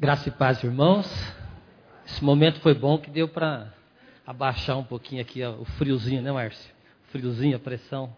Graça 0.00 0.28
e 0.28 0.30
paz, 0.30 0.62
irmãos. 0.62 1.12
Esse 2.06 2.22
momento 2.22 2.60
foi 2.60 2.72
bom 2.72 2.98
que 2.98 3.10
deu 3.10 3.26
para 3.26 3.74
abaixar 4.24 4.78
um 4.78 4.84
pouquinho 4.84 5.20
aqui 5.20 5.44
o 5.44 5.64
friozinho, 5.76 6.22
né, 6.22 6.30
Márcio? 6.30 6.72
Friozinho, 7.10 7.56
a 7.56 7.58
pressão. 7.58 8.16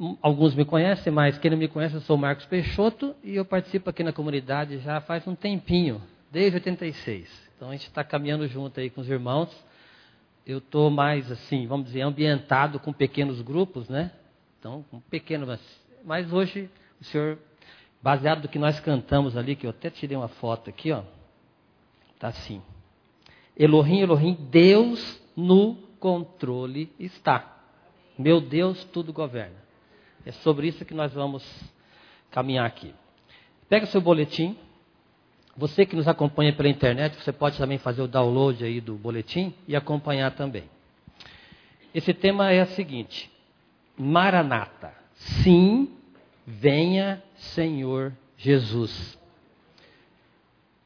Hum, 0.00 0.16
alguns 0.22 0.54
me 0.54 0.64
conhecem, 0.64 1.12
mas 1.12 1.36
quem 1.36 1.50
não 1.50 1.58
me 1.58 1.68
conhece, 1.68 1.96
eu 1.96 2.00
sou 2.00 2.16
Marcos 2.16 2.46
Peixoto 2.46 3.14
e 3.22 3.36
eu 3.36 3.44
participo 3.44 3.90
aqui 3.90 4.02
na 4.02 4.10
comunidade 4.10 4.78
já 4.78 5.02
faz 5.02 5.26
um 5.26 5.34
tempinho, 5.34 6.00
desde 6.30 6.54
86. 6.54 7.50
Então 7.54 7.68
a 7.68 7.72
gente 7.72 7.86
está 7.86 8.02
caminhando 8.02 8.48
junto 8.48 8.80
aí 8.80 8.88
com 8.88 9.02
os 9.02 9.10
irmãos. 9.10 9.54
Eu 10.46 10.58
estou 10.58 10.88
mais 10.88 11.30
assim, 11.30 11.66
vamos 11.66 11.88
dizer, 11.88 12.00
ambientado 12.00 12.80
com 12.80 12.90
pequenos 12.90 13.42
grupos, 13.42 13.86
né? 13.90 14.12
Então, 14.58 14.82
um 14.90 15.00
pequeno, 15.00 15.46
mas, 15.46 15.60
mas 16.02 16.32
hoje 16.32 16.70
o 16.98 17.04
senhor 17.04 17.38
baseado 18.04 18.42
no 18.42 18.48
que 18.50 18.58
nós 18.58 18.78
cantamos 18.80 19.34
ali, 19.34 19.56
que 19.56 19.64
eu 19.64 19.70
até 19.70 19.88
tirei 19.88 20.14
uma 20.14 20.28
foto 20.28 20.68
aqui, 20.68 20.92
ó. 20.92 21.02
Tá 22.18 22.28
assim. 22.28 22.60
Elohim, 23.56 24.00
Elohim, 24.00 24.36
Deus 24.50 25.18
no 25.34 25.74
controle 25.98 26.92
está. 27.00 27.62
Meu 28.18 28.42
Deus 28.42 28.84
tudo 28.92 29.10
governa. 29.10 29.56
É 30.26 30.32
sobre 30.32 30.68
isso 30.68 30.84
que 30.84 30.92
nós 30.92 31.14
vamos 31.14 31.42
caminhar 32.30 32.66
aqui. 32.66 32.94
Pega 33.70 33.86
seu 33.86 34.02
boletim. 34.02 34.54
Você 35.56 35.86
que 35.86 35.96
nos 35.96 36.06
acompanha 36.06 36.52
pela 36.52 36.68
internet, 36.68 37.16
você 37.16 37.32
pode 37.32 37.56
também 37.56 37.78
fazer 37.78 38.02
o 38.02 38.08
download 38.08 38.62
aí 38.62 38.82
do 38.82 38.96
boletim 38.96 39.54
e 39.66 39.74
acompanhar 39.74 40.32
também. 40.32 40.64
Esse 41.94 42.12
tema 42.12 42.52
é 42.52 42.64
o 42.64 42.66
seguinte: 42.66 43.30
Maranata. 43.96 44.92
Sim, 45.42 45.88
venha 46.46 47.22
Senhor 47.36 48.12
Jesus. 48.36 49.18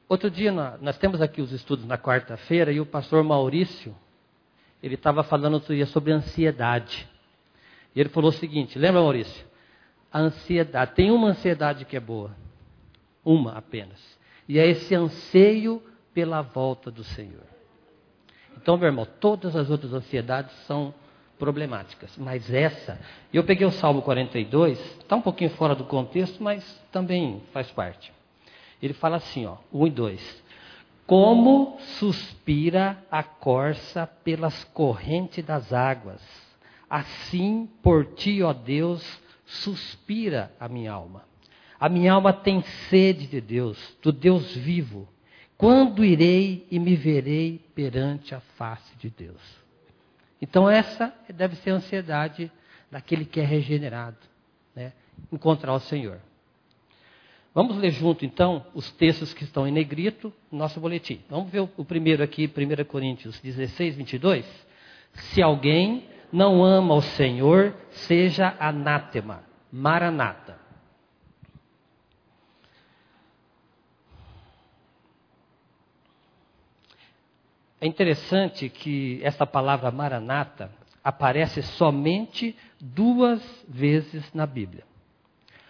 Outro 0.08 0.30
dia, 0.30 0.50
nós 0.80 0.96
temos 0.96 1.20
aqui 1.20 1.42
os 1.42 1.52
estudos 1.52 1.84
na 1.84 1.98
quarta-feira 1.98 2.73
e 2.73 2.80
o 2.80 2.87
pastor 2.87 3.23
Maurício, 3.23 3.95
ele 4.82 4.95
estava 4.95 5.23
falando 5.23 5.54
outro 5.54 5.74
dia 5.74 5.87
sobre 5.87 6.12
ansiedade. 6.12 7.06
E 7.95 8.00
ele 8.00 8.09
falou 8.09 8.30
o 8.30 8.34
seguinte: 8.34 8.78
lembra, 8.78 9.02
Maurício? 9.02 9.46
A 10.10 10.20
ansiedade, 10.20 10.95
tem 10.95 11.10
uma 11.10 11.28
ansiedade 11.28 11.84
que 11.84 11.96
é 11.96 12.00
boa, 12.00 12.34
uma 13.22 13.52
apenas, 13.52 14.00
e 14.48 14.59
é 14.59 14.66
esse 14.66 14.95
anseio 14.95 15.82
pela 16.15 16.40
volta 16.40 16.90
do 16.90 17.04
Senhor. 17.04 17.45
Então, 18.56 18.78
meu 18.78 18.87
irmão, 18.87 19.06
todas 19.20 19.54
as 19.54 19.68
outras 19.68 19.93
ansiedades 19.93 20.52
são 20.66 20.95
problemáticas. 21.38 22.16
Mas 22.16 22.52
essa, 22.52 23.00
eu 23.32 23.44
peguei 23.44 23.66
o 23.66 23.72
Salmo 23.72 24.02
42, 24.02 24.78
está 24.78 25.16
um 25.16 25.22
pouquinho 25.22 25.50
fora 25.50 25.74
do 25.74 25.84
contexto, 25.84 26.42
mas 26.42 26.64
também 26.90 27.42
faz 27.52 27.70
parte. 27.70 28.12
Ele 28.82 28.92
fala 28.92 29.16
assim, 29.16 29.46
ó, 29.46 29.56
1 29.72 29.86
e 29.86 29.90
2. 29.90 30.44
Como 31.06 31.78
suspira 31.98 33.02
a 33.10 33.22
corça 33.22 34.06
pelas 34.06 34.64
correntes 34.64 35.44
das 35.44 35.72
águas, 35.72 36.20
assim 36.88 37.68
por 37.82 38.04
ti, 38.14 38.42
ó 38.42 38.52
Deus, 38.52 39.02
suspira 39.46 40.52
a 40.60 40.68
minha 40.68 40.92
alma. 40.92 41.24
A 41.80 41.88
minha 41.88 42.12
alma 42.12 42.32
tem 42.32 42.62
sede 42.90 43.26
de 43.26 43.40
Deus, 43.40 43.96
do 44.02 44.12
Deus 44.12 44.54
vivo. 44.54 45.09
Quando 45.56 46.04
irei 46.04 46.66
e 46.70 46.78
me 46.78 46.94
verei 46.94 47.60
perante 47.74 48.34
a 48.34 48.40
face 48.40 48.94
de 48.98 49.09
Deus? 49.10 49.40
Então, 50.40 50.68
essa 50.68 51.12
deve 51.34 51.56
ser 51.56 51.70
a 51.70 51.74
ansiedade 51.74 52.50
daquele 52.90 53.24
que 53.24 53.40
é 53.40 53.44
regenerado, 53.44 54.18
né? 54.74 54.92
encontrar 55.32 55.74
o 55.74 55.80
Senhor. 55.80 56.20
Vamos 57.54 57.76
ler 57.76 57.90
junto, 57.90 58.24
então, 58.24 58.64
os 58.74 58.90
textos 58.92 59.34
que 59.34 59.42
estão 59.42 59.66
em 59.66 59.72
negrito 59.72 60.32
no 60.50 60.59
nosso 60.59 60.78
boletim. 60.78 61.20
Vamos 61.28 61.50
ver 61.50 61.68
o 61.76 61.84
primeiro 61.84 62.22
aqui, 62.22 62.46
1 62.46 62.84
Coríntios 62.84 63.40
16, 63.40 63.96
22. 63.96 64.66
Se 65.12 65.42
alguém 65.42 66.04
não 66.32 66.62
ama 66.65 66.94
o 66.94 67.03
Senhor, 67.03 67.75
seja 67.91 68.54
anátema, 68.60 69.43
maranata. 69.72 70.58
É 77.81 77.87
interessante 77.87 78.69
que 78.69 79.21
essa 79.22 79.47
palavra 79.47 79.91
maranata 79.91 80.71
aparece 81.03 81.62
somente 81.62 82.56
duas 82.81 83.41
vezes 83.69 84.25
na 84.34 84.47
Bíblia. 84.47 84.83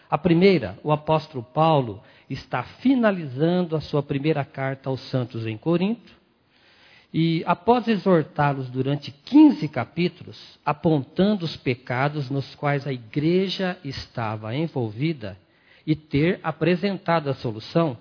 A 0.08 0.16
primeira, 0.16 0.78
o 0.82 0.90
apóstolo 0.90 1.44
Paulo 1.44 2.02
está 2.30 2.62
finalizando 2.62 3.76
a 3.76 3.80
sua 3.80 4.02
primeira 4.02 4.42
carta 4.42 4.88
aos 4.88 5.00
santos 5.00 5.46
em 5.46 5.58
Corinto, 5.58 6.16
e 7.12 7.42
após 7.46 7.88
exortá-los 7.88 8.68
durante 8.70 9.10
15 9.10 9.68
capítulos, 9.68 10.58
apontando 10.64 11.44
os 11.44 11.56
pecados 11.56 12.28
nos 12.30 12.54
quais 12.54 12.86
a 12.86 12.92
igreja 12.92 13.78
estava 13.84 14.54
envolvida 14.54 15.38
e 15.86 15.94
ter 15.94 16.38
apresentado 16.42 17.30
a 17.30 17.34
solução, 17.34 17.96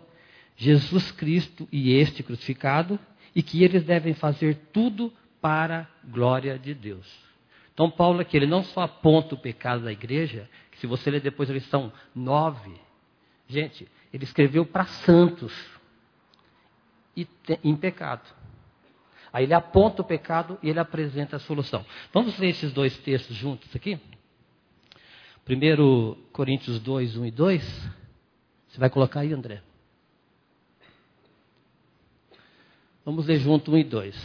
Jesus 0.57 1.11
Cristo 1.11 1.67
e 1.71 1.93
este 1.93 2.23
crucificado, 2.23 2.99
e 3.37 3.43
que 3.43 3.63
eles 3.63 3.83
devem 3.83 4.15
fazer 4.15 4.55
tudo 4.73 5.13
para 5.39 5.81
a 5.81 6.07
glória 6.07 6.57
de 6.57 6.73
Deus. 6.73 7.07
Então, 7.71 7.87
Paulo 7.87 8.19
aqui, 8.19 8.35
ele 8.35 8.47
não 8.47 8.63
só 8.63 8.81
aponta 8.81 9.35
o 9.35 9.37
pecado 9.37 9.83
da 9.83 9.91
igreja, 9.91 10.49
que 10.71 10.79
se 10.79 10.87
você 10.87 11.11
ler 11.11 11.21
depois 11.21 11.47
eles 11.47 11.63
são 11.67 11.93
nove. 12.15 12.73
Gente, 13.47 13.87
ele 14.11 14.23
escreveu 14.23 14.65
para 14.65 14.85
santos 14.85 15.53
e 17.15 17.27
em 17.63 17.75
pecado. 17.75 18.27
Aí 19.31 19.43
ele 19.43 19.53
aponta 19.53 20.01
o 20.01 20.05
pecado 20.05 20.57
e 20.63 20.69
ele 20.71 20.79
apresenta 20.79 21.35
a 21.35 21.39
solução. 21.39 21.85
Vamos 22.11 22.39
ler 22.39 22.49
esses 22.49 22.73
dois 22.73 22.97
textos 22.97 23.35
juntos 23.35 23.69
aqui? 23.75 23.99
Primeiro 25.45 26.17
Coríntios 26.33 26.79
2, 26.79 27.17
1 27.17 27.25
e 27.27 27.31
2. 27.31 27.89
Você 28.67 28.79
vai 28.79 28.89
colocar 28.89 29.19
aí, 29.19 29.31
André? 29.31 29.61
Vamos 33.07 33.25
ler 33.25 33.39
junto 33.39 33.71
um 33.71 33.77
e 33.77 33.85
dois. 33.85 34.17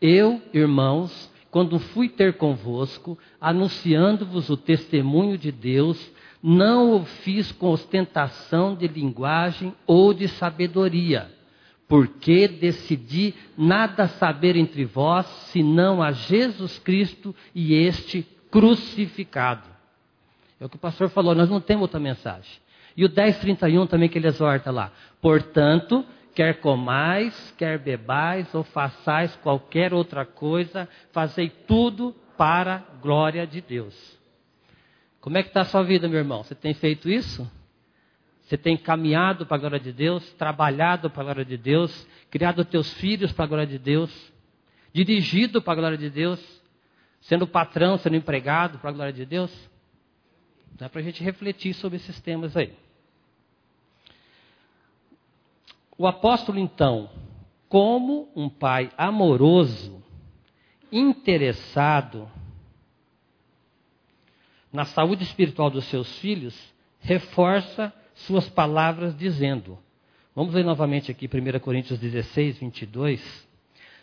Eu, 0.00 0.42
irmãos, 0.52 1.30
quando 1.48 1.78
fui 1.78 2.08
ter 2.08 2.36
convosco, 2.36 3.16
anunciando-vos 3.40 4.50
o 4.50 4.56
testemunho 4.56 5.38
de 5.38 5.52
Deus, 5.52 6.10
não 6.42 6.96
o 6.96 7.04
fiz 7.04 7.52
com 7.52 7.68
ostentação 7.68 8.74
de 8.74 8.88
linguagem 8.88 9.72
ou 9.86 10.12
de 10.12 10.26
sabedoria, 10.26 11.30
porque 11.86 12.48
decidi 12.48 13.32
nada 13.56 14.08
saber 14.08 14.56
entre 14.56 14.84
vós, 14.84 15.26
senão 15.52 16.02
a 16.02 16.10
Jesus 16.10 16.80
Cristo 16.80 17.32
e 17.54 17.74
este 17.74 18.26
crucificado. 18.50 19.68
É 20.58 20.66
o 20.66 20.68
que 20.68 20.74
o 20.74 20.80
pastor 20.80 21.10
falou, 21.10 21.32
nós 21.32 21.48
não 21.48 21.60
temos 21.60 21.82
outra 21.82 22.00
mensagem. 22.00 22.58
E 22.96 23.04
o 23.04 23.08
1031 23.08 23.86
também 23.86 24.08
que 24.08 24.18
ele 24.18 24.26
exorta 24.26 24.72
lá. 24.72 24.90
Portanto, 25.22 26.04
quer 26.34 26.60
comais, 26.60 27.54
quer 27.56 27.78
bebais 27.78 28.54
ou 28.54 28.62
façais 28.62 29.34
qualquer 29.36 29.92
outra 29.92 30.24
coisa, 30.24 30.88
fazei 31.12 31.48
tudo 31.48 32.14
para 32.36 32.76
a 32.76 32.96
glória 33.00 33.46
de 33.46 33.60
Deus. 33.60 34.18
Como 35.20 35.36
é 35.36 35.42
que 35.42 35.48
está 35.48 35.62
a 35.62 35.66
sua 35.66 35.82
vida, 35.82 36.08
meu 36.08 36.18
irmão? 36.18 36.42
Você 36.42 36.54
tem 36.54 36.72
feito 36.72 37.08
isso? 37.08 37.48
Você 38.42 38.56
tem 38.56 38.76
caminhado 38.76 39.46
para 39.46 39.56
a 39.56 39.60
glória 39.60 39.80
de 39.80 39.92
Deus, 39.92 40.32
trabalhado 40.32 41.10
para 41.10 41.20
a 41.20 41.24
glória 41.24 41.44
de 41.44 41.56
Deus, 41.56 42.08
criado 42.30 42.64
teus 42.64 42.92
filhos 42.94 43.32
para 43.32 43.44
a 43.44 43.48
glória 43.48 43.66
de 43.66 43.78
Deus, 43.78 44.10
dirigido 44.92 45.62
para 45.62 45.74
a 45.74 45.76
glória 45.76 45.98
de 45.98 46.10
Deus, 46.10 46.40
sendo 47.20 47.46
patrão, 47.46 47.98
sendo 47.98 48.16
empregado 48.16 48.78
para 48.78 48.90
a 48.90 48.92
glória 48.92 49.12
de 49.12 49.24
Deus? 49.24 49.52
Dá 50.72 50.88
para 50.88 51.00
a 51.00 51.04
gente 51.04 51.22
refletir 51.22 51.74
sobre 51.74 51.96
esses 51.96 52.18
temas 52.20 52.56
aí. 52.56 52.74
O 56.00 56.06
apóstolo, 56.06 56.58
então, 56.58 57.10
como 57.68 58.32
um 58.34 58.48
pai 58.48 58.90
amoroso, 58.96 60.02
interessado 60.90 62.26
na 64.72 64.86
saúde 64.86 65.24
espiritual 65.24 65.68
dos 65.68 65.84
seus 65.84 66.18
filhos, 66.20 66.58
reforça 67.00 67.92
suas 68.14 68.48
palavras 68.48 69.14
dizendo: 69.14 69.78
Vamos 70.34 70.54
ler 70.54 70.64
novamente 70.64 71.10
aqui 71.10 71.28
1 71.28 71.58
Coríntios 71.60 71.98
16, 71.98 72.56
22. 72.60 73.48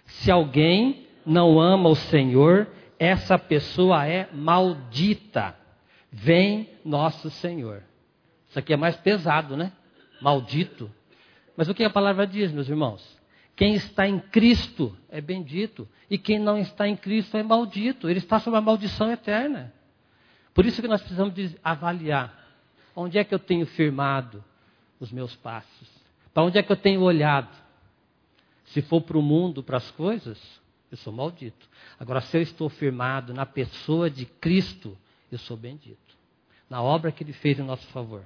Se 0.06 0.30
alguém 0.30 1.08
não 1.26 1.60
ama 1.60 1.90
o 1.90 1.96
Senhor, 1.96 2.68
essa 3.00 3.40
pessoa 3.40 4.06
é 4.06 4.30
maldita. 4.32 5.56
Vem 6.12 6.70
nosso 6.86 7.32
Senhor. 7.32 7.82
Isso 8.48 8.60
aqui 8.60 8.72
é 8.72 8.78
mais 8.78 8.96
pesado, 8.98 9.58
né? 9.58 9.72
Maldito. 10.22 10.96
Mas 11.58 11.68
o 11.68 11.74
que 11.74 11.84
a 11.84 11.90
palavra 11.90 12.28
diz, 12.28 12.52
meus 12.52 12.70
irmãos? 12.70 13.18
Quem 13.56 13.74
está 13.74 14.08
em 14.08 14.20
Cristo 14.20 14.96
é 15.10 15.20
bendito, 15.20 15.90
e 16.08 16.18
quem 16.18 16.38
não 16.38 16.60
está 16.60 16.88
em 16.88 16.96
Cristo 16.96 17.36
é 17.36 17.42
maldito. 17.42 18.08
Ele 18.08 18.20
está 18.20 18.40
sob 18.40 18.56
a 18.56 18.62
maldição 18.62 19.12
eterna. 19.12 19.74
Por 20.54 20.64
isso 20.66 20.80
que 20.82 20.88
nós 20.88 21.02
precisamos 21.02 21.34
avaliar 21.64 22.46
onde 22.96 23.18
é 23.18 23.24
que 23.24 23.34
eu 23.34 23.40
tenho 23.40 23.66
firmado 23.66 24.44
os 25.00 25.12
meus 25.12 25.36
passos, 25.36 25.88
Para 26.34 26.44
onde 26.44 26.58
é 26.58 26.64
que 26.64 26.72
eu 26.72 26.76
tenho 26.76 27.02
olhado? 27.02 27.56
Se 28.66 28.82
for 28.82 29.02
para 29.02 29.18
o 29.18 29.22
mundo, 29.22 29.64
para 29.64 29.78
as 29.78 29.90
coisas, 29.92 30.40
eu 30.92 30.98
sou 30.98 31.14
maldito. 31.14 31.68
Agora, 32.00 32.22
se 32.22 32.38
eu 32.38 32.42
estou 32.42 32.70
firmado 32.70 33.34
na 33.34 33.46
pessoa 33.46 34.10
de 34.10 34.26
Cristo, 34.26 34.98
eu 35.32 35.38
sou 35.38 35.58
bendito. 35.58 36.16
Na 36.70 36.82
obra 36.82 37.12
que 37.12 37.24
ele 37.24 37.34
fez 37.34 37.60
em 37.60 37.64
nosso 37.64 37.88
favor. 37.88 38.24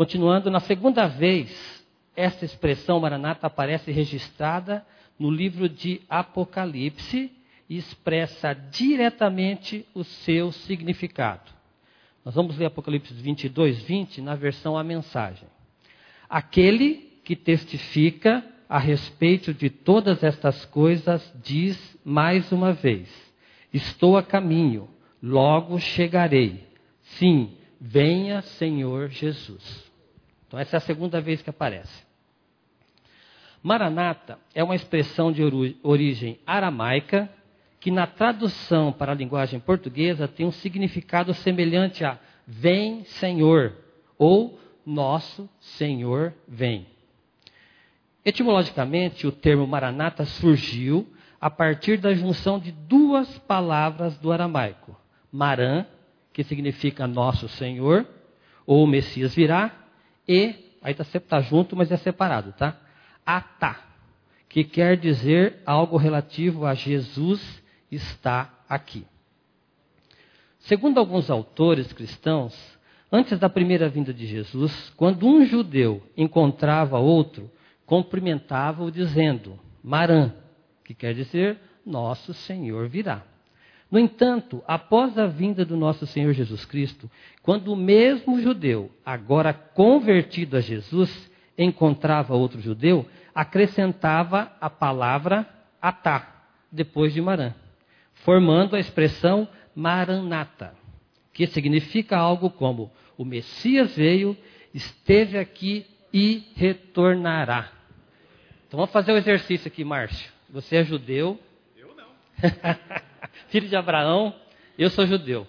Continuando, 0.00 0.50
na 0.50 0.60
segunda 0.60 1.06
vez, 1.06 1.84
essa 2.16 2.42
expressão 2.42 2.98
Maranata 2.98 3.46
aparece 3.46 3.92
registrada 3.92 4.82
no 5.18 5.30
livro 5.30 5.68
de 5.68 6.00
Apocalipse 6.08 7.30
e 7.68 7.76
expressa 7.76 8.54
diretamente 8.54 9.84
o 9.94 10.02
seu 10.02 10.52
significado. 10.52 11.52
Nós 12.24 12.34
vamos 12.34 12.56
ler 12.56 12.64
Apocalipse 12.64 13.12
22, 13.12 13.82
20 13.82 14.22
na 14.22 14.34
versão 14.34 14.74
A 14.74 14.82
Mensagem. 14.82 15.46
Aquele 16.30 17.20
que 17.22 17.36
testifica 17.36 18.42
a 18.70 18.78
respeito 18.78 19.52
de 19.52 19.68
todas 19.68 20.24
estas 20.24 20.64
coisas 20.64 21.30
diz 21.44 21.78
mais 22.02 22.50
uma 22.52 22.72
vez: 22.72 23.06
Estou 23.70 24.16
a 24.16 24.22
caminho, 24.22 24.88
logo 25.22 25.78
chegarei. 25.78 26.66
Sim, 27.02 27.54
venha 27.78 28.40
Senhor 28.40 29.10
Jesus. 29.10 29.89
Então, 30.50 30.58
essa 30.58 30.74
é 30.74 30.78
a 30.78 30.80
segunda 30.80 31.20
vez 31.20 31.40
que 31.40 31.48
aparece. 31.48 32.02
Maranata 33.62 34.36
é 34.52 34.64
uma 34.64 34.74
expressão 34.74 35.30
de 35.30 35.44
origem 35.80 36.40
aramaica 36.44 37.30
que, 37.78 37.88
na 37.88 38.04
tradução 38.04 38.92
para 38.92 39.12
a 39.12 39.14
linguagem 39.14 39.60
portuguesa, 39.60 40.26
tem 40.26 40.44
um 40.44 40.50
significado 40.50 41.32
semelhante 41.34 42.04
a 42.04 42.18
Vem, 42.44 43.04
Senhor, 43.04 43.76
ou 44.18 44.58
Nosso 44.84 45.48
Senhor 45.60 46.34
vem. 46.48 46.84
Etimologicamente, 48.24 49.28
o 49.28 49.30
termo 49.32 49.68
Maranata 49.68 50.24
surgiu 50.24 51.06
a 51.40 51.48
partir 51.48 51.96
da 51.96 52.12
junção 52.12 52.58
de 52.58 52.72
duas 52.72 53.38
palavras 53.38 54.18
do 54.18 54.32
aramaico: 54.32 54.98
Maran, 55.30 55.86
que 56.32 56.42
significa 56.42 57.06
Nosso 57.06 57.48
Senhor, 57.48 58.04
ou 58.66 58.84
Messias 58.84 59.32
virá, 59.32 59.79
e, 60.26 60.54
aí 60.82 60.92
está 60.92 61.20
tá 61.20 61.40
junto, 61.40 61.76
mas 61.76 61.90
é 61.90 61.96
separado, 61.96 62.52
tá? 62.52 62.76
Atá, 63.24 63.84
que 64.48 64.64
quer 64.64 64.96
dizer 64.96 65.62
algo 65.64 65.96
relativo 65.96 66.66
a 66.66 66.74
Jesus 66.74 67.62
está 67.90 68.52
aqui. 68.68 69.06
Segundo 70.60 70.98
alguns 70.98 71.30
autores 71.30 71.92
cristãos, 71.92 72.54
antes 73.10 73.38
da 73.38 73.48
primeira 73.48 73.88
vinda 73.88 74.12
de 74.12 74.26
Jesus, 74.26 74.92
quando 74.96 75.26
um 75.26 75.44
judeu 75.44 76.02
encontrava 76.16 76.98
outro, 76.98 77.50
cumprimentava-o 77.86 78.90
dizendo: 78.90 79.58
Marã, 79.82 80.32
que 80.84 80.94
quer 80.94 81.14
dizer 81.14 81.58
nosso 81.84 82.34
Senhor 82.34 82.88
virá. 82.88 83.24
No 83.90 83.98
entanto, 83.98 84.62
após 84.68 85.18
a 85.18 85.26
vinda 85.26 85.64
do 85.64 85.76
nosso 85.76 86.06
Senhor 86.06 86.32
Jesus 86.32 86.64
Cristo, 86.64 87.10
quando 87.42 87.72
o 87.72 87.76
mesmo 87.76 88.40
judeu, 88.40 88.90
agora 89.04 89.52
convertido 89.52 90.56
a 90.56 90.60
Jesus, 90.60 91.30
encontrava 91.58 92.34
outro 92.34 92.60
judeu, 92.60 93.04
acrescentava 93.34 94.52
a 94.60 94.70
palavra 94.70 95.48
atá, 95.82 96.44
depois 96.70 97.12
de 97.12 97.20
Marã, 97.20 97.52
formando 98.14 98.76
a 98.76 98.80
expressão 98.80 99.48
maranata, 99.74 100.72
que 101.32 101.46
significa 101.48 102.16
algo 102.16 102.48
como: 102.48 102.92
o 103.18 103.24
Messias 103.24 103.96
veio, 103.96 104.36
esteve 104.72 105.36
aqui 105.36 105.84
e 106.12 106.44
retornará. 106.54 107.72
Então 108.68 108.78
vamos 108.78 108.92
fazer 108.92 109.10
o 109.10 109.14
um 109.16 109.18
exercício 109.18 109.66
aqui, 109.66 109.84
Márcio. 109.84 110.30
Você 110.48 110.76
é 110.76 110.84
judeu. 110.84 111.38
Eu 111.76 111.94
não. 111.96 112.06
filho 113.48 113.68
de 113.68 113.76
Abraão, 113.76 114.34
eu 114.78 114.90
sou 114.90 115.06
judeu. 115.06 115.46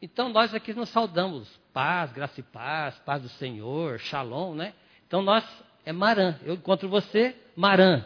Então 0.00 0.28
nós 0.28 0.54
aqui 0.54 0.72
nos 0.72 0.88
saudamos 0.90 1.48
paz, 1.72 2.12
graça 2.12 2.40
e 2.40 2.42
paz, 2.42 2.98
paz 3.00 3.22
do 3.22 3.28
Senhor, 3.28 3.98
shalom, 3.98 4.54
né? 4.54 4.74
Então 5.06 5.22
nós 5.22 5.44
é 5.84 5.92
Marã. 5.92 6.36
Eu 6.44 6.54
encontro 6.54 6.88
você, 6.88 7.36
Marã. 7.56 8.04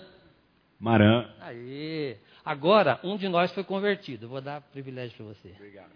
Marã. 0.79 1.29
Aí. 1.41 2.17
Agora, 2.45 2.99
um 3.05 3.17
de 3.17 3.29
nós 3.29 3.53
foi 3.53 3.63
convertido. 3.63 4.27
Eu 4.27 4.29
vou 4.29 4.41
dar 4.41 4.61
privilégio 4.61 5.17
para 5.17 5.27
você. 5.27 5.53
Obrigado. 5.57 5.91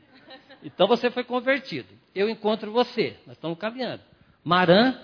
Então 0.62 0.86
você 0.86 1.10
foi 1.10 1.24
convertido. 1.24 1.88
Eu 2.14 2.28
encontro 2.28 2.72
você. 2.72 3.16
Nós 3.26 3.36
estamos 3.36 3.58
caminhando. 3.58 4.02
Marã. 4.44 4.98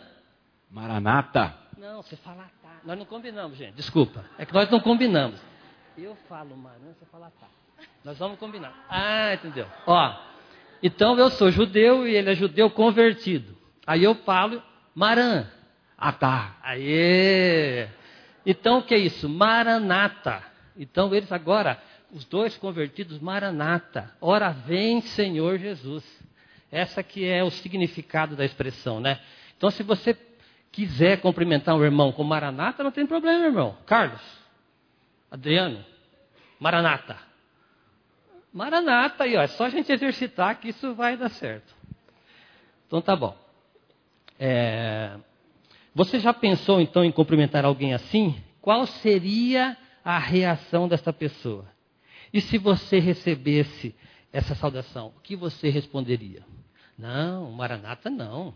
Maranata. 0.71 1.55
Não, 1.77 2.03
você 2.03 2.17
fala 2.17 2.51
tá. 2.63 2.81
Nós 2.85 2.99
não 2.99 3.05
combinamos, 3.05 3.59
gente. 3.59 3.75
Desculpa. 3.75 4.25
É 4.39 4.47
que 4.47 4.55
nós 4.55 4.71
não 4.71 4.81
combinamos. 4.81 5.41
Eu 5.97 6.15
falo 6.29 6.57
Marã, 6.57 6.93
você 6.99 7.05
fala 7.07 7.31
tá. 7.39 7.49
Nós 8.05 8.19
vamos 8.19 8.39
combinar. 8.39 8.73
Ah, 8.89 9.35
entendeu? 9.35 9.67
Ó, 9.87 10.15
então 10.83 11.17
eu 11.17 11.31
sou 11.31 11.51
judeu 11.51 12.07
e 12.07 12.15
ele 12.15 12.31
é 12.31 12.35
judeu 12.35 12.69
convertido. 12.69 13.57
Aí 13.87 14.03
eu 14.03 14.15
falo 14.17 14.63
Marã. 14.95 15.47
Ah, 15.97 16.13
tá. 16.13 16.57
Aê! 16.63 17.89
Então 18.45 18.79
o 18.79 18.83
que 18.83 18.95
é 18.95 18.99
isso? 18.99 19.29
Maranata. 19.29 20.43
Então 20.77 21.15
eles 21.15 21.31
agora, 21.31 21.81
os 22.11 22.25
dois 22.25 22.57
convertidos, 22.57 23.21
Maranata. 23.21 24.13
Ora 24.21 24.51
vem, 24.51 25.01
Senhor 25.01 25.59
Jesus. 25.59 26.05
Essa 26.73 27.03
que 27.03 27.25
é 27.25 27.45
o 27.45 27.51
significado 27.51 28.35
da 28.35 28.45
expressão, 28.45 28.99
né? 28.99 29.21
Então 29.57 29.71
se 29.71 29.85
você 29.85 30.17
quiser 30.73 31.21
cumprimentar 31.21 31.77
um 31.77 31.85
irmão 31.85 32.11
com 32.11 32.25
Maranata, 32.25 32.83
não 32.83 32.91
tem 32.91 33.07
problema, 33.07 33.45
irmão. 33.45 33.77
Carlos, 33.87 34.23
Adriano, 35.31 35.85
Maranata. 36.59 37.32
Maranata 38.53 39.25
aí, 39.25 39.37
ó, 39.37 39.43
é 39.43 39.47
só 39.47 39.65
a 39.65 39.69
gente 39.71 39.91
exercitar 39.91 40.61
que 40.61 40.69
isso 40.69 40.95
vai 40.95 41.17
dar 41.17 41.31
certo. 41.31 41.75
Então 42.87 43.01
tá 43.01 43.17
bom. 43.17 43.35
É... 44.39 45.17
Você 45.95 46.19
já 46.21 46.35
pensou 46.35 46.81
então 46.81 47.05
em 47.05 47.13
cumprimentar 47.13 47.65
alguém 47.65 47.95
assim? 47.95 48.43
Qual 48.61 48.87
seria 48.87 49.77
a 50.05 50.19
reação 50.19 50.87
desta 50.89 51.13
pessoa? 51.13 51.67
E 52.33 52.41
se 52.41 52.59
você 52.59 52.99
recebesse 52.99 53.95
essa 54.33 54.55
saudação, 54.55 55.13
o 55.17 55.21
que 55.21 55.37
você 55.37 55.69
responderia? 55.69 56.43
Não, 56.99 57.51
Maranata 57.53 58.09
não. 58.09 58.55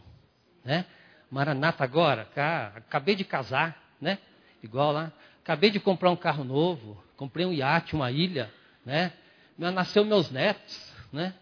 Né? 0.64 0.84
Maranata 1.30 1.84
agora, 1.84 2.28
acabei 2.74 3.14
de 3.14 3.24
casar, 3.24 3.76
né? 4.00 4.18
Igual 4.62 4.92
lá. 4.92 5.12
Acabei 5.42 5.70
de 5.70 5.78
comprar 5.78 6.10
um 6.10 6.16
carro 6.16 6.44
novo, 6.44 7.02
comprei 7.16 7.46
um 7.46 7.52
iate, 7.52 7.94
uma 7.94 8.10
ilha, 8.10 8.50
né? 8.84 9.12
Nasceu 9.58 10.04
meus 10.04 10.30
netos, 10.30 10.92
né? 11.12 11.34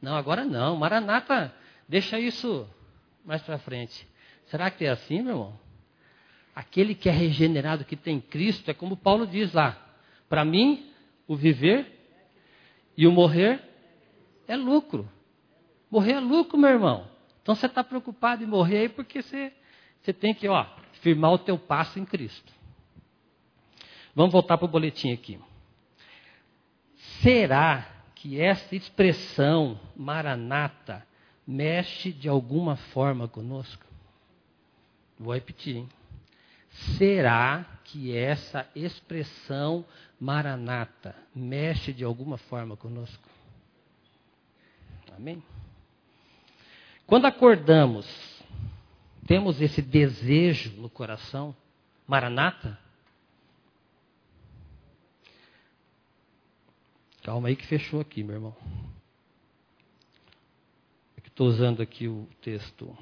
Não, 0.00 0.16
agora 0.16 0.44
não. 0.44 0.76
Maranata, 0.76 1.54
deixa 1.88 2.18
isso 2.18 2.68
mais 3.24 3.42
para 3.42 3.58
frente. 3.58 4.06
Será 4.46 4.70
que 4.70 4.84
é 4.84 4.90
assim, 4.90 5.22
meu 5.22 5.32
irmão? 5.32 5.60
Aquele 6.54 6.94
que 6.94 7.08
é 7.08 7.12
regenerado, 7.12 7.84
que 7.84 7.96
tem 7.96 8.20
Cristo, 8.20 8.70
é 8.70 8.74
como 8.74 8.96
Paulo 8.96 9.26
diz 9.26 9.52
lá. 9.52 9.78
Para 10.28 10.44
mim, 10.44 10.90
o 11.26 11.36
viver 11.36 11.86
e 12.96 13.06
o 13.06 13.12
morrer 13.12 13.60
é 14.46 14.56
lucro. 14.56 15.08
Morrer 15.90 16.12
é 16.12 16.20
lucro, 16.20 16.58
meu 16.58 16.70
irmão. 16.70 17.08
Então 17.42 17.54
você 17.54 17.66
está 17.66 17.82
preocupado 17.82 18.42
em 18.42 18.46
morrer 18.46 18.78
aí 18.78 18.88
porque 18.88 19.22
você, 19.22 19.52
você 20.00 20.12
tem 20.12 20.34
que 20.34 20.48
ó, 20.48 20.66
firmar 21.00 21.32
o 21.32 21.38
teu 21.38 21.58
passo 21.58 21.98
em 21.98 22.04
Cristo. 22.04 22.52
Vamos 24.14 24.32
voltar 24.32 24.58
para 24.58 24.66
o 24.66 24.68
boletim 24.68 25.12
aqui. 25.12 25.38
Será 27.22 27.86
que 28.16 28.40
essa 28.40 28.74
expressão 28.74 29.78
maranata 29.96 31.06
mexe 31.46 32.12
de 32.12 32.28
alguma 32.28 32.74
forma 32.76 33.28
conosco? 33.28 33.86
Vou 35.18 35.32
repetir, 35.32 35.76
hein? 35.76 35.88
Será 36.98 37.64
que 37.84 38.16
essa 38.16 38.66
expressão 38.74 39.84
maranata 40.18 41.14
mexe 41.34 41.92
de 41.92 42.02
alguma 42.02 42.38
forma 42.38 42.76
conosco? 42.76 43.28
Amém? 45.16 45.42
Quando 47.06 47.26
acordamos, 47.26 48.06
temos 49.26 49.60
esse 49.60 49.80
desejo 49.80 50.72
no 50.80 50.88
coração, 50.88 51.54
maranata? 52.06 52.78
Calma 57.22 57.48
aí 57.48 57.56
que 57.56 57.66
fechou 57.66 58.00
aqui, 58.00 58.22
meu 58.24 58.34
irmão. 58.34 58.56
É 61.16 61.20
Estou 61.24 61.46
usando 61.46 61.80
aqui 61.80 62.08
o 62.08 62.28
texto. 62.42 62.96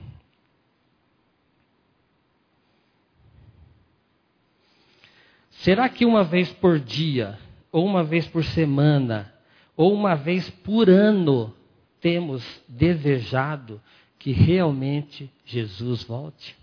Será 5.51 5.89
que 5.89 6.05
uma 6.05 6.23
vez 6.23 6.53
por 6.53 6.79
dia, 6.79 7.39
ou 7.73 7.85
uma 7.85 8.05
vez 8.05 8.27
por 8.29 8.45
semana, 8.45 9.35
ou 9.77 9.93
uma 9.93 10.15
vez 10.15 10.49
por 10.49 10.89
ano, 10.89 11.55
temos 12.01 12.45
desejado 12.69 13.83
que 14.19 14.33
realmente 14.33 15.31
Jesus 15.45 16.03
volte? 16.05 16.57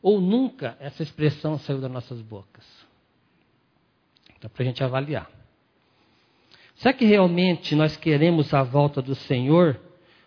Ou 0.00 0.20
nunca 0.20 0.76
essa 0.80 1.02
expressão 1.02 1.58
saiu 1.58 1.80
das 1.80 1.90
nossas 1.90 2.22
bocas? 2.22 2.89
Dá 4.40 4.48
para 4.48 4.62
a 4.62 4.66
gente 4.66 4.82
avaliar. 4.82 5.30
Será 6.76 6.94
que 6.94 7.04
realmente 7.04 7.74
nós 7.74 7.96
queremos 7.96 8.54
a 8.54 8.62
volta 8.62 9.02
do 9.02 9.14
Senhor? 9.14 9.78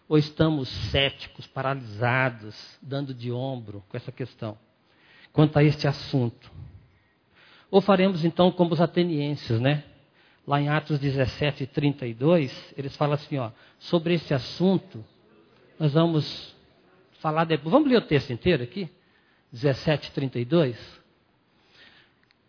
Ou 0.07 0.17
estamos 0.17 0.69
céticos, 0.91 1.47
paralisados, 1.47 2.55
dando 2.81 3.13
de 3.13 3.31
ombro 3.31 3.83
com 3.89 3.97
essa 3.97 4.11
questão? 4.11 4.57
Quanto 5.31 5.57
a 5.57 5.63
este 5.63 5.87
assunto. 5.87 6.51
Ou 7.71 7.81
faremos 7.81 8.23
então 8.23 8.51
como 8.51 8.73
os 8.73 8.81
atenienses, 8.81 9.59
né? 9.59 9.83
Lá 10.45 10.61
em 10.61 10.69
Atos 10.69 10.99
17, 10.99 11.65
32, 11.67 12.73
eles 12.77 12.95
falam 12.95 13.15
assim, 13.15 13.37
ó, 13.37 13.49
sobre 13.79 14.13
esse 14.13 14.33
assunto, 14.33 15.03
nós 15.79 15.93
vamos 15.93 16.55
falar 17.19 17.45
depois. 17.45 17.71
Vamos 17.71 17.89
ler 17.89 17.97
o 17.97 18.01
texto 18.01 18.31
inteiro 18.31 18.61
aqui? 18.61 18.89
17, 19.51 20.11
32. 20.11 21.02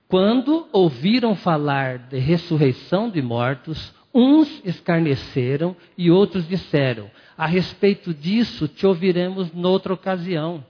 Quando 0.09 0.69
ouviram 0.73 1.35
falar 1.35 1.99
de 1.99 2.19
ressurreição 2.19 3.11
de 3.11 3.23
mortos, 3.23 3.93
uns 4.13 4.61
escarneceram 4.65 5.77
e 5.97 6.11
outros 6.11 6.47
disseram: 6.47 7.11
A 7.37 7.47
respeito 7.47 8.15
disso 8.15 8.69
te 8.69 8.87
ouviremos 8.87 9.53
noutra 9.53 9.93
ocasião. 9.93 10.65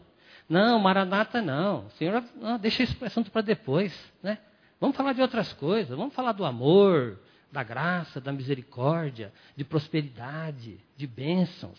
Não, 0.48 0.78
Maranata 0.78 1.42
não. 1.42 1.88
Senhor, 1.90 2.22
não, 2.40 2.58
deixa 2.58 2.82
esse 2.82 3.04
assunto 3.04 3.30
para 3.30 3.42
depois, 3.42 3.94
né? 4.22 4.38
Vamos 4.80 4.96
falar 4.96 5.12
de 5.12 5.22
outras 5.22 5.52
coisas, 5.52 5.96
vamos 5.96 6.14
falar 6.14 6.32
do 6.32 6.44
amor, 6.44 7.18
da 7.50 7.62
graça, 7.62 8.20
da 8.20 8.32
misericórdia, 8.32 9.32
de 9.56 9.64
prosperidade, 9.64 10.78
de 10.96 11.06
bênçãos. 11.06 11.78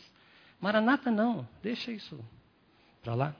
Maranata 0.59 1.11
não, 1.11 1.47
deixa 1.61 1.91
isso 1.91 2.19
para 3.03 3.13
lá. 3.13 3.35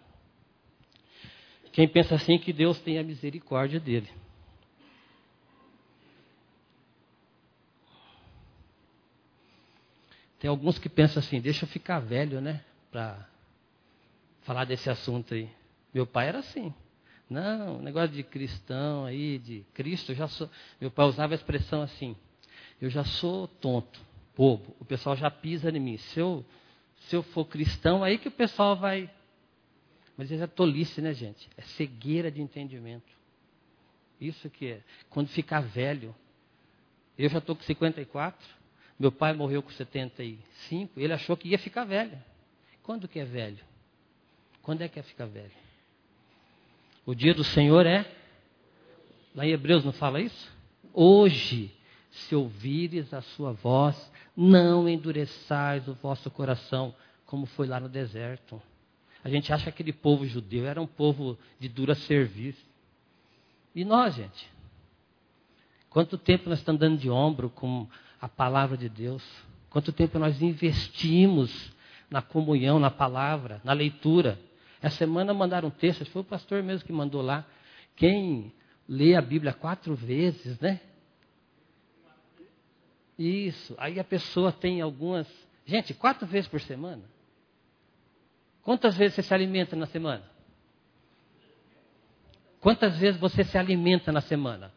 Quem 1.76 1.90
pensa 1.90 2.16
assim 2.16 2.38
que 2.38 2.54
Deus 2.54 2.80
tem 2.80 2.98
a 2.98 3.04
misericórdia 3.04 3.82
dele. 3.82 4.08
Tem 10.40 10.50
alguns 10.50 10.80
que 10.80 10.88
pensam 10.88 11.20
assim, 11.20 11.42
deixa 11.42 11.66
eu 11.66 11.68
ficar 11.68 12.00
velho, 12.00 12.40
né? 12.40 12.64
Para 12.90 13.28
falar 14.44 14.64
desse 14.64 14.90
assunto 14.90 15.34
aí. 15.34 15.50
Meu 15.94 16.08
pai 16.08 16.30
era 16.30 16.40
assim. 16.40 16.74
Não, 17.30 17.82
negócio 17.82 18.16
de 18.16 18.24
cristão 18.24 19.04
aí, 19.04 19.38
de 19.38 19.66
Cristo, 19.74 20.14
já 20.14 20.30
sou. 20.30 20.50
Meu 20.80 20.90
pai 20.90 21.06
usava 21.08 21.34
a 21.34 21.36
expressão 21.36 21.82
assim: 21.82 22.16
eu 22.82 22.90
já 22.90 23.04
sou 23.04 23.50
tonto, 23.50 24.00
bobo. 24.34 24.74
O 24.80 24.86
pessoal 24.86 25.18
já 25.18 25.30
pisa 25.30 25.70
em 25.70 25.80
mim. 25.82 25.98
Se 25.98 26.22
eu, 26.22 26.46
se 27.00 27.18
eu 27.18 27.22
for 27.22 27.44
cristão, 27.44 28.02
aí 28.02 28.18
que 28.18 28.30
o 28.30 28.32
pessoal 28.32 28.78
vai. 28.78 29.10
Mas 30.18 30.32
isso 30.32 30.44
é 30.44 30.48
tolice, 30.48 31.02
né, 31.02 31.14
gente? 31.14 31.50
É 31.58 31.62
cegueira 31.62 32.32
de 32.32 32.42
entendimento. 32.42 33.14
Isso 34.20 34.50
que 34.50 34.68
é. 34.68 34.82
Quando 35.10 35.28
ficar 35.28 35.62
velho. 35.62 36.16
Eu 37.18 37.30
já 37.30 37.40
estou 37.40 37.56
com 37.56 37.64
54. 37.64 38.48
Meu 38.98 39.12
pai 39.12 39.34
morreu 39.34 39.62
com 39.62 39.72
75. 39.72 41.00
Ele 41.00 41.14
achou 41.14 41.36
que 41.36 41.50
ia 41.50 41.58
ficar 41.58 41.84
velho. 41.84 42.18
Quando 42.84 43.08
que 43.08 43.20
é 43.20 43.26
velho? 43.26 43.64
Quando 44.62 44.82
é 44.82 44.88
que 44.88 45.00
é 45.00 45.04
ficar 45.04 45.26
velho? 45.26 45.52
O 47.06 47.14
dia 47.14 47.34
do 47.34 47.44
Senhor 47.44 47.86
é. 47.86 48.06
Lá 49.34 49.46
em 49.46 49.52
Hebreus 49.52 49.84
não 49.84 49.92
fala 49.92 50.22
isso? 50.22 50.52
Hoje, 50.94 51.76
se 52.10 52.34
ouvires 52.34 53.14
a 53.14 53.22
sua 53.22 53.52
voz, 53.52 54.12
não 54.36 54.88
endureçais 54.88 55.88
o 55.90 55.94
vosso 55.94 56.32
coração, 56.32 56.96
como 57.26 57.46
foi 57.46 57.68
lá 57.68 57.80
no 57.80 57.90
deserto. 57.90 58.62
A 59.26 59.30
gente 59.30 59.52
acha 59.52 59.64
que 59.64 59.70
aquele 59.70 59.92
povo 59.92 60.24
judeu 60.28 60.68
era 60.68 60.80
um 60.80 60.86
povo 60.86 61.36
de 61.60 61.68
dura 61.68 61.96
serviço. 61.96 62.64
E 63.74 63.84
nós, 63.84 64.14
gente? 64.14 64.48
Quanto 65.90 66.16
tempo 66.16 66.48
nós 66.48 66.60
estamos 66.60 66.80
dando 66.80 67.00
de 67.00 67.10
ombro 67.10 67.50
com 67.50 67.88
a 68.22 68.30
palavra 68.30 68.78
de 68.78 68.88
Deus? 68.88 69.24
Quanto 69.72 69.92
tempo 69.92 70.20
nós 70.20 70.44
investimos 70.44 71.74
na 72.08 72.22
comunhão, 72.22 72.78
na 72.78 72.92
palavra, 72.92 73.60
na 73.64 73.74
leitura? 73.74 74.40
Essa 74.80 74.98
semana 74.98 75.34
mandaram 75.34 75.70
um 75.70 75.72
texto, 75.72 76.06
foi 76.06 76.22
o 76.22 76.26
pastor 76.26 76.62
mesmo 76.62 76.86
que 76.86 76.94
mandou 76.94 77.24
lá. 77.24 77.44
Quem 77.96 78.54
lê 78.88 79.16
a 79.16 79.22
Bíblia 79.24 79.54
quatro 79.54 79.96
vezes, 79.96 80.60
né? 80.60 80.80
Isso. 83.18 83.74
Aí 83.80 84.00
a 84.00 84.04
pessoa 84.04 84.52
tem 84.52 84.82
algumas. 84.82 85.28
Gente, 85.66 85.96
quatro 85.96 86.28
vezes 86.28 86.48
por 86.48 86.62
semana? 86.62 87.15
Quantas 88.66 88.98
vezes 88.98 89.14
você 89.14 89.22
se 89.22 89.32
alimenta 89.32 89.76
na 89.76 89.86
semana? 89.86 90.24
Quantas 92.60 92.98
vezes 92.98 93.22
você 93.22 93.44
se 93.44 93.56
alimenta 93.60 94.12
na 94.12 94.22
semana? 94.22 94.74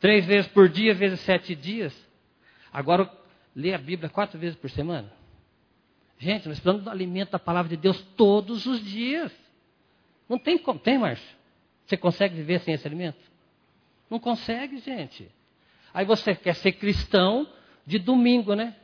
Três 0.00 0.26
vezes 0.26 0.50
por 0.50 0.68
dia, 0.68 0.92
vezes 0.92 1.20
sete 1.20 1.54
dias? 1.54 1.94
Agora, 2.72 3.08
lê 3.54 3.72
a 3.72 3.78
Bíblia 3.78 4.10
quatro 4.10 4.40
vezes 4.40 4.56
por 4.56 4.68
semana? 4.68 5.08
Gente, 6.18 6.48
nós 6.48 6.58
precisamos 6.58 6.82
do 6.82 6.90
alimento 6.90 7.30
da 7.30 7.38
palavra 7.38 7.68
de 7.68 7.76
Deus 7.76 8.02
todos 8.16 8.66
os 8.66 8.84
dias. 8.84 9.32
Não 10.28 10.36
tem 10.36 10.58
como. 10.58 10.80
Tem, 10.80 10.98
Márcio? 10.98 11.36
Você 11.86 11.96
consegue 11.96 12.34
viver 12.34 12.58
sem 12.62 12.74
esse 12.74 12.88
alimento? 12.88 13.20
Não 14.10 14.18
consegue, 14.18 14.78
gente. 14.78 15.30
Aí 15.94 16.04
você 16.04 16.34
quer 16.34 16.56
ser 16.56 16.72
cristão 16.72 17.48
de 17.86 18.00
domingo, 18.00 18.56
né? 18.56 18.74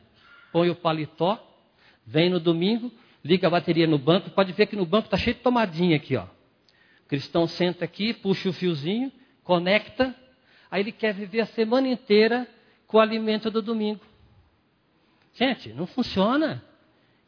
Põe 0.52 0.71
o 0.71 0.76
paletó, 0.76 1.45
vem 2.07 2.30
no 2.30 2.38
domingo, 2.38 2.92
liga 3.25 3.46
a 3.46 3.50
bateria 3.50 3.87
no 3.87 3.98
banco. 3.98 4.30
Pode 4.30 4.52
ver 4.52 4.66
que 4.66 4.76
no 4.76 4.87
banco 4.87 5.06
está 5.06 5.16
cheio 5.16 5.37
de 5.37 5.42
tomadinha 5.42 5.96
aqui, 5.96 6.16
ó. 6.16 6.25
O 6.25 7.08
cristão 7.08 7.46
senta 7.46 7.84
aqui, 7.84 8.12
puxa 8.12 8.48
o 8.48 8.52
fiozinho, 8.52 9.10
conecta. 9.42 10.14
Aí 10.70 10.82
ele 10.82 10.92
quer 10.92 11.14
viver 11.14 11.40
a 11.40 11.46
semana 11.46 11.88
inteira 11.88 12.46
com 12.87 12.98
o 12.98 13.00
alimento 13.00 13.50
do 13.50 13.62
domingo. 13.62 14.00
Gente, 15.34 15.72
não 15.72 15.87
funciona. 15.87 16.62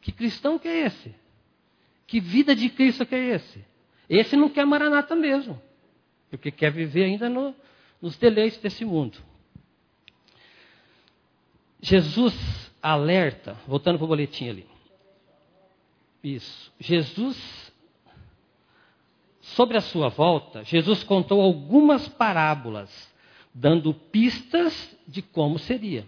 Que 0.01 0.11
cristão 0.11 0.59
que 0.59 0.67
é 0.67 0.85
esse? 0.85 1.15
Que 2.07 2.19
vida 2.19 2.55
de 2.55 2.69
Cristo 2.69 3.05
que 3.05 3.15
é 3.15 3.35
esse? 3.35 3.63
Esse 4.09 4.35
não 4.35 4.49
quer 4.49 4.65
maranata 4.65 5.15
mesmo, 5.15 5.61
porque 6.29 6.51
quer 6.51 6.71
viver 6.71 7.05
ainda 7.05 7.29
no, 7.29 7.55
nos 8.01 8.17
deleites 8.17 8.59
desse 8.59 8.83
mundo. 8.83 9.17
Jesus 11.79 12.35
alerta, 12.81 13.53
voltando 13.65 13.97
para 13.97 14.05
o 14.05 14.07
boletim 14.09 14.49
ali. 14.49 14.70
Isso. 16.23 16.71
Jesus, 16.79 17.73
sobre 19.41 19.77
a 19.77 19.81
sua 19.81 20.09
volta, 20.09 20.63
Jesus 20.63 21.03
contou 21.03 21.41
algumas 21.41 22.07
parábolas, 22.07 23.11
dando 23.53 23.93
pistas 23.93 24.95
de 25.07 25.21
como 25.21 25.57
seria. 25.57 26.05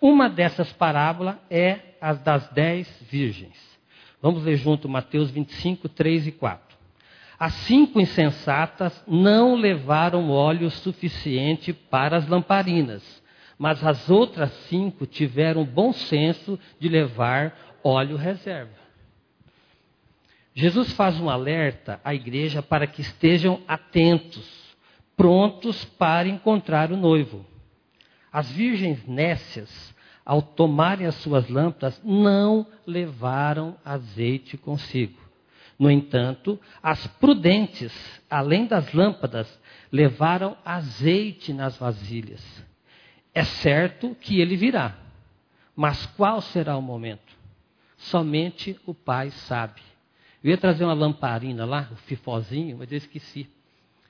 Uma 0.00 0.28
dessas 0.28 0.72
parábolas 0.72 1.36
é 1.48 1.78
as 2.00 2.18
das 2.20 2.48
dez 2.48 2.88
virgens. 3.08 3.56
Vamos 4.20 4.42
ler 4.42 4.56
junto 4.56 4.88
Mateus 4.88 5.30
25, 5.30 5.88
3 5.88 6.26
e 6.26 6.32
4. 6.32 6.78
As 7.38 7.54
cinco 7.54 8.00
insensatas 8.00 9.02
não 9.06 9.54
levaram 9.54 10.30
óleo 10.30 10.70
suficiente 10.70 11.72
para 11.72 12.18
as 12.18 12.28
lamparinas, 12.28 13.22
mas 13.58 13.82
as 13.82 14.10
outras 14.10 14.50
cinco 14.68 15.06
tiveram 15.06 15.64
bom 15.64 15.92
senso 15.92 16.58
de 16.78 16.88
levar 16.88 17.78
óleo 17.82 18.16
reserva. 18.16 18.79
Jesus 20.54 20.92
faz 20.92 21.18
um 21.20 21.30
alerta 21.30 22.00
à 22.04 22.14
igreja 22.14 22.62
para 22.62 22.86
que 22.86 23.00
estejam 23.00 23.60
atentos, 23.68 24.48
prontos 25.16 25.84
para 25.84 26.28
encontrar 26.28 26.90
o 26.90 26.96
noivo. 26.96 27.46
As 28.32 28.50
virgens 28.50 29.06
nécias, 29.06 29.94
ao 30.24 30.42
tomarem 30.42 31.06
as 31.06 31.16
suas 31.16 31.48
lâmpadas, 31.48 32.00
não 32.04 32.66
levaram 32.86 33.76
azeite 33.84 34.56
consigo. 34.56 35.18
No 35.78 35.90
entanto, 35.90 36.60
as 36.82 37.06
prudentes, 37.06 37.92
além 38.28 38.66
das 38.66 38.92
lâmpadas, 38.92 39.58
levaram 39.90 40.56
azeite 40.64 41.52
nas 41.52 41.76
vasilhas. 41.76 42.44
É 43.32 43.44
certo 43.44 44.14
que 44.20 44.40
ele 44.40 44.56
virá, 44.56 44.94
mas 45.74 46.04
qual 46.06 46.40
será 46.42 46.76
o 46.76 46.82
momento? 46.82 47.34
Somente 47.96 48.78
o 48.84 48.92
Pai 48.92 49.30
sabe. 49.30 49.80
Eu 50.42 50.50
ia 50.50 50.56
trazer 50.56 50.84
uma 50.84 50.94
lamparina 50.94 51.64
lá, 51.64 51.88
o 51.90 51.94
um 51.94 51.96
fifozinho, 51.96 52.78
mas 52.78 52.90
eu 52.90 52.98
esqueci. 52.98 53.48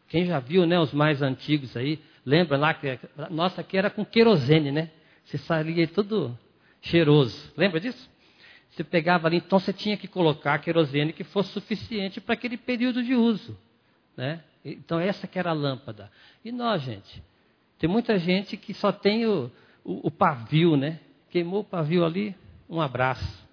Quem 0.08 0.26
já 0.26 0.38
viu, 0.38 0.66
né, 0.66 0.78
os 0.78 0.92
mais 0.92 1.22
antigos 1.22 1.76
aí, 1.76 2.00
lembra 2.25 2.56
lá 2.56 2.75
que 2.75 2.99
nossa 3.30 3.60
aqui 3.60 3.76
era 3.76 3.90
com 3.90 4.04
querosene, 4.04 4.70
né? 4.70 4.90
Você 5.25 5.38
saía 5.38 5.87
todo 5.88 6.37
cheiroso. 6.80 7.52
Lembra 7.56 7.80
disso? 7.80 8.08
Você 8.70 8.84
pegava 8.84 9.26
ali, 9.26 9.38
então 9.38 9.58
você 9.58 9.72
tinha 9.72 9.96
que 9.96 10.06
colocar 10.06 10.58
querosene 10.58 11.12
que 11.12 11.25
fosse 11.25 11.52
suficiente 11.52 12.20
para 12.20 12.34
aquele 12.34 12.56
período 12.56 13.02
de 13.02 13.14
uso, 13.14 13.58
né? 14.16 14.42
Então 14.64 15.00
essa 15.00 15.26
que 15.26 15.38
era 15.38 15.50
a 15.50 15.54
lâmpada. 15.54 16.10
E 16.44 16.52
nós, 16.52 16.82
gente, 16.82 17.22
tem 17.78 17.88
muita 17.88 18.18
gente 18.18 18.56
que 18.56 18.72
só 18.72 18.92
tem 18.92 19.26
o, 19.26 19.50
o, 19.84 20.08
o 20.08 20.10
pavio, 20.10 20.76
né? 20.76 21.00
Queimou 21.30 21.60
o 21.60 21.64
pavio 21.64 22.04
ali, 22.04 22.34
um 22.68 22.80
abraço. 22.80 23.49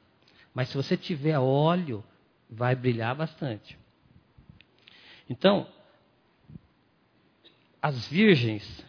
Mas 0.53 0.69
se 0.69 0.77
você 0.77 0.98
tiver 0.98 1.38
óleo, 1.38 2.03
vai 2.50 2.75
brilhar 2.75 3.16
bastante. 3.16 3.77
Então, 5.30 5.68
as 7.82 8.08
virgens, 8.08 8.86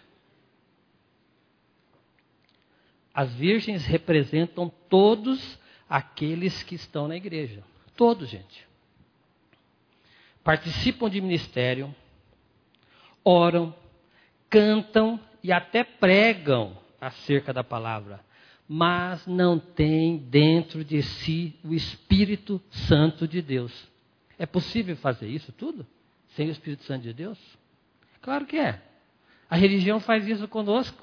as 3.12 3.32
virgens 3.34 3.84
representam 3.84 4.68
todos 4.88 5.58
aqueles 5.88 6.62
que 6.62 6.74
estão 6.74 7.08
na 7.08 7.16
igreja. 7.16 7.62
Todos, 7.96 8.28
gente. 8.28 8.66
Participam 10.44 11.10
de 11.10 11.20
ministério, 11.20 11.94
oram, 13.24 13.74
cantam 14.48 15.20
e 15.42 15.52
até 15.52 15.84
pregam 15.84 16.76
acerca 17.00 17.52
da 17.52 17.62
palavra, 17.62 18.24
mas 18.68 19.26
não 19.26 19.58
têm 19.58 20.18
dentro 20.18 20.84
de 20.84 21.02
si 21.02 21.54
o 21.64 21.72
Espírito 21.72 22.60
Santo 22.70 23.26
de 23.26 23.40
Deus. 23.40 23.72
É 24.38 24.44
possível 24.44 24.94
fazer 24.96 25.28
isso 25.28 25.50
tudo 25.52 25.86
sem 26.36 26.48
o 26.48 26.52
Espírito 26.52 26.84
Santo 26.84 27.02
de 27.02 27.12
Deus? 27.12 27.38
Claro 28.20 28.44
que 28.44 28.58
é. 28.58 28.82
A 29.48 29.56
religião 29.56 29.98
faz 29.98 30.28
isso 30.28 30.46
conosco. 30.46 31.02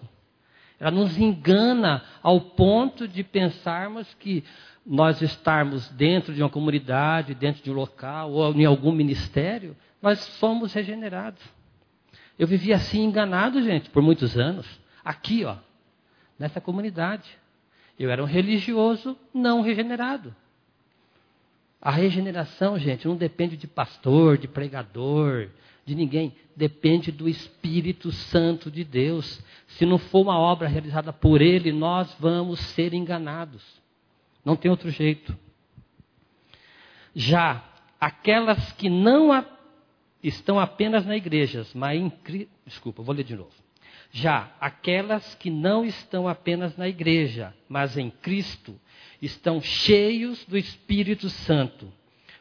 Ela 0.80 0.92
nos 0.92 1.18
engana 1.18 2.04
ao 2.22 2.40
ponto 2.40 3.08
de 3.08 3.24
pensarmos 3.24 4.14
que 4.16 4.44
nós 4.86 5.22
estarmos 5.22 5.90
dentro 5.90 6.34
de 6.34 6.44
uma 6.44 6.50
comunidade, 6.50 7.34
dentro 7.34 7.64
de 7.64 7.72
um 7.72 7.74
local 7.74 8.32
ou 8.32 8.54
em 8.54 8.66
algum 8.66 8.92
ministério, 8.92 9.76
nós 10.02 10.20
somos 10.20 10.74
regenerados. 10.74 11.42
Eu 12.38 12.46
vivi 12.46 12.72
assim 12.72 13.04
enganado, 13.04 13.64
gente, 13.64 13.90
por 13.90 14.04
muitos 14.04 14.38
anos. 14.38 14.68
Aqui, 15.04 15.44
ó, 15.46 15.56
nessa 16.38 16.62
comunidade. 16.62 17.28
Eu 17.98 18.10
era 18.10 18.22
um 18.22 18.28
religioso 18.28 19.18
não 19.34 19.62
regenerado. 19.62 20.36
A 21.82 21.92
regeneração, 21.92 22.80
gente, 22.80 23.08
não 23.08 23.16
depende 23.16 23.56
de 23.56 23.68
pastor, 23.68 24.38
de 24.38 24.48
pregador, 24.48 25.50
de 25.86 25.94
ninguém. 25.94 26.34
Depende 26.56 27.12
do 27.12 27.30
Espírito 27.30 28.12
Santo 28.12 28.72
de 28.72 28.84
Deus. 28.84 29.42
Se 29.68 29.86
não 29.86 29.98
for 29.98 30.22
uma 30.22 30.38
obra 30.38 30.68
realizada 30.68 31.14
por 31.14 31.42
Ele, 31.42 31.72
nós 31.72 32.14
vamos 32.20 32.60
ser 32.60 32.94
enganados. 32.94 33.64
Não 34.44 34.56
tem 34.56 34.70
outro 34.70 34.90
jeito. 34.90 35.38
Já 37.14 37.64
aquelas 38.00 38.74
que 38.74 38.90
não 38.90 39.32
a, 39.32 39.46
estão 40.22 40.60
apenas 40.60 41.06
na 41.06 41.16
igreja, 41.16 41.66
mas 41.74 42.00
em 42.00 42.12
desculpa, 42.66 43.02
vou 43.02 43.16
ler 43.16 43.24
de 43.24 43.36
novo. 43.36 43.65
Já 44.18 44.50
aquelas 44.62 45.36
que 45.36 45.50
não 45.50 45.84
estão 45.84 46.26
apenas 46.26 46.78
na 46.78 46.88
igreja, 46.88 47.54
mas 47.68 47.98
em 47.98 48.10
Cristo, 48.10 48.80
estão 49.22 49.60
cheios 49.60 50.46
do 50.46 50.58
Espírito 50.58 51.30
Santo, 51.30 51.92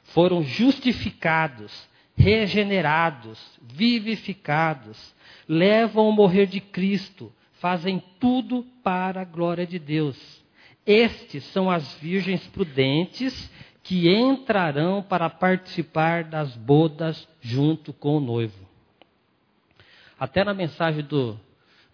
foram 0.04 0.44
justificados, 0.44 1.88
regenerados, 2.16 3.40
vivificados, 3.60 5.12
levam 5.48 6.08
o 6.08 6.12
morrer 6.12 6.46
de 6.46 6.60
Cristo, 6.60 7.32
fazem 7.54 8.00
tudo 8.20 8.64
para 8.84 9.22
a 9.22 9.24
glória 9.24 9.66
de 9.66 9.80
Deus. 9.80 10.44
Estes 10.86 11.42
são 11.46 11.68
as 11.68 11.92
virgens 11.94 12.46
prudentes 12.46 13.50
que 13.82 14.08
entrarão 14.14 15.02
para 15.02 15.28
participar 15.28 16.22
das 16.22 16.56
bodas 16.56 17.28
junto 17.40 17.92
com 17.92 18.18
o 18.18 18.20
noivo. 18.20 18.64
Até 20.16 20.44
na 20.44 20.54
mensagem 20.54 21.02
do 21.02 21.36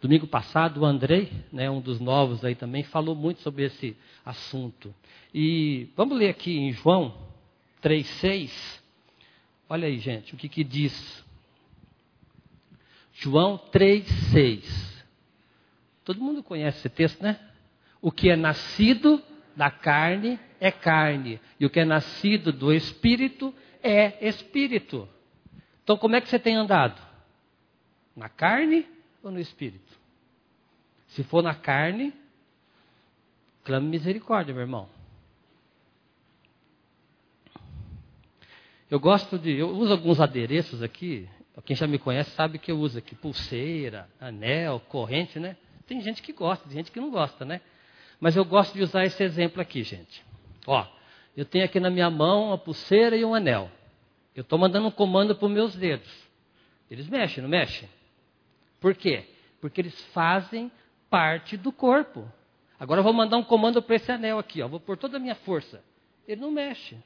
domingo 0.01 0.27
passado, 0.27 0.81
o 0.81 0.85
Andrei, 0.85 1.31
né, 1.53 1.71
um 1.71 1.81
dos 1.81 2.01
novos 2.01 2.45
aí 2.45 2.55
também, 2.55 2.83
falou 2.83 3.15
muito 3.15 3.41
sobre 3.43 3.65
esse 3.65 3.97
assunto. 4.25 4.95
E 5.33 5.89
vamos 5.97 6.19
ler 6.19 6.31
aqui 6.31 6.57
em 6.57 6.73
João 6.73 7.15
3,6. 7.83 8.81
Olha 9.69 9.87
aí, 9.87 9.99
gente, 9.99 10.35
o 10.35 10.37
que, 10.37 10.49
que 10.49 10.65
diz. 10.65 11.25
João 13.13 13.59
3,6. 13.73 14.65
Todo 16.05 16.21
mundo 16.21 16.43
conhece 16.43 16.79
esse 16.79 16.89
texto, 16.89 17.23
né? 17.23 17.39
O 18.01 18.11
que 18.11 18.31
é 18.31 18.37
nascido 18.37 19.23
da 19.55 19.71
carne 19.71 20.41
é 20.59 20.71
carne, 20.71 21.41
e 21.59 21.67
o 21.67 21.71
que 21.71 21.81
é 21.81 21.85
nascido 21.85 22.53
do 22.53 22.73
espírito 22.73 23.55
é 23.83 24.27
espírito. 24.27 25.09
Então, 25.83 25.97
como 25.97 26.17
é 26.17 26.21
que 26.21 26.29
você 26.29 26.39
tem 26.39 26.55
andado? 26.55 27.01
Na 28.17 28.29
carne 28.29 28.87
ou 29.23 29.31
no 29.31 29.41
espírito? 29.41 29.99
Se 31.09 31.23
for 31.25 31.43
na 31.43 31.55
carne, 31.55 32.13
clame 33.65 33.89
misericórdia, 33.89 34.55
meu 34.55 34.63
irmão. 34.63 34.89
Eu 38.91 38.99
gosto 38.99 39.39
de. 39.39 39.57
Eu 39.57 39.71
uso 39.71 39.93
alguns 39.93 40.21
adereços 40.21 40.83
aqui. 40.83 41.29
Quem 41.65 41.77
já 41.77 41.87
me 41.87 41.99
conhece 41.99 42.31
sabe 42.31 42.59
que 42.59 42.73
eu 42.73 42.79
uso 42.79 42.99
aqui 42.99 43.15
pulseira, 43.15 44.09
anel, 44.21 44.81
corrente, 44.89 45.39
né? 45.39 45.57
Tem 45.87 46.01
gente 46.01 46.23
que 46.23 46.33
gosta, 46.33 46.65
tem 46.65 46.77
gente 46.77 46.91
que 46.91 47.01
não 47.01 47.11
gosta, 47.11 47.45
né? 47.45 47.61
Mas 48.19 48.37
eu 48.37 48.45
gosto 48.45 48.75
de 48.75 48.83
usar 48.83 49.05
esse 49.05 49.23
exemplo 49.23 49.61
aqui, 49.61 49.83
gente. 49.83 50.25
Ó, 50.67 50.87
eu 51.37 51.45
tenho 51.45 51.65
aqui 51.65 51.79
na 51.79 51.91
minha 51.91 52.11
mão 52.11 52.49
uma 52.49 52.59
pulseira 52.59 53.17
e 53.17 53.25
um 53.25 53.35
anel. 53.35 53.71
Eu 54.35 54.43
estou 54.43 54.59
mandando 54.59 54.89
um 54.89 54.91
comando 54.91 55.35
para 55.35 55.47
os 55.47 55.53
meus 55.53 55.75
dedos. 55.75 56.11
Eles 56.91 57.09
mexem, 57.09 57.43
não 57.43 57.51
mexem? 57.51 57.89
Por 58.81 58.95
quê? 58.95 59.29
Porque 59.61 59.81
eles 59.81 60.01
fazem 60.07 60.73
parte 61.09 61.57
do 61.57 61.71
corpo. 61.71 62.31
Agora 62.79 63.01
eu 63.01 63.05
vou 63.05 63.13
mandar 63.13 63.37
um 63.37 63.45
comando 63.45 63.83
para 63.83 63.97
esse 63.97 64.11
anel 64.11 64.39
aqui, 64.39 64.63
ó. 64.63 64.69
Vou 64.69 64.81
pôr 64.81 64.97
toda 64.97 65.19
a 65.19 65.21
minha 65.21 65.35
força. 65.35 65.85
Ele 66.27 66.41
não 66.41 66.51
mexe. 66.51 66.97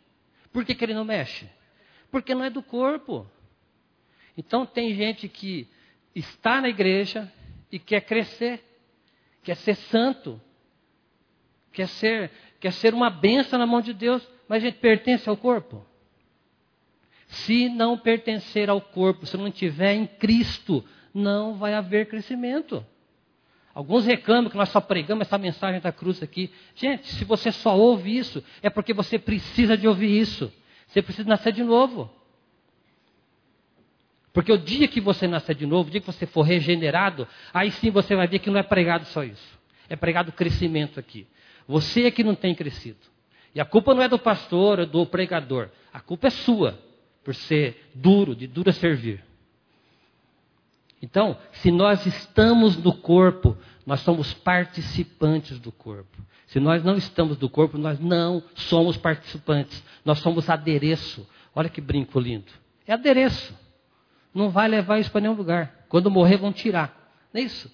Por 0.53 0.65
que, 0.65 0.75
que 0.75 0.85
ele 0.85 0.95
não 0.95 1.05
mexe? 1.05 1.49
Porque 2.11 2.35
não 2.35 2.45
é 2.45 2.51
do 2.51 2.63
corpo. 2.63 3.27
Então 4.37 4.65
tem 4.65 4.95
gente 4.95 5.29
que 5.29 5.69
está 6.15 6.61
na 6.61 6.69
igreja 6.69 7.31
e 7.73 7.79
quer 7.79 8.03
crescer, 8.03 8.63
quer 9.43 9.57
ser 9.57 9.75
santo, 9.75 10.41
quer 11.73 11.89
ser, 11.89 12.31
quer 12.61 12.73
ser 12.73 12.95
uma 12.95 13.11
benção 13.11 13.59
na 13.59 13.67
mão 13.67 13.81
de 13.81 13.93
Deus, 13.93 14.27
mas 14.49 14.63
a 14.63 14.67
gente 14.67 14.79
pertence 14.79 15.29
ao 15.29 15.37
corpo. 15.37 15.85
Se 17.27 17.69
não 17.69 17.99
pertencer 17.99 18.71
ao 18.71 18.81
corpo, 18.81 19.27
se 19.27 19.37
não 19.37 19.49
estiver 19.49 19.95
em 19.95 20.07
Cristo, 20.07 20.85
não 21.15 21.55
vai 21.55 21.73
haver 21.73 22.09
crescimento. 22.09 22.85
Alguns 23.75 24.05
reclamam 24.05 24.51
que 24.51 24.57
nós 24.57 24.69
só 24.69 24.81
pregamos 24.81 25.27
essa 25.27 25.39
mensagem 25.39 25.81
da 25.81 25.91
cruz 25.93 26.23
aqui. 26.23 26.51
Gente, 26.75 27.09
se 27.09 27.25
você 27.25 27.51
só 27.51 27.77
ouve 27.77 28.17
isso, 28.17 28.43
é 28.63 28.69
porque 28.69 28.93
você 28.93 29.19
precisa 29.19 29.77
de 29.77 29.89
ouvir 29.89 30.19
isso. 30.19 30.53
Você 30.87 31.01
precisa 31.01 31.29
nascer 31.29 31.53
de 31.53 31.63
novo. 31.63 32.11
Porque 34.33 34.53
o 34.53 34.59
dia 34.59 34.89
que 34.89 35.01
você 35.01 35.27
nascer 35.27 35.55
de 35.55 35.67
novo, 35.67 35.89
o 35.89 35.91
dia 35.91 36.01
que 36.01 36.07
você 36.07 36.27
for 36.27 36.43
regenerado, 36.43 37.27
aí 37.53 37.71
sim 37.71 37.91
você 37.91 38.15
vai 38.15 38.27
ver 38.27 38.41
que 38.41 38.51
não 38.51 38.59
é 38.59 38.63
pregado 38.63 39.07
só 39.07 39.25
isso. 39.25 39.59
É 39.89 39.97
pregado 39.97 40.33
crescimento 40.33 40.99
aqui. 40.99 41.27
Você 41.67 42.05
é 42.05 42.11
que 42.11 42.23
não 42.23 42.35
tem 42.35 42.55
crescido. 42.55 42.99
E 43.55 43.61
a 43.61 43.65
culpa 43.65 43.95
não 43.95 44.03
é 44.03 44.09
do 44.09 44.19
pastor 44.19 44.81
ou 44.81 44.87
do 44.87 45.07
pregador. 45.07 45.69
A 45.93 46.01
culpa 46.01 46.29
é 46.29 46.31
sua, 46.31 46.79
por 47.25 47.35
ser 47.35 47.91
duro, 47.95 48.35
de 48.35 48.47
dura 48.47 48.73
servir. 48.73 49.23
Então, 51.03 51.37
se 51.53 51.71
nós 51.71 52.07
estamos 52.07 52.77
no 52.77 52.93
corpo, 52.93 53.57
nós 53.87 54.01
somos 54.01 54.33
participantes 54.33 55.59
do 55.59 55.71
corpo. 55.71 56.23
Se 56.47 56.59
nós 56.61 56.83
não 56.83 56.97
estamos 56.97 57.39
no 57.39 57.49
corpo, 57.49 57.77
nós 57.77 57.99
não 58.01 58.43
somos 58.55 58.97
participantes. 58.97 59.83
Nós 60.05 60.19
somos 60.21 60.49
adereço. 60.49 61.27
Olha 61.55 61.69
que 61.69 61.81
brinco 61.81 62.19
lindo. 62.19 62.51
É 62.87 62.93
adereço. 62.93 63.55
Não 64.35 64.51
vai 64.51 64.69
levar 64.69 64.99
isso 64.99 65.11
para 65.11 65.21
nenhum 65.21 65.35
lugar. 65.35 65.87
Quando 65.89 66.11
morrer, 66.11 66.37
vão 66.37 66.53
tirar. 66.53 67.13
Não 67.33 67.41
é 67.41 67.45
isso? 67.45 67.71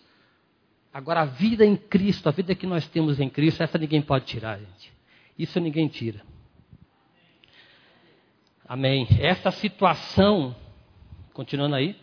Agora, 0.92 1.20
a 1.20 1.24
vida 1.24 1.64
em 1.64 1.76
Cristo, 1.76 2.28
a 2.28 2.32
vida 2.32 2.54
que 2.54 2.66
nós 2.66 2.86
temos 2.88 3.20
em 3.20 3.28
Cristo, 3.28 3.62
essa 3.62 3.78
ninguém 3.78 4.02
pode 4.02 4.24
tirar, 4.24 4.58
gente. 4.58 4.92
Isso 5.38 5.60
ninguém 5.60 5.86
tira. 5.88 6.20
Amém. 8.66 9.06
Essa 9.20 9.50
situação, 9.50 10.54
continuando 11.32 11.76
aí, 11.76 11.96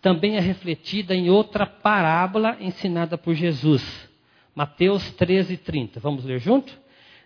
também 0.00 0.36
é 0.36 0.40
refletida 0.40 1.14
em 1.14 1.30
outra 1.30 1.66
parábola 1.66 2.56
ensinada 2.60 3.18
por 3.18 3.34
Jesus. 3.34 4.08
Mateus 4.54 5.10
13, 5.12 5.56
30. 5.56 6.00
Vamos 6.00 6.24
ler 6.24 6.38
junto? 6.38 6.78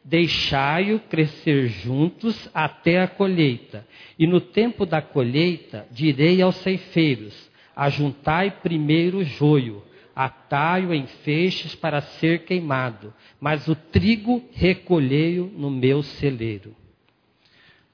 Deixai-o 0.04 1.00
crescer 1.00 1.68
juntos 1.68 2.48
até 2.52 3.00
a 3.00 3.08
colheita. 3.08 3.86
E 4.18 4.26
no 4.26 4.40
tempo 4.40 4.84
da 4.84 5.00
colheita, 5.00 5.86
direi 5.90 6.42
aos 6.42 6.56
ceifeiros: 6.56 7.50
Ajuntai 7.74 8.50
primeiro 8.50 9.18
o 9.18 9.24
joio 9.24 9.82
atai-o 10.14 10.94
em 10.94 11.06
feixes 11.06 11.74
para 11.74 12.00
ser 12.00 12.44
queimado, 12.44 13.12
mas 13.40 13.66
o 13.66 13.74
trigo 13.74 14.44
recolhei-o 14.52 15.46
no 15.46 15.70
meu 15.70 16.02
celeiro. 16.02 16.74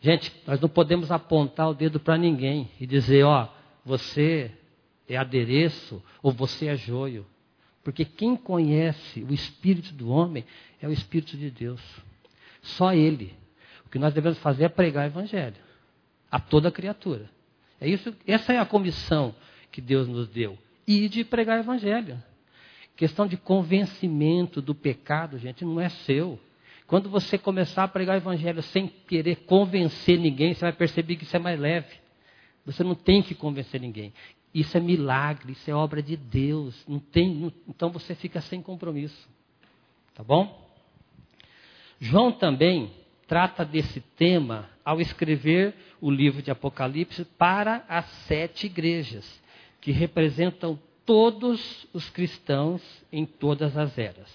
Gente, 0.01 0.33
nós 0.47 0.61
não 0.61 0.69
podemos 0.69 1.11
apontar 1.11 1.71
o 1.71 1.75
dedo 1.75 1.99
para 1.99 2.19
ninguém 2.19 2.69
e 2.81 2.87
dizer, 2.87 3.25
ó, 3.25 3.49
você 3.85 4.51
é 5.15 5.17
adereço 5.17 6.03
ou 6.23 6.33
você 6.33 6.67
é 6.67 6.77
joio. 6.77 7.27
Porque 7.83 8.05
quem 8.05 8.37
conhece 8.37 9.23
o 9.23 9.33
espírito 9.33 9.93
do 9.95 10.11
homem 10.11 10.45
é 10.81 10.87
o 10.87 10.93
espírito 10.93 11.37
de 11.37 11.51
Deus. 11.51 11.81
Só 12.63 12.93
ele. 12.93 13.35
O 13.87 13.89
que 13.89 13.99
nós 13.99 14.15
devemos 14.15 14.39
fazer 14.39 14.65
é 14.65 14.69
pregar 14.69 15.05
o 15.05 15.11
evangelho 15.11 15.71
a 16.31 16.39
toda 16.39 16.71
criatura. 16.71 17.29
É 17.81 17.89
isso, 17.89 18.15
essa 18.27 18.53
é 18.53 18.59
a 18.59 18.67
comissão 18.67 19.35
que 19.73 19.81
Deus 19.81 20.07
nos 20.07 20.29
deu. 20.29 20.57
E 20.87 21.09
de 21.09 21.25
pregar 21.25 21.59
o 21.59 21.63
evangelho. 21.63 22.23
Questão 22.97 23.27
de 23.27 23.37
convencimento 23.37 24.61
do 24.61 24.75
pecado, 24.75 25.39
gente, 25.39 25.65
não 25.65 25.81
é 25.81 25.89
seu. 25.89 26.39
Quando 26.87 27.09
você 27.09 27.39
começar 27.39 27.85
a 27.85 27.89
pregar 27.89 28.17
o 28.17 28.19
evangelho 28.19 28.63
sem 28.63 28.87
querer 28.87 29.37
convencer 29.47 30.19
ninguém, 30.19 30.55
você 30.55 30.61
vai 30.61 30.73
perceber 30.73 31.17
que 31.17 31.25
isso 31.25 31.35
é 31.35 31.39
mais 31.39 31.59
leve. 31.59 31.97
Você 32.67 32.85
não 32.85 32.95
tem 32.95 33.23
que 33.23 33.35
convencer 33.35 33.81
ninguém. 33.81 34.13
Isso 34.53 34.77
é 34.77 34.81
milagre, 34.81 35.53
isso 35.53 35.71
é 35.71 35.75
obra 35.75 36.03
de 36.03 36.17
Deus. 36.17 36.85
Não 36.89 36.99
tem, 36.99 37.35
não, 37.35 37.53
então 37.69 37.91
você 37.91 38.15
fica 38.15 38.41
sem 38.41 38.61
compromisso. 38.61 39.29
Tá 40.15 40.25
bom? 40.25 40.69
João 42.01 42.33
também 42.33 42.91
trata 43.29 43.65
desse 43.65 44.01
tema 44.01 44.69
ao 44.85 45.01
escrever 45.01 45.75
o 46.01 46.11
livro 46.11 46.43
de 46.43 46.51
Apocalipse 46.51 47.25
para 47.25 47.85
as 47.89 48.07
sete 48.27 48.67
igrejas, 48.67 49.41
que 49.81 49.93
representam 49.93 50.79
todos 51.07 51.87
os 51.93 52.11
cristãos 52.11 52.83
em 53.13 53.25
todas 53.25 53.77
as 53.77 53.97
eras. 53.97 54.29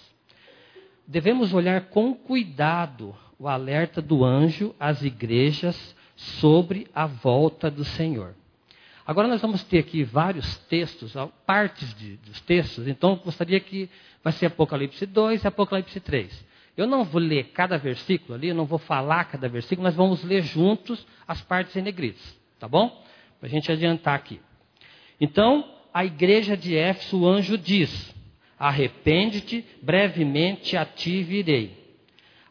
Devemos 1.08 1.54
olhar 1.54 1.90
com 1.90 2.16
cuidado 2.16 3.16
o 3.38 3.48
alerta 3.48 4.02
do 4.02 4.24
anjo 4.24 4.74
às 4.80 5.04
igrejas 5.04 5.96
sobre 6.16 6.88
a 6.96 7.06
volta 7.06 7.70
do 7.70 7.84
Senhor. 7.84 8.34
Agora 9.06 9.28
nós 9.28 9.42
vamos 9.42 9.64
ter 9.64 9.80
aqui 9.80 10.04
vários 10.04 10.58
textos, 10.70 11.14
partes 11.46 11.94
de, 11.94 12.18
dos 12.18 12.42
textos, 12.42 12.88
então 12.88 13.16
gostaria 13.24 13.60
que 13.60 13.88
vai 14.24 14.34
ser 14.34 14.48
Apocalipse 14.48 15.06
2 15.06 15.44
e 15.44 15.48
Apocalipse 15.48 16.00
3. 16.00 16.46
Eu 16.76 16.88
não 16.88 17.04
vou 17.04 17.22
ler 17.22 17.52
cada 17.54 17.78
versículo 17.78 18.34
ali, 18.34 18.48
eu 18.50 18.56
não 18.56 18.66
vou 18.66 18.80
falar 18.80 19.26
cada 19.26 19.48
versículo, 19.48 19.86
nós 19.86 19.96
vamos 19.96 20.24
ler 20.24 20.42
juntos 20.42 21.06
as 21.28 21.40
partes 21.42 21.76
em 21.76 21.82
negritos, 21.82 22.36
tá 22.60 22.68
bom? 22.68 22.90
Para 23.40 23.48
a 23.48 23.50
gente 23.50 23.72
adiantar 23.72 24.16
aqui. 24.16 24.42
Então, 25.22 25.72
a 25.94 26.04
igreja 26.04 26.58
de 26.58 26.76
Éfeso, 26.76 27.20
o 27.20 27.28
anjo 27.28 27.58
diz: 27.58 28.14
Arrepende-te, 28.58 29.64
brevemente 29.82 30.76
a 30.76 30.84
ti 30.84 31.24
virei. 31.24 31.86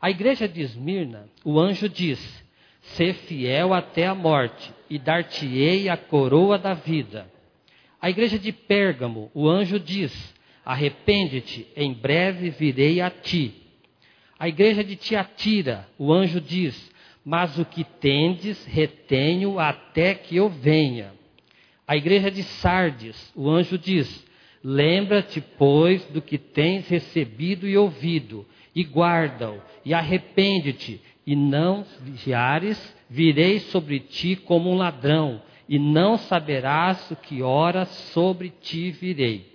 A 0.01 0.09
igreja 0.09 0.49
de 0.49 0.63
Esmirna, 0.63 1.29
o 1.45 1.59
anjo 1.59 1.89
diz: 1.89 2.19
Sê 2.81 3.13
fiel 3.13 3.75
até 3.75 4.07
a 4.07 4.15
morte, 4.15 4.73
e 4.95 4.99
dar-te-ei 4.99 5.89
a 5.89 5.97
coroa 5.97 6.57
da 6.57 6.73
vida. 6.73 7.29
A 8.01 8.09
igreja 8.09 8.39
de 8.39 8.53
Pérgamo, 8.53 9.29
o 9.35 9.49
anjo 9.49 9.81
diz: 9.81 10.33
Arrepende-te, 10.65 11.67
em 11.75 11.93
breve 11.93 12.51
virei 12.51 13.01
a 13.01 13.11
ti. 13.11 13.55
A 14.39 14.49
igreja 14.49 14.85
de 14.85 14.95
Tiatira, 14.95 15.89
o 15.99 16.13
anjo 16.13 16.41
diz: 16.41 16.93
Mas 17.25 17.59
o 17.59 17.65
que 17.65 17.83
tendes, 17.83 18.65
retenho 18.67 19.59
até 19.59 20.15
que 20.15 20.37
eu 20.37 20.49
venha. 20.49 21.13
A 21.89 21.97
igreja 21.97 22.31
de 22.31 22.45
Sardes, 22.45 23.33
o 23.35 23.51
anjo 23.51 23.77
diz: 23.77 24.25
Lembra-te, 24.63 25.41
pois, 25.59 26.05
do 26.05 26.23
que 26.23 26.39
tens 26.39 26.87
recebido 26.87 27.67
e 27.67 27.77
ouvido, 27.77 28.47
e 28.73 28.85
guarda-o, 28.85 29.61
e 29.85 29.93
arrepende-te, 29.93 31.01
e 31.27 31.35
não 31.35 31.85
vigiares, 32.01 32.95
virei 33.09 33.61
sobre 33.61 34.01
ti 34.01 34.37
como 34.37 34.71
um 34.71 34.77
ladrão, 34.77 35.43
e 35.69 35.79
não 35.79 36.19
saberás 36.19 37.11
o 37.11 37.17
que 37.17 37.43
hora 37.43 37.85
sobre 37.87 38.51
ti 38.51 38.91
virei. 38.91 39.55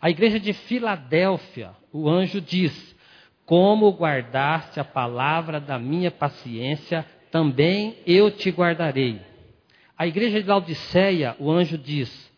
A 0.00 0.10
igreja 0.10 0.40
de 0.40 0.52
Filadélfia, 0.52 1.70
o 1.92 2.08
anjo 2.08 2.40
diz: 2.40 2.90
como 3.50 3.90
guardaste 3.90 4.78
a 4.78 4.84
palavra 4.84 5.58
da 5.58 5.76
minha 5.76 6.08
paciência, 6.08 7.04
também 7.32 7.96
eu 8.06 8.30
te 8.30 8.48
guardarei. 8.48 9.20
A 9.98 10.06
igreja 10.06 10.40
de 10.40 10.48
Laodiceia, 10.48 11.34
o 11.36 11.50
anjo 11.50 11.76
diz: 11.76 12.30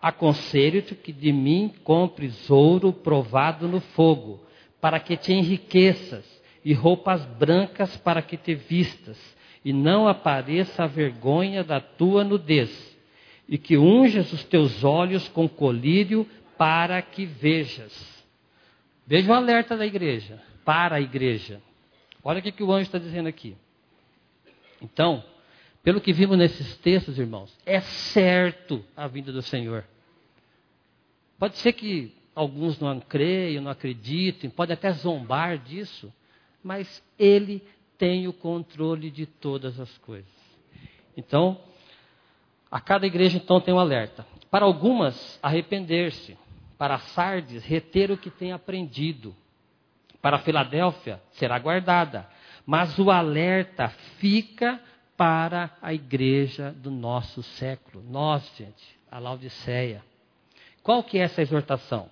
Aconselho-te 0.00 0.94
que 0.94 1.12
de 1.12 1.32
mim 1.32 1.74
compres 1.82 2.48
ouro 2.48 2.92
provado 2.92 3.66
no 3.66 3.80
fogo, 3.80 4.46
para 4.80 5.00
que 5.00 5.16
te 5.16 5.32
enriqueças, 5.32 6.24
e 6.64 6.72
roupas 6.72 7.24
brancas 7.26 7.96
para 7.96 8.22
que 8.22 8.36
te 8.36 8.54
vistas, 8.54 9.18
e 9.64 9.72
não 9.72 10.08
apareça 10.08 10.84
a 10.84 10.86
vergonha 10.86 11.62
da 11.62 11.80
tua 11.80 12.24
nudez, 12.24 12.70
e 13.48 13.58
que 13.58 13.76
unjas 13.76 14.32
os 14.32 14.44
teus 14.44 14.84
olhos 14.84 15.28
com 15.28 15.48
colírio 15.48 16.26
para 16.56 17.00
que 17.02 17.24
vejas. 17.26 18.24
Veja 19.06 19.30
o 19.30 19.34
alerta 19.34 19.76
da 19.76 19.86
igreja 19.86 20.40
para 20.64 20.96
a 20.96 21.00
igreja. 21.00 21.60
Olha 22.22 22.38
o 22.38 22.42
que, 22.42 22.52
que 22.52 22.62
o 22.62 22.72
anjo 22.72 22.82
está 22.82 22.98
dizendo 22.98 23.28
aqui. 23.28 23.56
Então, 24.80 25.24
pelo 25.82 26.00
que 26.00 26.12
vimos 26.12 26.38
nesses 26.38 26.76
textos, 26.76 27.18
irmãos, 27.18 27.56
é 27.66 27.80
certo 27.80 28.84
a 28.96 29.06
vinda 29.06 29.32
do 29.32 29.42
Senhor. 29.42 29.84
Pode 31.38 31.56
ser 31.56 31.72
que 31.72 32.14
alguns 32.34 32.78
não 32.78 33.00
creiam, 33.00 33.62
não 33.64 33.70
acreditem, 33.70 34.50
pode 34.50 34.72
até 34.72 34.92
zombar 34.92 35.58
disso, 35.58 36.12
mas 36.62 37.02
Ele 37.18 37.62
tem 38.00 38.26
o 38.26 38.32
controle 38.32 39.10
de 39.10 39.26
todas 39.26 39.78
as 39.78 39.98
coisas. 39.98 40.32
Então, 41.14 41.60
a 42.70 42.80
cada 42.80 43.06
igreja 43.06 43.36
então 43.36 43.60
tem 43.60 43.74
um 43.74 43.78
alerta. 43.78 44.26
Para 44.50 44.64
algumas, 44.64 45.38
arrepender-se. 45.42 46.34
Para 46.78 46.98
Sardes, 46.98 47.62
reter 47.62 48.10
o 48.10 48.16
que 48.16 48.30
tem 48.30 48.52
aprendido 48.52 49.36
para 50.22 50.38
Filadélfia 50.38 51.20
será 51.32 51.58
guardada, 51.58 52.26
mas 52.64 52.98
o 52.98 53.10
alerta 53.10 53.88
fica 54.18 54.80
para 55.14 55.70
a 55.82 55.92
igreja 55.92 56.72
do 56.72 56.90
nosso 56.90 57.42
século. 57.42 58.02
Nós, 58.08 58.50
gente, 58.56 58.98
a 59.10 59.18
Laodiceia. 59.18 60.02
Qual 60.82 61.04
que 61.04 61.18
é 61.18 61.22
essa 61.22 61.42
exortação? 61.42 62.10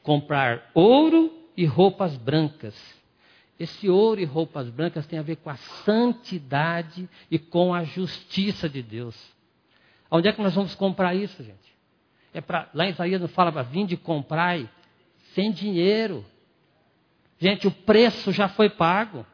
Comprar 0.00 0.70
ouro 0.74 1.32
e 1.56 1.64
roupas 1.64 2.16
brancas. 2.16 2.97
Esse 3.58 3.88
ouro 3.88 4.20
e 4.20 4.24
roupas 4.24 4.70
brancas 4.70 5.06
tem 5.06 5.18
a 5.18 5.22
ver 5.22 5.36
com 5.36 5.50
a 5.50 5.56
santidade 5.56 7.08
e 7.30 7.38
com 7.38 7.74
a 7.74 7.82
justiça 7.82 8.68
de 8.68 8.82
Deus. 8.82 9.16
Onde 10.10 10.28
é 10.28 10.32
que 10.32 10.40
nós 10.40 10.54
vamos 10.54 10.74
comprar 10.74 11.14
isso, 11.14 11.42
gente? 11.42 11.76
É 12.32 12.40
pra, 12.40 12.68
lá 12.72 12.86
em 12.86 12.90
Isaías 12.90 13.20
não 13.20 13.28
fala 13.28 13.50
para 13.50 13.62
vir 13.62 13.86
de 13.86 13.96
comprar 13.96 14.58
sem 15.34 15.50
dinheiro. 15.50 16.24
Gente, 17.38 17.66
o 17.66 17.70
preço 17.70 18.30
já 18.30 18.48
foi 18.48 18.70
pago. 18.70 19.26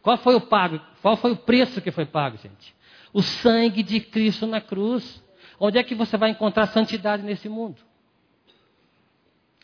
Qual 0.00 0.16
foi 0.16 0.36
o 0.36 0.40
pago? 0.40 0.80
Qual 1.02 1.16
foi 1.16 1.32
o 1.32 1.36
preço 1.36 1.80
que 1.80 1.90
foi 1.90 2.06
pago, 2.06 2.36
gente? 2.36 2.74
O 3.12 3.20
sangue 3.22 3.82
de 3.82 4.00
Cristo 4.00 4.46
na 4.46 4.60
cruz. 4.60 5.22
Onde 5.58 5.78
é 5.78 5.82
que 5.82 5.94
você 5.94 6.16
vai 6.16 6.30
encontrar 6.30 6.66
santidade 6.68 7.22
nesse 7.24 7.48
mundo? 7.48 7.82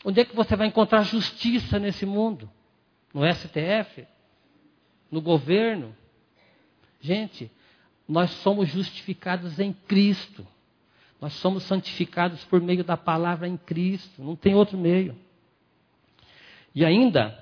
Onde 0.03 0.19
é 0.19 0.25
que 0.25 0.35
você 0.35 0.55
vai 0.55 0.67
encontrar 0.67 1.03
justiça 1.03 1.79
nesse 1.79 2.05
mundo? 2.05 2.49
No 3.13 3.21
STF? 3.31 4.07
No 5.11 5.21
governo? 5.21 5.95
Gente, 6.99 7.51
nós 8.07 8.31
somos 8.31 8.69
justificados 8.69 9.59
em 9.59 9.73
Cristo. 9.73 10.45
Nós 11.21 11.33
somos 11.33 11.63
santificados 11.63 12.43
por 12.45 12.59
meio 12.61 12.83
da 12.83 12.97
palavra 12.97 13.47
em 13.47 13.55
Cristo. 13.55 14.21
Não 14.21 14.35
tem 14.35 14.55
outro 14.55 14.77
meio. 14.77 15.15
E 16.75 16.83
ainda, 16.83 17.37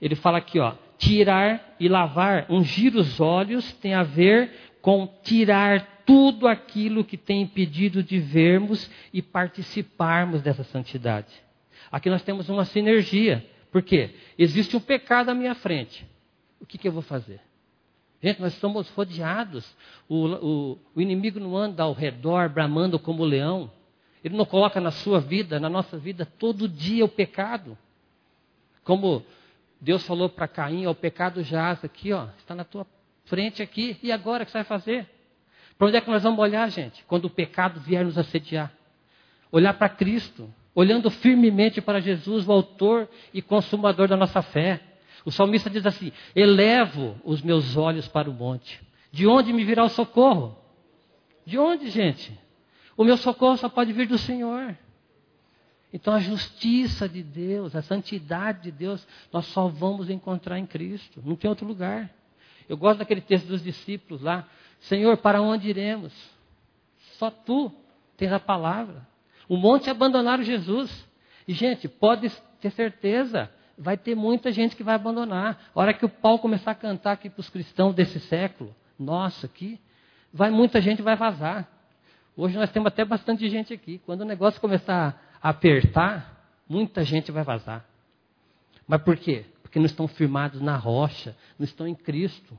ele 0.00 0.14
fala 0.14 0.38
aqui, 0.38 0.58
ó, 0.58 0.74
tirar 0.98 1.74
e 1.78 1.88
lavar, 1.88 2.46
ungir 2.50 2.96
os 2.96 3.20
olhos 3.20 3.72
tem 3.74 3.94
a 3.94 4.02
ver 4.02 4.50
com 4.80 5.06
tirar 5.22 6.02
tudo 6.04 6.48
aquilo 6.48 7.04
que 7.04 7.16
tem 7.16 7.42
impedido 7.42 8.02
de 8.02 8.18
vermos 8.18 8.90
e 9.12 9.22
participarmos 9.22 10.42
dessa 10.42 10.64
santidade. 10.64 11.32
Aqui 11.90 12.10
nós 12.10 12.22
temos 12.22 12.48
uma 12.48 12.64
sinergia. 12.64 13.44
Por 13.72 13.82
quê? 13.82 14.14
Existe 14.38 14.76
um 14.76 14.80
pecado 14.80 15.30
à 15.30 15.34
minha 15.34 15.54
frente. 15.54 16.06
O 16.60 16.66
que, 16.66 16.76
que 16.76 16.86
eu 16.86 16.92
vou 16.92 17.02
fazer? 17.02 17.40
Gente, 18.22 18.40
nós 18.40 18.52
somos 18.54 18.88
rodeados. 18.90 19.74
O, 20.06 20.26
o, 20.26 20.78
o 20.94 21.00
inimigo 21.00 21.40
não 21.40 21.56
anda 21.56 21.82
ao 21.82 21.94
redor 21.94 22.50
bramando 22.50 22.98
como 22.98 23.24
leão. 23.24 23.72
Ele 24.22 24.36
não 24.36 24.44
coloca 24.44 24.80
na 24.80 24.90
sua 24.90 25.18
vida, 25.20 25.58
na 25.58 25.70
nossa 25.70 25.96
vida, 25.96 26.24
todo 26.38 26.68
dia 26.68 27.04
o 27.04 27.08
pecado. 27.08 27.76
Como 28.84 29.24
Deus 29.80 30.06
falou 30.06 30.28
para 30.28 30.46
Caim, 30.46 30.86
o 30.86 30.94
pecado 30.94 31.42
jaz 31.42 31.82
aqui, 31.84 32.12
ó, 32.12 32.28
está 32.38 32.54
na 32.54 32.62
tua 32.62 32.86
frente 33.24 33.62
aqui. 33.62 33.96
E 34.02 34.12
agora 34.12 34.42
o 34.42 34.46
que 34.46 34.52
você 34.52 34.58
vai 34.58 34.64
fazer? 34.64 35.08
Para 35.78 35.88
onde 35.88 35.96
é 35.96 36.00
que 36.00 36.10
nós 36.10 36.22
vamos 36.22 36.38
olhar, 36.38 36.70
gente? 36.70 37.02
Quando 37.06 37.24
o 37.24 37.30
pecado 37.30 37.80
vier 37.80 38.04
nos 38.04 38.18
assediar. 38.18 38.70
Olhar 39.50 39.74
para 39.74 39.88
Cristo, 39.88 40.48
olhando 40.74 41.10
firmemente 41.10 41.80
para 41.80 42.00
Jesus, 42.00 42.48
o 42.48 42.52
autor 42.52 43.08
e 43.32 43.42
consumador 43.42 44.08
da 44.08 44.16
nossa 44.16 44.42
fé. 44.42 44.80
O 45.24 45.30
salmista 45.30 45.70
diz 45.70 45.84
assim: 45.86 46.12
Elevo 46.34 47.16
os 47.24 47.42
meus 47.42 47.76
olhos 47.76 48.08
para 48.08 48.30
o 48.30 48.32
monte. 48.32 48.80
De 49.10 49.26
onde 49.26 49.52
me 49.52 49.64
virá 49.64 49.84
o 49.84 49.88
socorro? 49.88 50.58
De 51.44 51.58
onde, 51.58 51.90
gente? 51.90 52.38
O 52.96 53.04
meu 53.04 53.16
socorro 53.16 53.56
só 53.56 53.68
pode 53.68 53.92
vir 53.92 54.06
do 54.06 54.18
Senhor. 54.18 54.76
Então 55.92 56.14
a 56.14 56.18
justiça 56.18 57.06
de 57.08 57.22
Deus, 57.22 57.76
a 57.76 57.82
santidade 57.82 58.62
de 58.62 58.70
Deus, 58.70 59.06
nós 59.30 59.44
só 59.46 59.68
vamos 59.68 60.08
encontrar 60.08 60.58
em 60.58 60.64
Cristo, 60.64 61.22
não 61.24 61.36
tem 61.36 61.50
outro 61.50 61.66
lugar. 61.66 62.10
Eu 62.66 62.76
gosto 62.78 63.00
daquele 63.00 63.20
texto 63.20 63.46
dos 63.46 63.62
discípulos 63.62 64.22
lá: 64.22 64.48
Senhor, 64.80 65.18
para 65.18 65.42
onde 65.42 65.68
iremos? 65.68 66.12
Só 67.18 67.30
tu 67.30 67.70
tens 68.16 68.32
a 68.32 68.40
palavra. 68.40 69.06
Um 69.52 69.58
monte 69.58 69.90
abandonaram 69.90 70.42
Jesus. 70.42 71.06
E, 71.46 71.52
gente, 71.52 71.86
pode 71.86 72.30
ter 72.58 72.70
certeza, 72.70 73.50
vai 73.76 73.98
ter 73.98 74.14
muita 74.14 74.50
gente 74.50 74.74
que 74.74 74.82
vai 74.82 74.94
abandonar. 74.94 75.60
A 75.74 75.78
hora 75.78 75.92
que 75.92 76.06
o 76.06 76.08
Paulo 76.08 76.38
começar 76.38 76.70
a 76.70 76.74
cantar 76.74 77.12
aqui 77.12 77.28
para 77.28 77.40
os 77.40 77.50
cristãos 77.50 77.94
desse 77.94 78.18
século, 78.18 78.74
nossa, 78.98 79.44
aqui, 79.44 79.78
vai 80.32 80.50
muita 80.50 80.80
gente 80.80 81.02
vai 81.02 81.16
vazar. 81.16 81.68
Hoje 82.34 82.56
nós 82.56 82.70
temos 82.70 82.86
até 82.86 83.04
bastante 83.04 83.46
gente 83.50 83.74
aqui. 83.74 84.00
Quando 84.06 84.22
o 84.22 84.24
negócio 84.24 84.58
começar 84.58 85.22
a 85.42 85.50
apertar, 85.50 86.46
muita 86.66 87.04
gente 87.04 87.30
vai 87.30 87.44
vazar. 87.44 87.84
Mas 88.88 89.02
por 89.02 89.18
quê? 89.18 89.44
Porque 89.62 89.78
não 89.78 89.84
estão 89.84 90.08
firmados 90.08 90.62
na 90.62 90.78
rocha, 90.78 91.36
não 91.58 91.64
estão 91.64 91.86
em 91.86 91.94
Cristo. 91.94 92.58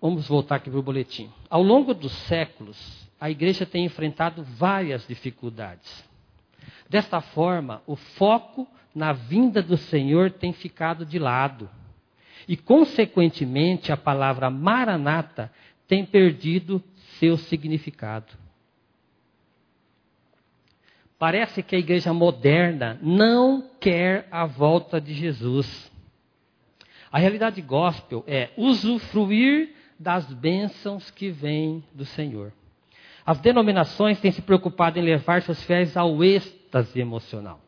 Vamos 0.00 0.26
voltar 0.26 0.56
aqui 0.56 0.70
para 0.70 0.80
o 0.80 0.82
boletim. 0.82 1.30
Ao 1.50 1.62
longo 1.62 1.92
dos 1.92 2.12
séculos, 2.22 3.01
a 3.22 3.30
igreja 3.30 3.64
tem 3.64 3.84
enfrentado 3.84 4.42
várias 4.42 5.06
dificuldades. 5.06 6.04
Desta 6.90 7.20
forma, 7.20 7.80
o 7.86 7.94
foco 7.94 8.66
na 8.92 9.12
vinda 9.12 9.62
do 9.62 9.76
Senhor 9.76 10.32
tem 10.32 10.52
ficado 10.52 11.06
de 11.06 11.20
lado. 11.20 11.70
E, 12.48 12.56
consequentemente, 12.56 13.92
a 13.92 13.96
palavra 13.96 14.50
maranata 14.50 15.52
tem 15.86 16.04
perdido 16.04 16.82
seu 17.20 17.36
significado. 17.36 18.32
Parece 21.16 21.62
que 21.62 21.76
a 21.76 21.78
igreja 21.78 22.12
moderna 22.12 22.98
não 23.00 23.70
quer 23.78 24.26
a 24.32 24.46
volta 24.46 25.00
de 25.00 25.14
Jesus. 25.14 25.92
A 27.12 27.20
realidade 27.20 27.62
gospel 27.62 28.24
é 28.26 28.50
usufruir 28.56 29.76
das 29.96 30.26
bênçãos 30.34 31.08
que 31.12 31.30
vêm 31.30 31.84
do 31.94 32.04
Senhor. 32.04 32.52
As 33.24 33.38
denominações 33.38 34.20
têm 34.20 34.32
se 34.32 34.42
preocupado 34.42 34.98
em 34.98 35.02
levar 35.02 35.42
seus 35.42 35.62
fiéis 35.62 35.96
ao 35.96 36.22
êxtase 36.24 37.00
emocional. 37.00 37.60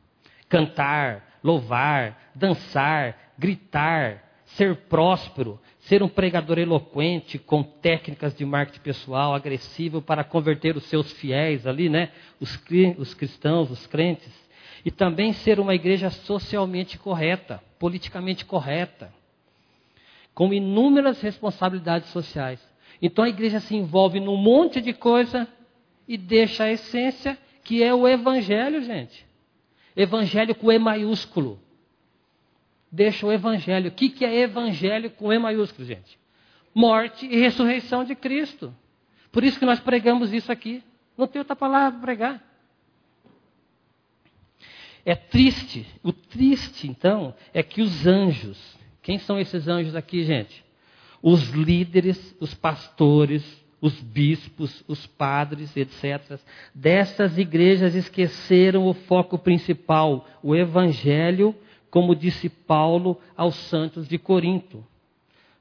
Cantar, 0.49 1.39
louvar, 1.43 2.31
dançar, 2.35 3.17
gritar, 3.39 4.23
ser 4.45 4.77
próspero, 4.89 5.61
ser 5.81 6.03
um 6.03 6.09
pregador 6.09 6.59
eloquente 6.59 7.39
com 7.39 7.63
técnicas 7.63 8.35
de 8.35 8.45
marketing 8.45 8.81
pessoal 8.81 9.35
agressivo 9.35 10.03
para 10.03 10.25
converter 10.25 10.77
os 10.77 10.85
seus 10.85 11.13
fiéis 11.13 11.67
ali, 11.67 11.89
né? 11.89 12.11
Os, 12.41 12.61
os 12.99 13.15
cristãos, 13.15 13.71
os 13.71 13.87
crentes. 13.87 14.33
E 14.85 14.91
também 14.91 15.33
ser 15.33 15.61
uma 15.61 15.75
igreja 15.75 16.11
socialmente 16.11 16.99
correta, 16.99 17.63
politicamente 17.79 18.45
correta, 18.45 19.13
com 20.35 20.53
inúmeras 20.53 21.21
responsabilidades 21.21 22.11
sociais. 22.11 22.61
Então 23.01 23.25
a 23.25 23.29
igreja 23.29 23.61
se 23.61 23.75
envolve 23.75 24.21
num 24.21 24.37
monte 24.37 24.81
de 24.81 24.93
coisa 24.93 25.49
e 26.07 26.17
deixa 26.17 26.65
a 26.65 26.71
essência, 26.71 27.39
que 27.63 27.83
é 27.83 27.95
o 27.95 28.07
evangelho, 28.07 28.83
gente. 28.83 29.27
Evangelho 29.97 30.55
com 30.55 30.71
E 30.71 30.79
maiúsculo 30.79 31.61
deixa 32.95 33.27
o 33.27 33.33
evangelho. 33.33 33.89
O 33.89 33.93
que, 33.93 34.09
que 34.09 34.25
é 34.25 34.41
evangelho 34.41 35.11
com 35.11 35.33
E 35.33 35.39
maiúsculo, 35.39 35.87
gente? 35.87 36.19
Morte 36.73 37.27
e 37.27 37.37
ressurreição 37.37 38.05
de 38.05 38.15
Cristo. 38.15 38.75
Por 39.33 39.43
isso 39.43 39.59
que 39.59 39.67
nós 39.67 39.81
pregamos 39.81 40.33
isso 40.33 40.53
aqui. 40.53 40.83
Não 41.19 41.27
tem 41.27 41.41
outra 41.41 41.57
palavra 41.57 41.93
para 41.93 42.01
pregar. 42.01 42.43
É 45.05 45.15
triste. 45.15 45.85
O 46.03 46.13
triste, 46.13 46.89
então, 46.89 47.35
é 47.53 47.63
que 47.63 47.83
os 47.83 48.07
anjos, 48.07 48.79
quem 49.03 49.19
são 49.19 49.39
esses 49.39 49.67
anjos 49.67 49.97
aqui, 49.97 50.23
gente? 50.23 50.64
Os 51.27 51.49
líderes, 51.49 52.37
os 52.39 52.53
pastores, 52.53 53.43
os 53.81 53.99
bispos, 53.99 54.85
os 54.87 55.07
padres, 55.07 55.75
etc., 55.75 56.39
dessas 56.75 57.39
igrejas 57.39 57.95
esqueceram 57.95 58.87
o 58.87 58.93
foco 58.93 59.39
principal, 59.39 60.29
o 60.43 60.55
evangelho 60.55 61.55
como 61.91 62.15
disse 62.15 62.51
Paulo 62.51 63.19
aos 63.35 63.55
santos 63.55 64.07
de 64.07 64.19
Corinto. 64.19 64.85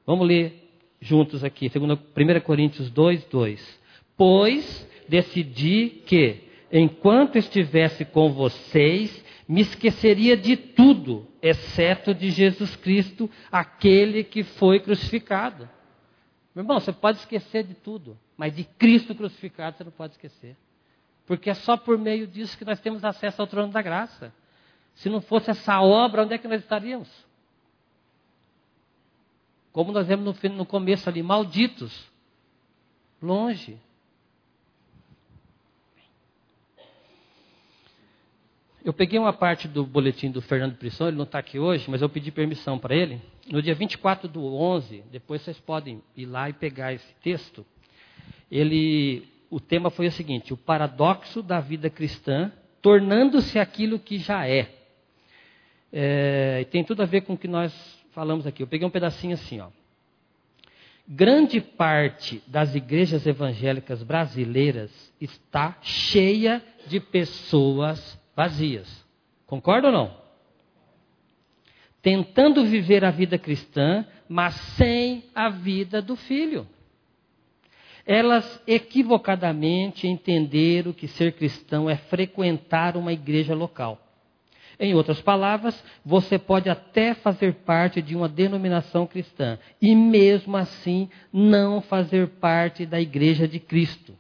Vamos 0.06 0.28
ler 0.28 0.69
juntos 0.99 1.45
aqui, 1.45 1.71
1 1.73 2.41
Coríntios 2.41 2.89
2, 2.89 3.23
2. 3.26 3.80
Pois 4.17 4.86
decidi 5.08 6.02
que, 6.06 6.41
enquanto 6.71 7.38
estivesse 7.38 8.04
com 8.04 8.34
vocês, 8.34 9.23
me 9.47 9.62
esqueceria 9.62 10.36
de 10.36 10.58
tudo, 10.58 11.26
exceto 11.44 12.16
de 12.16 12.32
Jesus 12.32 12.74
Cristo, 12.78 13.30
aquele 13.52 14.24
que 14.24 14.44
foi 14.44 14.80
crucificado. 14.80 15.70
Meu 16.56 16.64
irmão, 16.64 16.80
você 16.80 16.94
pode 16.94 17.18
esquecer 17.20 17.66
de 17.66 17.74
tudo, 17.74 18.18
mas 18.38 18.56
de 18.56 18.64
Cristo 18.64 19.14
crucificado 19.14 19.76
você 19.76 19.84
não 19.84 19.92
pode 19.92 20.14
esquecer. 20.14 20.56
Porque 21.26 21.50
é 21.50 21.54
só 21.54 21.76
por 21.76 21.98
meio 21.98 22.26
disso 22.26 22.58
que 22.58 22.64
nós 22.64 22.80
temos 22.80 23.04
acesso 23.04 23.42
ao 23.42 23.48
trono 23.48 23.74
da 23.74 23.82
graça. 23.82 24.34
Se 24.96 25.10
não 25.10 25.20
fosse 25.20 25.52
essa 25.52 25.82
obra, 25.82 26.24
onde 26.24 26.34
é 26.34 26.38
que 26.38 26.48
nós 26.48 26.62
estaríamos? 26.62 27.10
Como 29.74 29.92
nós 29.92 30.08
vemos 30.08 30.42
no, 30.42 30.50
no 30.52 30.66
começo 30.66 31.10
ali, 31.10 31.22
malditos, 31.22 32.08
longe. 33.22 33.78
Eu 38.84 38.91
peguei 38.91 39.17
uma 39.17 39.32
parte 39.32 39.65
do 39.65 39.86
boletim 39.86 40.30
do 40.30 40.41
Fernando 40.41 40.76
Prisson, 40.76 41.08
ele 41.08 41.15
não 41.15 41.24
está 41.24 41.39
aqui 41.39 41.58
hoje, 41.58 41.89
mas 41.89 42.02
eu 42.02 42.10
pedi 42.10 42.32
permissão 42.32 42.78
para 42.78 42.93
ele. 42.93 43.22
No 43.50 43.62
dia 43.62 43.74
24 43.74 44.28
do 44.28 44.46
11, 44.46 45.06
depois 45.10 45.41
vocês 45.41 45.58
podem 45.58 46.04
ir 46.17 46.26
lá 46.26 46.50
e 46.50 46.54
pegar 46.54 46.91
esse 46.91 47.15
texto. 47.24 47.65
Ele, 48.52 49.26
o 49.50 49.58
tema 49.58 49.89
foi 49.89 50.08
o 50.08 50.12
seguinte: 50.12 50.54
o 50.54 50.58
paradoxo 50.58 51.41
da 51.41 51.62
vida 51.62 51.89
cristã 51.89 52.52
tornando-se 52.82 53.58
aquilo 53.58 53.98
que 53.98 54.17
já 54.17 54.46
é. 54.46 54.69
É, 55.89 56.65
tem 56.69 56.84
tudo 56.84 57.04
a 57.04 57.06
ver 57.06 57.22
com 57.22 57.34
o 57.34 57.38
que 57.38 57.48
nós 57.48 57.74
falamos 58.12 58.46
aqui. 58.46 58.63
Eu 58.63 58.67
peguei 58.67 58.86
um 58.86 58.91
pedacinho 58.91 59.36
assim, 59.36 59.62
ó. 59.62 59.69
Grande 61.08 61.62
parte 61.62 62.43
das 62.48 62.76
igrejas 62.76 63.26
evangélicas 63.26 64.04
brasileiras 64.04 64.91
está 65.22 65.78
cheia 65.82 66.62
de 66.88 67.00
pessoas 67.00 68.22
vazias. 68.36 69.06
Concorda 69.46 69.88
ou 69.88 69.93
não? 69.93 70.24
Tentando 72.02 72.65
viver 72.65 73.06
a 73.06 73.12
vida 73.12 73.38
cristã, 73.38 74.06
mas 74.28 74.56
sem 74.76 75.24
a 75.34 75.50
vida 75.50 76.02
do 76.02 76.15
filho. 76.15 76.67
Elas 78.06 78.62
equivocadamente 78.67 80.08
entenderam 80.08 80.91
que 80.91 81.08
ser 81.08 81.34
cristão 81.34 81.89
é 81.89 81.96
frequentar 81.96 82.98
uma 82.98 83.13
igreja 83.13 83.56
local. 83.56 84.00
Em 84.80 84.93
outras 84.93 85.22
palavras, 85.22 85.82
você 86.04 86.38
pode 86.38 86.69
até 86.69 87.13
fazer 87.13 87.54
parte 87.65 88.02
de 88.02 88.15
uma 88.15 88.28
denominação 88.28 89.06
cristã 89.06 89.58
e 89.82 89.96
mesmo 89.96 90.58
assim 90.58 91.10
não 91.32 91.80
fazer 91.80 92.28
parte 92.28 92.86
da 92.86 93.00
igreja 93.00 93.48
de 93.48 93.60
Cristo. 93.60 94.13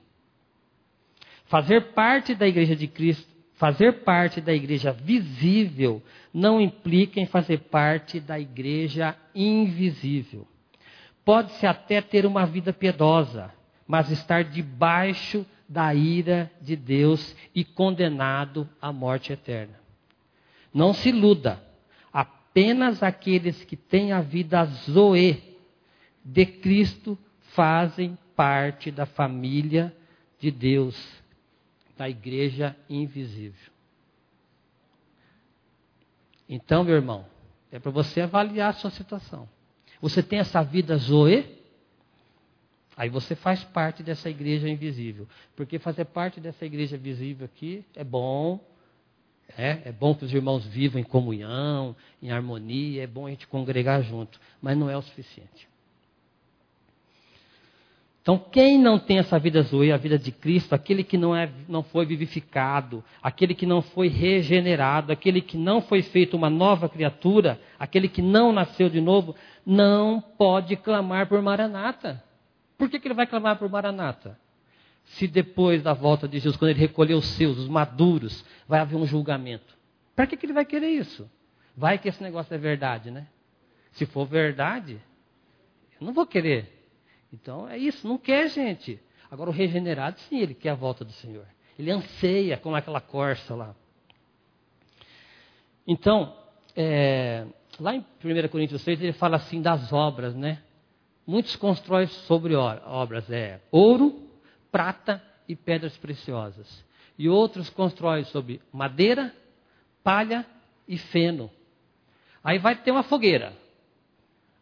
Fazer 1.45 1.93
parte 1.93 2.33
da 2.33 2.47
igreja 2.47 2.75
de 2.75 2.87
Cristo, 2.87 3.32
fazer 3.63 4.03
parte 4.03 4.41
da 4.41 4.53
igreja 4.53 4.91
visível 4.91 6.03
não 6.33 6.59
implica 6.59 7.21
em 7.21 7.25
fazer 7.25 7.59
parte 7.59 8.19
da 8.19 8.37
igreja 8.37 9.15
invisível. 9.33 10.45
Pode-se 11.23 11.65
até 11.65 12.01
ter 12.01 12.25
uma 12.25 12.45
vida 12.45 12.73
piedosa, 12.73 13.53
mas 13.87 14.11
estar 14.11 14.43
debaixo 14.43 15.45
da 15.69 15.95
ira 15.95 16.51
de 16.59 16.75
Deus 16.75 17.33
e 17.55 17.63
condenado 17.63 18.67
à 18.81 18.91
morte 18.91 19.31
eterna. 19.31 19.79
Não 20.73 20.93
se 20.93 21.07
iluda. 21.07 21.63
Apenas 22.11 23.01
aqueles 23.01 23.63
que 23.63 23.77
têm 23.77 24.11
a 24.11 24.19
vida 24.19 24.65
zoe 24.65 25.41
de 26.21 26.45
Cristo 26.45 27.17
fazem 27.53 28.17
parte 28.35 28.91
da 28.91 29.05
família 29.05 29.95
de 30.37 30.51
Deus, 30.51 31.22
da 31.97 32.09
igreja 32.09 32.75
invisível. 32.89 33.71
Então, 36.47 36.83
meu 36.83 36.95
irmão, 36.95 37.25
é 37.71 37.79
para 37.79 37.91
você 37.91 38.21
avaliar 38.21 38.69
a 38.69 38.73
sua 38.73 38.91
situação. 38.91 39.49
Você 40.01 40.21
tem 40.21 40.39
essa 40.39 40.61
vida 40.61 40.97
zoe? 40.97 41.61
Aí 42.95 43.09
você 43.09 43.35
faz 43.35 43.63
parte 43.63 44.03
dessa 44.03 44.29
igreja 44.29 44.69
invisível. 44.69 45.27
Porque 45.55 45.79
fazer 45.79 46.05
parte 46.05 46.39
dessa 46.39 46.65
igreja 46.65 46.97
visível 46.97 47.45
aqui 47.45 47.83
é 47.95 48.03
bom, 48.03 48.59
é, 49.57 49.81
é 49.85 49.91
bom 49.91 50.13
que 50.13 50.25
os 50.25 50.33
irmãos 50.33 50.65
vivam 50.65 50.99
em 50.99 51.03
comunhão, 51.03 51.95
em 52.21 52.31
harmonia, 52.31 53.03
é 53.03 53.07
bom 53.07 53.25
a 53.25 53.29
gente 53.29 53.47
congregar 53.47 54.03
junto, 54.03 54.39
mas 54.61 54.77
não 54.77 54.89
é 54.89 54.97
o 54.97 55.01
suficiente. 55.01 55.67
Então, 58.23 58.37
quem 58.39 58.79
não 58.79 58.97
tem 58.97 59.17
essa 59.17 59.37
vida 59.37 59.61
zoe, 59.63 59.91
a 59.91 59.97
vida 59.97 60.17
de 60.17 60.31
Cristo, 60.31 60.73
aquele 60.73 61.03
que 61.03 61.17
não, 61.17 61.35
é, 61.35 61.51
não 61.67 61.83
foi 61.83 62.05
vivificado, 62.05 63.03
aquele 63.21 63.53
que 63.53 63.65
não 63.65 63.81
foi 63.81 64.07
regenerado, 64.07 65.11
aquele 65.11 65.41
que 65.41 65.57
não 65.57 65.81
foi 65.81 66.01
feito 66.01 66.37
uma 66.37 66.49
nova 66.49 66.87
criatura, 66.87 67.59
aquele 67.77 68.07
que 68.07 68.21
não 68.21 68.53
nasceu 68.53 68.87
de 68.87 69.01
novo, 69.01 69.35
não 69.65 70.21
pode 70.21 70.77
clamar 70.77 71.27
por 71.27 71.41
Maranata. 71.41 72.23
Por 72.77 72.89
que, 72.89 72.97
que 72.97 73.09
ele 73.09 73.13
vai 73.13 73.27
clamar 73.27 73.57
por 73.57 73.69
Maranata? 73.69 74.39
Se 75.03 75.27
depois 75.27 75.83
da 75.83 75.91
volta 75.91 76.25
de 76.25 76.37
Jesus, 76.37 76.55
quando 76.55 76.71
ele 76.71 76.79
recolher 76.79 77.15
os 77.15 77.25
seus, 77.25 77.57
os 77.57 77.67
maduros, 77.67 78.45
vai 78.65 78.79
haver 78.79 78.95
um 78.95 79.05
julgamento. 79.05 79.77
Para 80.15 80.27
que, 80.27 80.37
que 80.37 80.45
ele 80.45 80.53
vai 80.53 80.63
querer 80.63 80.91
isso? 80.91 81.29
Vai 81.75 81.97
que 81.97 82.07
esse 82.07 82.23
negócio 82.23 82.53
é 82.53 82.57
verdade, 82.57 83.11
né? 83.11 83.27
Se 83.91 84.05
for 84.05 84.25
verdade, 84.25 84.97
eu 85.99 86.07
não 86.07 86.13
vou 86.13 86.25
querer. 86.25 86.82
Então 87.33 87.67
é 87.67 87.77
isso, 87.77 88.07
não 88.07 88.19
quer, 88.19 88.47
gente. 88.49 89.01
Agora 89.29 89.49
o 89.49 89.53
regenerado, 89.53 90.19
sim, 90.21 90.37
ele 90.37 90.53
quer 90.53 90.69
a 90.69 90.75
volta 90.75 91.03
do 91.03 91.11
Senhor. 91.13 91.47
Ele 91.77 91.89
anseia 91.89 92.55
com 92.55 92.75
aquela 92.75 93.01
corça 93.01 93.55
lá. 93.55 93.75
Então, 95.87 96.37
é, 96.75 97.47
lá 97.79 97.95
em 97.95 97.99
1 97.99 98.47
Coríntios 98.49 98.83
6, 98.83 99.01
ele 99.01 99.13
fala 99.13 99.37
assim 99.37 99.59
das 99.59 99.91
obras, 99.91 100.35
né? 100.35 100.61
Muitos 101.25 101.55
constroem 101.55 102.05
sobre 102.05 102.53
obras, 102.53 103.29
é 103.31 103.59
ouro, 103.71 104.29
prata 104.71 105.21
e 105.47 105.55
pedras 105.55 105.97
preciosas. 105.97 106.85
E 107.17 107.27
outros 107.27 107.69
constroem 107.71 108.25
sobre 108.25 108.61
madeira, 108.71 109.33
palha 110.03 110.45
e 110.87 110.97
feno. 110.97 111.49
Aí 112.43 112.59
vai 112.59 112.75
ter 112.75 112.91
uma 112.91 113.03
fogueira. 113.03 113.53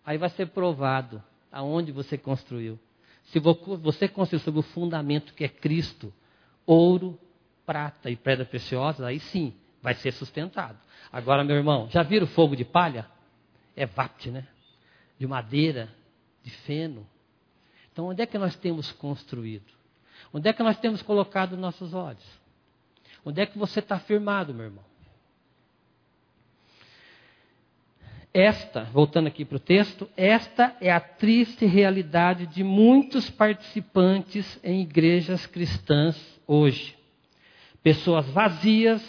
Aí 0.06 0.18
vai 0.18 0.30
ser 0.30 0.48
provado 0.48 1.22
aonde 1.52 1.92
você 1.92 2.18
construiu. 2.18 2.80
Se 3.26 3.40
você 3.40 4.08
construiu 4.08 4.40
sobre 4.44 4.60
o 4.60 4.64
fundamento 4.64 5.34
que 5.34 5.44
é 5.44 5.50
Cristo, 5.50 6.14
ouro, 6.66 7.20
prata 7.66 8.10
e 8.10 8.16
pedra 8.16 8.46
preciosa, 8.46 9.06
aí 9.06 9.20
sim 9.20 9.54
vai 9.82 9.94
ser 9.94 10.12
sustentado. 10.12 10.78
Agora, 11.12 11.44
meu 11.44 11.56
irmão, 11.56 11.90
já 11.90 12.04
viram 12.04 12.28
fogo 12.28 12.56
de 12.56 12.66
palha? 12.66 13.10
É 13.76 13.86
vapt, 13.86 14.30
né? 14.30 14.48
De 15.18 15.28
madeira, 15.28 15.90
de 16.44 16.52
feno. 16.52 17.08
Então, 17.92 18.08
onde 18.08 18.22
é 18.22 18.26
que 18.26 18.38
nós 18.38 18.56
temos 18.56 18.92
construído? 18.92 19.72
Onde 20.34 20.50
é 20.50 20.54
que 20.54 20.64
nós 20.64 20.78
temos 20.80 21.02
colocado 21.02 21.58
nossos 21.58 21.94
olhos? 21.94 22.24
Onde 23.24 23.42
é 23.42 23.46
que 23.46 23.58
você 23.58 23.80
está 23.80 24.00
firmado, 24.00 24.54
meu 24.54 24.66
irmão? 24.66 24.91
Esta, 28.34 28.86
voltando 28.86 29.28
aqui 29.28 29.44
para 29.44 29.58
o 29.58 29.60
texto, 29.60 30.08
esta 30.16 30.74
é 30.80 30.90
a 30.90 31.02
triste 31.02 31.66
realidade 31.66 32.48
de 32.48 32.64
muitos 32.64 33.30
participantes 33.30 34.58
em 34.64 34.82
igrejas 34.82 35.46
cristãs 35.46 36.16
hoje. 36.48 36.96
Pessoas 37.84 38.26
vazias, 38.30 39.02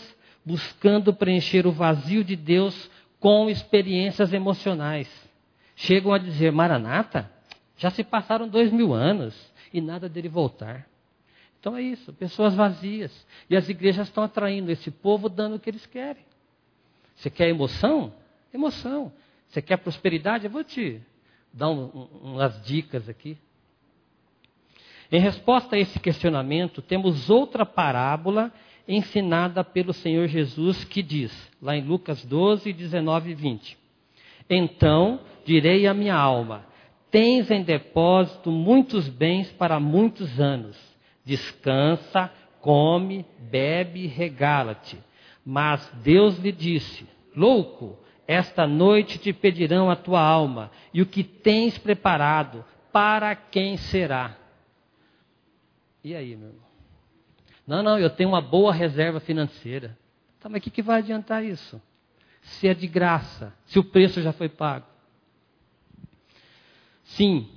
buscando 0.45 1.15
preencher 1.15 1.69
o 1.69 1.73
vazio 1.73 2.25
de 2.25 2.35
Deus 2.35 2.91
com 3.21 3.49
experiências 3.49 4.33
emocionais. 4.33 5.09
Chegam 5.77 6.13
a 6.13 6.19
dizer: 6.19 6.51
Maranata, 6.51 7.31
já 7.77 7.91
se 7.91 8.03
passaram 8.03 8.49
dois 8.49 8.73
mil 8.73 8.93
anos 8.93 9.35
e 9.73 9.81
nada 9.81 10.09
dele 10.09 10.29
voltar. 10.29 10.89
Então 11.61 11.77
é 11.77 11.83
isso, 11.83 12.13
pessoas 12.13 12.57
vazias. 12.57 13.25
E 13.49 13.57
as 13.57 13.69
igrejas 13.69 14.09
estão 14.09 14.25
atraindo 14.25 14.73
esse 14.73 14.91
povo 14.91 15.29
dando 15.29 15.55
o 15.55 15.61
que 15.61 15.71
eles 15.71 15.87
querem. 15.87 16.25
Você 17.15 17.31
quer 17.31 17.49
emoção? 17.49 18.13
Emoção. 18.53 19.13
Você 19.49 19.63
quer 19.63 19.79
prosperidade? 19.79 20.45
Eu 20.45 20.51
vou 20.51 20.65
te 20.65 21.01
dar 21.53 21.71
um, 21.71 21.85
um, 21.85 22.33
umas 22.33 22.63
dicas 22.65 23.09
aqui. 23.09 23.37
Em 25.11 25.21
resposta 25.21 25.77
a 25.77 25.79
esse 25.79 26.01
questionamento, 26.01 26.81
temos 26.81 27.29
outra 27.29 27.67
parábola 27.67 28.53
ensinada 28.89 29.63
pelo 29.63 29.93
Senhor 29.93 30.27
Jesus 30.27 30.85
que 30.85 31.03
diz, 31.03 31.33
lá 31.61 31.77
em 31.77 31.85
Lucas 31.85 32.25
12, 32.25 32.73
19 32.73 33.31
e 33.31 33.35
20: 33.35 33.79
Então 34.49 35.21
direi 35.45 35.87
à 35.87 35.93
minha 35.93 36.17
alma: 36.17 36.65
Tens 37.11 37.51
em 37.51 37.63
depósito 37.63 38.51
muitos 38.51 39.09
bens 39.09 39.53
para 39.53 39.79
muitos 39.79 40.41
anos. 40.41 40.79
Descansa, 41.25 42.31
come, 42.61 43.27
bebe, 43.39 44.07
regala-te. 44.07 44.99
Mas 45.45 45.87
Deus 46.03 46.39
lhe 46.39 46.53
disse: 46.53 47.07
Louco, 47.37 47.99
esta 48.33 48.67
noite 48.67 49.19
te 49.19 49.33
pedirão 49.33 49.91
a 49.91 49.97
tua 49.97 50.21
alma, 50.21 50.71
e 50.93 51.03
o 51.03 51.07
que 51.07 51.23
tens 51.23 51.77
preparado, 51.77 52.65
para 52.91 53.35
quem 53.37 53.77
será? 53.77 54.37
E 56.03 56.15
aí, 56.15 56.35
meu 56.35 56.49
irmão? 56.49 56.63
Não, 57.67 57.83
não, 57.83 57.99
eu 57.99 58.11
tenho 58.11 58.31
uma 58.31 58.41
boa 58.41 58.73
reserva 58.73 59.21
financeira. 59.21 59.97
Tá, 60.41 60.49
mas 60.49 60.59
o 60.59 60.63
que, 60.63 60.71
que 60.71 60.83
vai 60.83 60.99
adiantar 60.99 61.45
isso? 61.45 61.81
Se 62.41 62.67
é 62.67 62.75
de 62.75 62.87
graça, 62.87 63.55
se 63.67 63.79
o 63.79 63.85
preço 63.85 64.21
já 64.21 64.33
foi 64.33 64.49
pago. 64.49 64.87
Sim, 67.05 67.49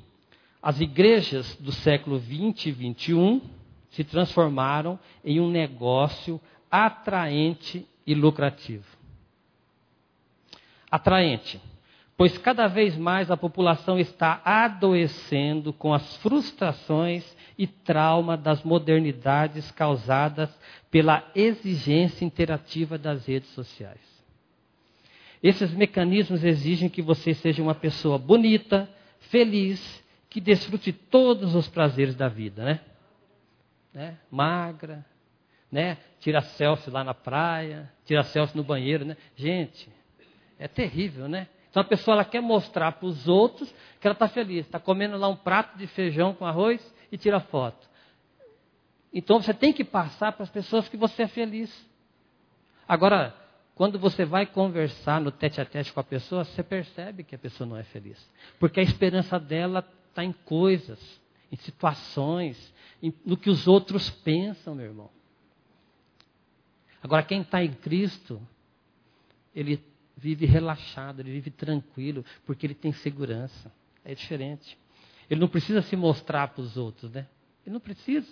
as 0.62 0.80
igrejas 0.80 1.56
do 1.56 1.72
século 1.72 2.20
20 2.20 2.68
e 2.68 2.72
21 2.72 3.42
se 3.90 4.04
transformaram 4.04 5.00
em 5.24 5.40
um 5.40 5.50
negócio 5.50 6.40
atraente 6.70 7.88
e 8.06 8.14
lucrativo 8.14 8.95
atraente, 10.96 11.62
pois 12.18 12.38
cada 12.38 12.68
vez 12.68 12.98
mais 12.98 13.30
a 13.30 13.38
população 13.38 14.00
está 14.00 14.42
adoecendo 14.44 15.74
com 15.74 15.94
as 15.94 16.16
frustrações 16.18 17.36
e 17.58 17.68
trauma 17.68 18.38
das 18.38 18.64
modernidades 18.64 19.72
causadas 19.72 20.50
pela 20.90 21.30
exigência 21.36 22.26
interativa 22.26 22.98
das 22.98 23.26
redes 23.26 23.50
sociais. 23.50 24.00
Esses 25.44 25.72
mecanismos 25.74 26.44
exigem 26.44 26.90
que 26.90 27.02
você 27.02 27.34
seja 27.34 27.62
uma 27.62 27.76
pessoa 27.76 28.18
bonita, 28.18 28.90
feliz, 29.20 30.04
que 30.30 30.42
desfrute 30.42 30.92
todos 30.92 31.56
os 31.56 31.68
prazeres 31.68 32.16
da 32.16 32.28
vida, 32.28 32.64
né? 32.64 32.80
né? 33.94 34.18
Magra, 34.32 35.06
né? 35.72 35.98
Tira 36.20 36.42
selfie 36.42 36.90
lá 36.90 37.04
na 37.04 37.14
praia, 37.14 37.92
tira 38.06 38.24
selfie 38.24 38.58
no 38.58 38.64
banheiro, 38.64 39.06
né? 39.06 39.16
Gente, 39.36 39.90
é 40.58 40.68
terrível, 40.68 41.28
né? 41.28 41.48
Então 41.70 41.82
a 41.82 41.86
pessoa 41.86 42.16
ela 42.16 42.26
quer 42.26 42.42
mostrar 42.42 42.94
para 42.94 43.06
os 43.06 43.28
outros 43.28 43.70
que 44.00 44.08
ela 44.08 44.14
está 44.14 44.30
feliz. 44.30 44.66
Está 44.66 44.80
comendo 44.80 45.18
lá 45.18 45.28
um 45.28 45.36
prato 45.36 45.78
de 45.78 45.88
feijão 45.88 46.34
com 46.34 46.46
arroz 46.46 46.82
e 47.12 47.18
tira 47.18 47.40
foto. 47.42 47.90
Então 49.14 49.42
você 49.42 49.54
tem 49.54 49.74
que 49.74 49.84
passar 49.84 50.32
para 50.32 50.44
as 50.44 50.50
pessoas 50.50 50.88
que 50.88 50.96
você 50.96 51.24
é 51.24 51.28
feliz. 51.28 51.86
Agora, 52.88 53.36
quando 53.76 54.00
você 54.00 54.24
vai 54.24 54.46
conversar 54.46 55.20
no 55.20 55.32
tete 55.32 55.60
a 55.60 55.66
tete 55.66 55.92
com 55.92 56.00
a 56.00 56.04
pessoa, 56.04 56.46
você 56.46 56.64
percebe 56.64 57.26
que 57.26 57.36
a 57.36 57.38
pessoa 57.38 57.68
não 57.68 57.76
é 57.76 57.84
feliz. 57.84 58.18
Porque 58.58 58.80
a 58.80 58.84
esperança 58.84 59.38
dela 59.38 59.86
está 60.10 60.24
em 60.24 60.32
coisas, 60.32 61.00
em 61.52 61.58
situações, 61.58 62.74
em, 63.04 63.14
no 63.26 63.36
que 63.36 63.50
os 63.50 63.68
outros 63.68 64.10
pensam, 64.10 64.76
meu 64.76 64.86
irmão. 64.86 65.10
Agora, 67.04 67.22
quem 67.22 67.42
está 67.42 67.62
em 67.62 67.74
Cristo, 67.74 68.42
ele 69.54 69.84
vive 70.18 70.46
relaxado, 70.46 71.20
ele 71.20 71.32
vive 71.32 71.52
tranquilo, 71.52 72.24
porque 72.46 72.66
ele 72.66 72.76
tem 72.76 72.92
segurança. 72.92 73.72
É 74.04 74.14
diferente. 74.14 74.78
Ele 75.30 75.40
não 75.40 75.48
precisa 75.48 75.82
se 75.82 75.96
mostrar 75.96 76.50
para 76.50 76.62
os 76.62 76.78
outros, 76.78 77.12
né? 77.12 77.28
Ele 77.66 77.74
não 77.74 77.80
precisa. 77.80 78.32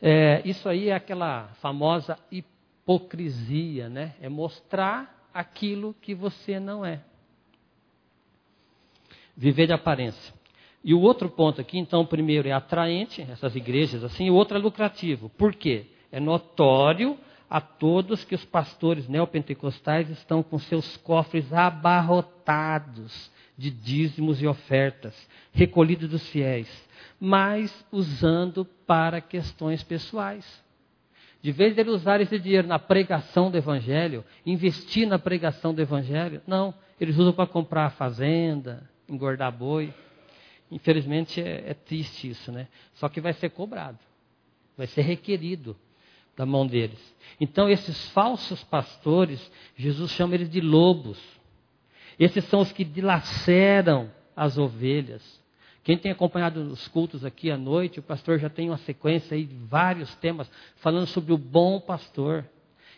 É, 0.00 0.42
isso 0.44 0.68
aí 0.68 0.90
é 0.90 0.94
aquela 0.94 1.48
famosa 1.60 2.18
hipocrisia, 2.30 3.88
né? 3.88 4.14
É 4.20 4.28
mostrar 4.28 5.28
aquilo 5.32 5.94
que 6.00 6.14
você 6.14 6.60
não 6.60 6.84
é. 6.84 7.00
Viver 9.36 9.66
de 9.66 9.72
aparência. 9.72 10.34
E 10.84 10.94
o 10.94 11.00
outro 11.00 11.28
ponto 11.28 11.60
aqui, 11.60 11.78
então, 11.78 12.06
primeiro 12.06 12.46
é 12.46 12.52
atraente, 12.52 13.22
essas 13.22 13.56
igrejas 13.56 14.04
assim, 14.04 14.26
e 14.26 14.30
o 14.30 14.34
outro 14.34 14.56
é 14.56 14.60
lucrativo. 14.60 15.28
Por 15.30 15.54
quê? 15.54 15.86
É 16.12 16.20
notório 16.20 17.18
a 17.48 17.60
todos 17.60 18.24
que 18.24 18.34
os 18.34 18.44
pastores 18.44 19.08
neopentecostais 19.08 20.10
estão 20.10 20.42
com 20.42 20.58
seus 20.58 20.96
cofres 20.96 21.52
abarrotados 21.52 23.30
de 23.56 23.70
dízimos 23.70 24.42
e 24.42 24.46
ofertas, 24.46 25.14
recolhidos 25.52 26.08
dos 26.08 26.28
fiéis, 26.28 26.68
mas 27.18 27.86
usando 27.90 28.64
para 28.64 29.20
questões 29.20 29.82
pessoais. 29.82 30.64
De 31.40 31.52
vez 31.52 31.74
de 31.74 31.80
ele 31.80 31.90
usar 31.90 32.20
esse 32.20 32.38
dinheiro 32.38 32.66
na 32.66 32.78
pregação 32.78 33.50
do 33.50 33.56
Evangelho, 33.56 34.24
investir 34.44 35.06
na 35.06 35.18
pregação 35.18 35.72
do 35.72 35.80
Evangelho, 35.80 36.42
não, 36.46 36.74
eles 37.00 37.16
usam 37.16 37.32
para 37.32 37.46
comprar 37.46 37.90
fazenda, 37.90 38.88
engordar 39.08 39.52
boi. 39.52 39.94
Infelizmente 40.70 41.40
é, 41.40 41.70
é 41.70 41.74
triste 41.74 42.28
isso, 42.28 42.50
né? 42.50 42.66
Só 42.94 43.08
que 43.08 43.20
vai 43.20 43.32
ser 43.32 43.50
cobrado, 43.50 43.98
vai 44.76 44.88
ser 44.88 45.02
requerido 45.02 45.76
da 46.36 46.44
mão 46.44 46.66
deles. 46.66 46.98
Então, 47.40 47.68
esses 47.68 48.08
falsos 48.10 48.62
pastores, 48.64 49.50
Jesus 49.76 50.10
chama 50.12 50.34
eles 50.34 50.50
de 50.50 50.60
lobos. 50.60 51.18
Esses 52.18 52.44
são 52.44 52.60
os 52.60 52.72
que 52.72 52.84
dilaceram 52.84 54.10
as 54.34 54.58
ovelhas. 54.58 55.22
Quem 55.82 55.96
tem 55.96 56.10
acompanhado 56.10 56.60
os 56.62 56.88
cultos 56.88 57.24
aqui 57.24 57.50
à 57.50 57.56
noite, 57.56 58.00
o 58.00 58.02
pastor 58.02 58.38
já 58.38 58.50
tem 58.50 58.68
uma 58.68 58.78
sequência 58.78 59.36
de 59.36 59.54
vários 59.54 60.14
temas 60.16 60.50
falando 60.76 61.06
sobre 61.06 61.32
o 61.32 61.38
bom 61.38 61.80
pastor. 61.80 62.44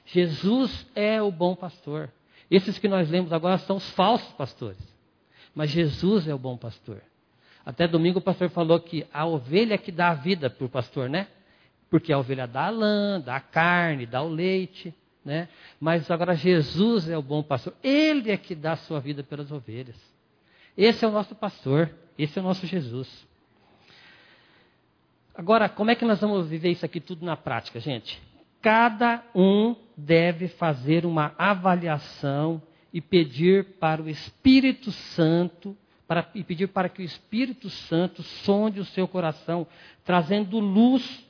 Jesus 0.07 0.87
é 0.95 1.21
o 1.21 1.31
bom 1.31 1.55
pastor. 1.55 2.11
Esses 2.51 2.79
que 2.79 2.89
nós 2.89 3.11
lemos 3.11 3.33
agora 3.33 3.59
são 3.59 3.77
os 3.77 3.91
falsos 3.91 4.33
pastores. 4.33 4.79
Mas 5.55 5.71
Jesus 5.71 6.27
é 6.27 6.35
o 6.35 6.39
bom 6.39 6.57
pastor. 6.57 7.03
Até 7.67 7.87
domingo 7.87 8.21
o 8.21 8.23
pastor 8.23 8.49
falou 8.49 8.81
que 8.81 9.07
a 9.13 9.27
ovelha 9.27 9.75
é 9.75 9.79
que 9.79 9.93
dá 9.93 10.09
a 10.09 10.15
vida 10.15 10.49
para 10.49 10.65
o 10.65 10.71
pastor, 10.71 11.11
né? 11.11 11.29
Porque 11.91 12.13
a 12.13 12.19
ovelha 12.19 12.47
dá 12.47 12.67
a 12.67 12.71
lã, 12.71 13.21
dá 13.21 13.37
a 13.37 13.41
carne, 13.41 14.07
dá 14.07 14.23
o 14.23 14.29
leite, 14.29 14.95
né? 15.25 15.49
Mas 15.81 16.11
agora 16.11 16.35
Jesus 16.35 17.09
é 17.09 17.17
o 17.17 17.23
bom 17.23 17.43
pastor. 17.43 17.75
Ele 17.83 18.31
é 18.31 18.37
que 18.37 18.55
dá 18.55 18.73
a 18.73 18.77
sua 18.77 19.01
vida 19.01 19.23
pelas 19.23 19.51
ovelhas. 19.51 19.97
Esse 20.77 21.05
é 21.05 21.09
o 21.09 21.11
nosso 21.11 21.35
pastor, 21.35 21.91
esse 22.19 22.39
é 22.39 22.43
o 22.43 22.45
nosso 22.45 22.67
Jesus. 22.67 23.27
Agora, 25.35 25.69
como 25.69 25.91
é 25.91 25.95
que 25.95 26.05
nós 26.05 26.21
vamos 26.21 26.49
viver 26.49 26.71
isso 26.71 26.85
aqui 26.85 27.01
tudo 27.01 27.25
na 27.25 27.37
prática, 27.37 27.79
gente? 27.79 28.21
Cada 28.61 29.23
um 29.35 29.77
deve 29.97 30.49
fazer 30.49 31.07
uma 31.07 31.35
avaliação 31.39 32.61
e 32.93 33.01
pedir 33.01 33.65
para 33.79 34.03
o 34.03 34.09
Espírito 34.09 34.91
Santo, 34.91 35.77
para, 36.07 36.29
e 36.35 36.43
pedir 36.43 36.69
para 36.69 36.89
que 36.89 37.03
o 37.03 37.05
Espírito 37.05 37.71
Santo 37.71 38.23
sonde 38.23 38.81
o 38.81 38.85
seu 38.85 39.07
coração, 39.07 39.67
trazendo 40.05 40.59
luz 40.59 41.25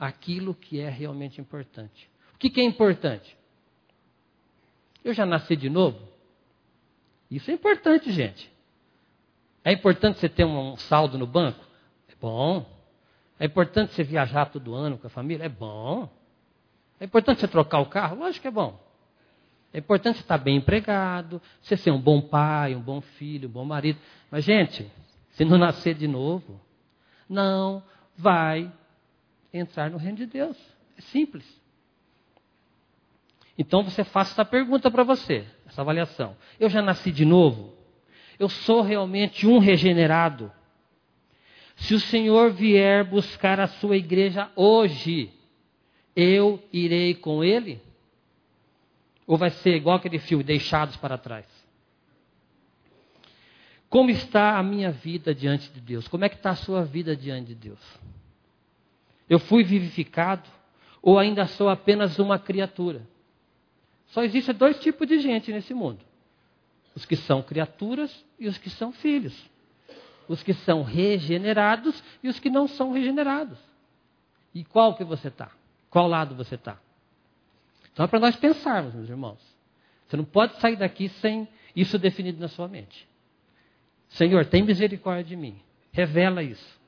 àquilo 0.00 0.54
que 0.54 0.80
é 0.80 0.88
realmente 0.88 1.40
importante. 1.40 2.10
O 2.34 2.38
que, 2.38 2.48
que 2.48 2.60
é 2.62 2.64
importante? 2.64 3.36
Eu 5.04 5.12
já 5.12 5.26
nasci 5.26 5.54
de 5.54 5.68
novo? 5.68 6.00
Isso 7.30 7.50
é 7.50 7.54
importante, 7.54 8.10
gente. 8.10 8.50
É 9.62 9.72
importante 9.72 10.18
você 10.18 10.28
ter 10.28 10.46
um 10.46 10.74
saldo 10.76 11.18
no 11.18 11.26
banco? 11.26 11.62
É 12.08 12.14
bom. 12.18 12.66
É 13.38 13.44
importante 13.44 13.92
você 13.92 14.02
viajar 14.02 14.46
todo 14.46 14.74
ano 14.74 14.96
com 14.96 15.06
a 15.06 15.10
família? 15.10 15.44
É 15.44 15.48
bom. 15.48 16.08
É 16.98 17.04
importante 17.04 17.40
você 17.40 17.48
trocar 17.48 17.80
o 17.80 17.86
carro? 17.86 18.18
Lógico 18.18 18.42
que 18.42 18.48
é 18.48 18.50
bom. 18.50 18.80
É 19.72 19.78
importante 19.78 20.16
você 20.16 20.22
estar 20.22 20.38
bem 20.38 20.56
empregado, 20.56 21.40
você 21.60 21.76
ser 21.76 21.90
um 21.90 22.00
bom 22.00 22.20
pai, 22.20 22.74
um 22.74 22.80
bom 22.80 23.00
filho, 23.00 23.48
um 23.48 23.52
bom 23.52 23.64
marido. 23.64 23.98
Mas, 24.30 24.44
gente, 24.44 24.90
se 25.30 25.44
não 25.44 25.58
nascer 25.58 25.94
de 25.94 26.08
novo, 26.08 26.60
não 27.28 27.82
vai 28.16 28.70
entrar 29.52 29.90
no 29.90 29.98
reino 29.98 30.18
de 30.18 30.26
Deus. 30.26 30.56
É 30.96 31.00
simples. 31.00 31.44
Então 33.56 33.82
você 33.82 34.04
faça 34.04 34.32
essa 34.32 34.44
pergunta 34.44 34.90
para 34.90 35.04
você, 35.04 35.44
essa 35.66 35.82
avaliação. 35.82 36.36
Eu 36.58 36.70
já 36.70 36.80
nasci 36.80 37.12
de 37.12 37.24
novo? 37.24 37.74
Eu 38.38 38.48
sou 38.48 38.80
realmente 38.80 39.46
um 39.46 39.58
regenerado? 39.58 40.50
Se 41.76 41.94
o 41.94 42.00
Senhor 42.00 42.52
vier 42.52 43.04
buscar 43.04 43.60
a 43.60 43.66
sua 43.66 43.96
igreja 43.96 44.50
hoje, 44.56 45.30
eu 46.14 46.62
irei 46.72 47.14
com 47.14 47.44
ele? 47.44 47.80
Ou 49.26 49.36
vai 49.36 49.50
ser 49.50 49.76
igual 49.76 49.96
aquele 49.96 50.18
filme, 50.18 50.42
deixados 50.42 50.96
para 50.96 51.18
trás? 51.18 51.46
Como 53.88 54.08
está 54.08 54.58
a 54.58 54.62
minha 54.62 54.90
vida 54.90 55.34
diante 55.34 55.70
de 55.70 55.80
Deus? 55.80 56.06
Como 56.08 56.24
é 56.24 56.28
que 56.28 56.36
está 56.36 56.50
a 56.50 56.56
sua 56.56 56.84
vida 56.84 57.16
diante 57.16 57.48
de 57.48 57.54
Deus? 57.54 58.00
Eu 59.30 59.38
fui 59.38 59.64
vivificado 59.64 60.46
ou 61.00 61.18
ainda 61.18 61.46
sou 61.46 61.70
apenas 61.70 62.18
uma 62.18 62.38
criatura? 62.38 63.08
Só 64.08 64.22
existem 64.22 64.54
dois 64.54 64.78
tipos 64.80 65.08
de 65.08 65.20
gente 65.20 65.50
nesse 65.50 65.72
mundo: 65.72 66.00
os 66.94 67.06
que 67.06 67.16
são 67.16 67.40
criaturas 67.40 68.22
e 68.38 68.46
os 68.46 68.58
que 68.58 68.68
são 68.68 68.92
filhos 68.92 69.50
os 70.30 70.44
que 70.44 70.54
são 70.54 70.84
regenerados 70.84 72.00
e 72.22 72.28
os 72.28 72.38
que 72.38 72.48
não 72.48 72.68
são 72.68 72.92
regenerados. 72.92 73.58
E 74.54 74.64
qual 74.64 74.94
que 74.94 75.02
você 75.02 75.26
está? 75.26 75.50
Qual 75.90 76.06
lado 76.06 76.36
você 76.36 76.54
está? 76.54 76.78
Então 77.92 78.04
é 78.04 78.08
para 78.08 78.20
nós 78.20 78.36
pensarmos, 78.36 78.94
meus 78.94 79.08
irmãos. 79.08 79.40
Você 80.06 80.16
não 80.16 80.24
pode 80.24 80.54
sair 80.60 80.76
daqui 80.76 81.08
sem 81.08 81.48
isso 81.74 81.98
definido 81.98 82.38
na 82.38 82.46
sua 82.46 82.68
mente. 82.68 83.08
Senhor, 84.10 84.46
tem 84.46 84.62
misericórdia 84.62 85.24
de 85.24 85.34
mim. 85.34 85.60
Revela 85.90 86.44
isso. 86.44 86.79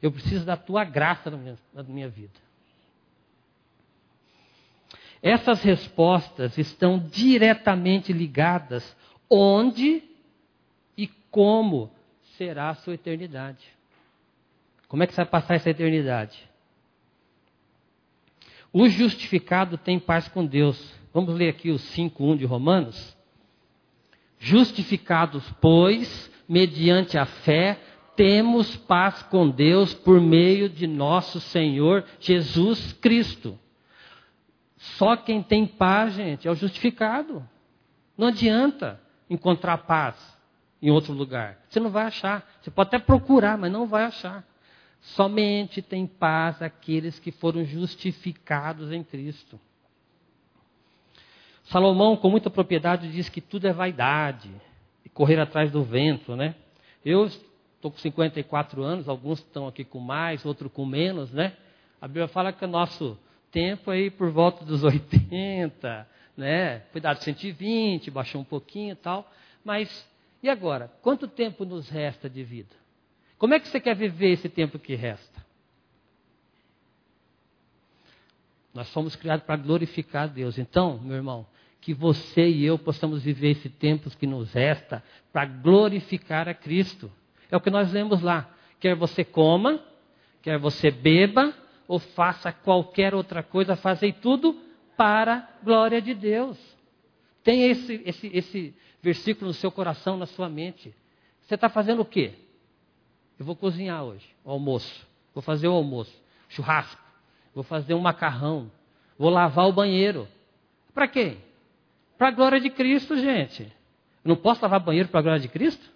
Eu 0.00 0.12
preciso 0.12 0.44
da 0.44 0.56
tua 0.56 0.84
graça 0.84 1.30
na 1.30 1.82
minha, 1.82 2.08
vida. 2.08 2.38
Essas 5.20 5.62
respostas 5.62 6.56
estão 6.56 6.98
diretamente 6.98 8.12
ligadas 8.12 8.96
onde 9.28 10.02
e 10.96 11.08
como 11.30 11.90
será 12.36 12.70
a 12.70 12.74
sua 12.74 12.94
eternidade. 12.94 13.66
Como 14.86 15.02
é 15.02 15.06
que 15.06 15.12
você 15.12 15.22
vai 15.22 15.26
passar 15.26 15.54
essa 15.54 15.70
eternidade? 15.70 16.48
O 18.72 18.88
justificado 18.88 19.76
tem 19.76 19.98
paz 19.98 20.28
com 20.28 20.46
Deus. 20.46 20.94
Vamos 21.12 21.34
ler 21.34 21.48
aqui 21.48 21.70
o 21.70 21.76
5.1 21.76 22.38
de 22.38 22.44
Romanos. 22.44 23.16
Justificados, 24.38 25.44
pois, 25.60 26.30
mediante 26.48 27.18
a 27.18 27.26
fé, 27.26 27.78
temos 28.18 28.74
paz 28.74 29.22
com 29.22 29.48
Deus 29.48 29.94
por 29.94 30.20
meio 30.20 30.68
de 30.68 30.88
nosso 30.88 31.38
Senhor 31.38 32.04
Jesus 32.18 32.92
Cristo. 32.94 33.56
Só 34.76 35.16
quem 35.16 35.40
tem 35.40 35.64
paz, 35.64 36.14
gente, 36.14 36.48
é 36.48 36.50
o 36.50 36.56
justificado. 36.56 37.48
Não 38.16 38.26
adianta 38.26 39.00
encontrar 39.30 39.78
paz 39.78 40.16
em 40.82 40.90
outro 40.90 41.12
lugar. 41.12 41.60
Você 41.68 41.78
não 41.78 41.90
vai 41.90 42.06
achar. 42.06 42.44
Você 42.60 42.72
pode 42.72 42.88
até 42.88 42.98
procurar, 42.98 43.56
mas 43.56 43.70
não 43.70 43.86
vai 43.86 44.02
achar. 44.02 44.44
Somente 45.00 45.80
tem 45.80 46.04
paz 46.04 46.60
aqueles 46.60 47.20
que 47.20 47.30
foram 47.30 47.64
justificados 47.64 48.90
em 48.90 49.04
Cristo. 49.04 49.60
Salomão, 51.66 52.16
com 52.16 52.28
muita 52.28 52.50
propriedade, 52.50 53.12
diz 53.12 53.28
que 53.28 53.40
tudo 53.40 53.68
é 53.68 53.72
vaidade 53.72 54.50
e 55.04 55.08
correr 55.08 55.38
atrás 55.38 55.70
do 55.70 55.84
vento, 55.84 56.34
né? 56.34 56.56
Eu 57.04 57.28
estou 57.78 57.90
com 57.92 57.98
54 57.98 58.82
anos, 58.82 59.08
alguns 59.08 59.38
estão 59.38 59.66
aqui 59.66 59.84
com 59.84 60.00
mais, 60.00 60.44
outros 60.44 60.70
com 60.72 60.84
menos, 60.84 61.32
né? 61.32 61.56
A 62.00 62.06
Bíblia 62.06 62.28
fala 62.28 62.52
que 62.52 62.64
o 62.64 62.68
nosso 62.68 63.18
tempo 63.50 63.90
aí 63.90 64.10
por 64.10 64.30
volta 64.30 64.64
dos 64.64 64.82
80, 64.84 66.08
né? 66.36 66.80
Foi 66.92 67.00
dado 67.00 67.22
120, 67.22 68.10
baixou 68.10 68.40
um 68.40 68.44
pouquinho 68.44 68.92
e 68.92 68.96
tal, 68.96 69.30
mas 69.64 70.06
e 70.42 70.48
agora? 70.48 70.92
Quanto 71.02 71.26
tempo 71.26 71.64
nos 71.64 71.88
resta 71.88 72.28
de 72.28 72.44
vida? 72.44 72.74
Como 73.38 73.54
é 73.54 73.60
que 73.60 73.68
você 73.68 73.80
quer 73.80 73.94
viver 73.94 74.30
esse 74.30 74.48
tempo 74.48 74.78
que 74.78 74.94
resta? 74.94 75.46
Nós 78.74 78.92
fomos 78.92 79.16
criados 79.16 79.44
para 79.44 79.56
glorificar 79.56 80.24
a 80.24 80.26
Deus. 80.26 80.58
Então, 80.58 80.98
meu 80.98 81.16
irmão, 81.16 81.46
que 81.80 81.94
você 81.94 82.48
e 82.48 82.64
eu 82.64 82.78
possamos 82.78 83.22
viver 83.22 83.50
esse 83.50 83.68
tempo 83.68 84.10
que 84.10 84.26
nos 84.26 84.52
resta 84.52 85.02
para 85.32 85.46
glorificar 85.46 86.48
a 86.48 86.54
Cristo. 86.54 87.10
É 87.50 87.56
o 87.56 87.60
que 87.60 87.70
nós 87.70 87.92
lemos 87.92 88.22
lá. 88.22 88.48
Quer 88.80 88.94
você 88.94 89.24
coma, 89.24 89.80
quer 90.42 90.58
você 90.58 90.90
beba, 90.90 91.54
ou 91.86 91.98
faça 91.98 92.52
qualquer 92.52 93.14
outra 93.14 93.42
coisa, 93.42 93.74
fazei 93.74 94.12
tudo 94.12 94.54
para 94.96 95.36
a 95.36 95.64
glória 95.64 96.02
de 96.02 96.12
Deus. 96.12 96.58
Tenha 97.42 97.66
esse, 97.68 98.02
esse, 98.04 98.26
esse, 98.28 98.74
versículo 99.02 99.48
no 99.48 99.54
seu 99.54 99.72
coração, 99.72 100.16
na 100.16 100.26
sua 100.26 100.48
mente. 100.48 100.94
Você 101.42 101.54
está 101.54 101.68
fazendo 101.68 102.02
o 102.02 102.04
quê? 102.04 102.34
Eu 103.38 103.46
vou 103.46 103.56
cozinhar 103.56 104.04
hoje, 104.04 104.26
o 104.44 104.50
almoço. 104.50 105.06
Vou 105.32 105.42
fazer 105.42 105.68
o 105.68 105.72
almoço, 105.72 106.12
churrasco. 106.48 107.00
Vou 107.54 107.64
fazer 107.64 107.94
um 107.94 108.00
macarrão. 108.00 108.70
Vou 109.18 109.30
lavar 109.30 109.66
o 109.66 109.72
banheiro. 109.72 110.28
Para 110.92 111.08
quê? 111.08 111.38
Para 112.18 112.28
a 112.28 112.32
glória 112.32 112.60
de 112.60 112.68
Cristo, 112.68 113.16
gente. 113.16 113.72
Não 114.24 114.36
posso 114.36 114.60
lavar 114.60 114.80
banheiro 114.80 115.08
para 115.08 115.20
a 115.20 115.22
glória 115.22 115.40
de 115.40 115.48
Cristo? 115.48 115.88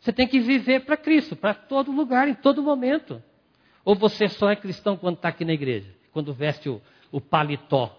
Você 0.00 0.12
tem 0.12 0.26
que 0.26 0.40
viver 0.40 0.80
para 0.84 0.96
Cristo, 0.96 1.36
para 1.36 1.54
todo 1.54 1.92
lugar, 1.92 2.26
em 2.26 2.34
todo 2.34 2.62
momento. 2.62 3.22
Ou 3.84 3.94
você 3.94 4.28
só 4.28 4.50
é 4.50 4.56
cristão 4.56 4.96
quando 4.96 5.16
está 5.16 5.28
aqui 5.28 5.44
na 5.44 5.52
igreja, 5.52 5.90
quando 6.12 6.32
veste 6.32 6.68
o, 6.68 6.80
o 7.12 7.20
paletó, 7.20 7.96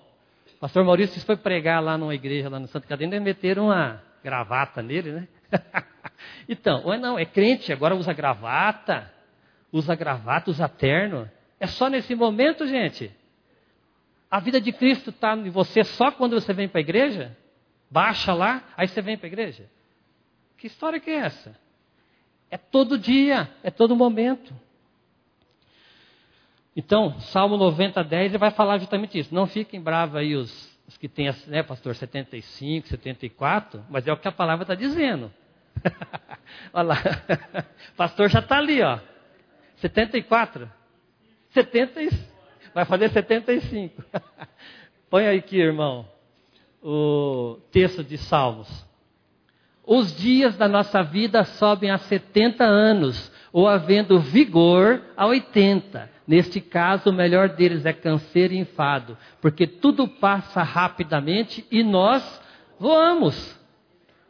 pastor 0.62 0.86
Maurício 0.86 1.20
foi 1.22 1.36
pregar 1.36 1.82
lá 1.82 1.98
numa 1.98 2.14
igreja, 2.14 2.48
lá 2.48 2.60
no 2.60 2.68
Santa 2.68 2.88
Catarina, 2.88 3.16
e 3.16 3.20
meteram 3.20 3.66
uma 3.66 4.02
gravata 4.24 4.82
nele, 4.84 5.12
né? 5.12 5.28
então, 6.48 6.84
ou 6.86 6.96
não, 7.00 7.18
é 7.18 7.26
crente, 7.26 7.74
agora 7.74 7.96
usa 7.96 8.14
gravata, 8.14 9.12
usa 9.72 9.96
gravata, 9.96 10.52
usa 10.52 10.70
terno. 10.70 11.30
É 11.60 11.66
só 11.66 11.90
nesse 11.90 12.14
momento, 12.14 12.68
gente. 12.68 13.12
A 14.30 14.40
vida 14.40 14.62
de 14.62 14.72
Cristo 14.72 15.10
está 15.10 15.36
em 15.36 15.50
você 15.50 15.84
só 15.84 16.12
quando 16.12 16.40
você 16.40 16.54
vem 16.54 16.68
para 16.68 16.80
a 16.80 16.82
igreja? 16.82 17.36
Baixa 17.90 18.32
lá, 18.32 18.64
aí 18.78 18.88
você 18.88 19.02
vem 19.02 19.18
para 19.18 19.26
a 19.26 19.30
igreja? 19.30 19.68
Que 20.58 20.68
história 20.68 21.00
que 21.00 21.10
é 21.10 21.16
essa? 21.16 21.60
É 22.52 22.58
todo 22.58 23.00
dia, 23.00 23.50
é 23.64 23.72
todo 23.72 23.96
momento. 23.96 24.54
Então, 26.76 27.18
Salmo 27.22 27.56
90, 27.56 28.04
10, 28.04 28.32
ele 28.32 28.38
vai 28.38 28.52
falar 28.52 28.78
justamente 28.78 29.18
isso. 29.18 29.34
Não 29.34 29.48
fiquem 29.48 29.82
bravos 29.82 30.18
aí 30.18 30.36
os, 30.36 30.80
os 30.86 30.98
que 30.98 31.08
têm, 31.08 31.34
né, 31.48 31.64
pastor, 31.64 31.96
75, 31.96 32.90
74, 32.90 33.86
mas 33.90 34.06
é 34.06 34.12
o 34.12 34.18
que 34.18 34.28
a 34.28 34.32
palavra 34.34 34.64
está 34.64 34.76
dizendo. 34.76 35.32
Olha 36.74 36.88
lá, 36.90 36.98
pastor 37.96 38.30
já 38.30 38.40
está 38.40 38.58
ali, 38.58 38.82
ó. 38.82 39.00
74? 39.78 40.70
70, 41.52 42.02
vai 42.74 42.84
fazer 42.84 43.10
75. 43.10 44.04
Põe 45.10 45.28
aí 45.28 45.40
aqui, 45.40 45.58
irmão, 45.58 46.06
o 46.84 47.60
texto 47.72 48.04
de 48.04 48.18
Salmos. 48.18 48.91
Os 49.94 50.16
dias 50.16 50.56
da 50.56 50.70
nossa 50.70 51.04
vida 51.04 51.44
sobem 51.44 51.92
a 51.92 51.98
70 51.98 52.64
anos, 52.64 53.30
ou 53.52 53.68
havendo 53.68 54.22
vigor 54.22 55.02
a 55.18 55.28
80. 55.28 56.10
Neste 56.26 56.62
caso, 56.62 57.10
o 57.10 57.14
melhor 57.14 57.50
deles 57.50 57.86
é 57.86 57.92
canseiro 57.92 58.54
e 58.54 58.58
enfado, 58.58 59.18
porque 59.42 59.68
tudo 59.68 60.08
passa 60.08 60.64
rapidamente 60.64 61.68
e 61.70 61.84
nós 61.84 62.42
voamos. 62.80 63.60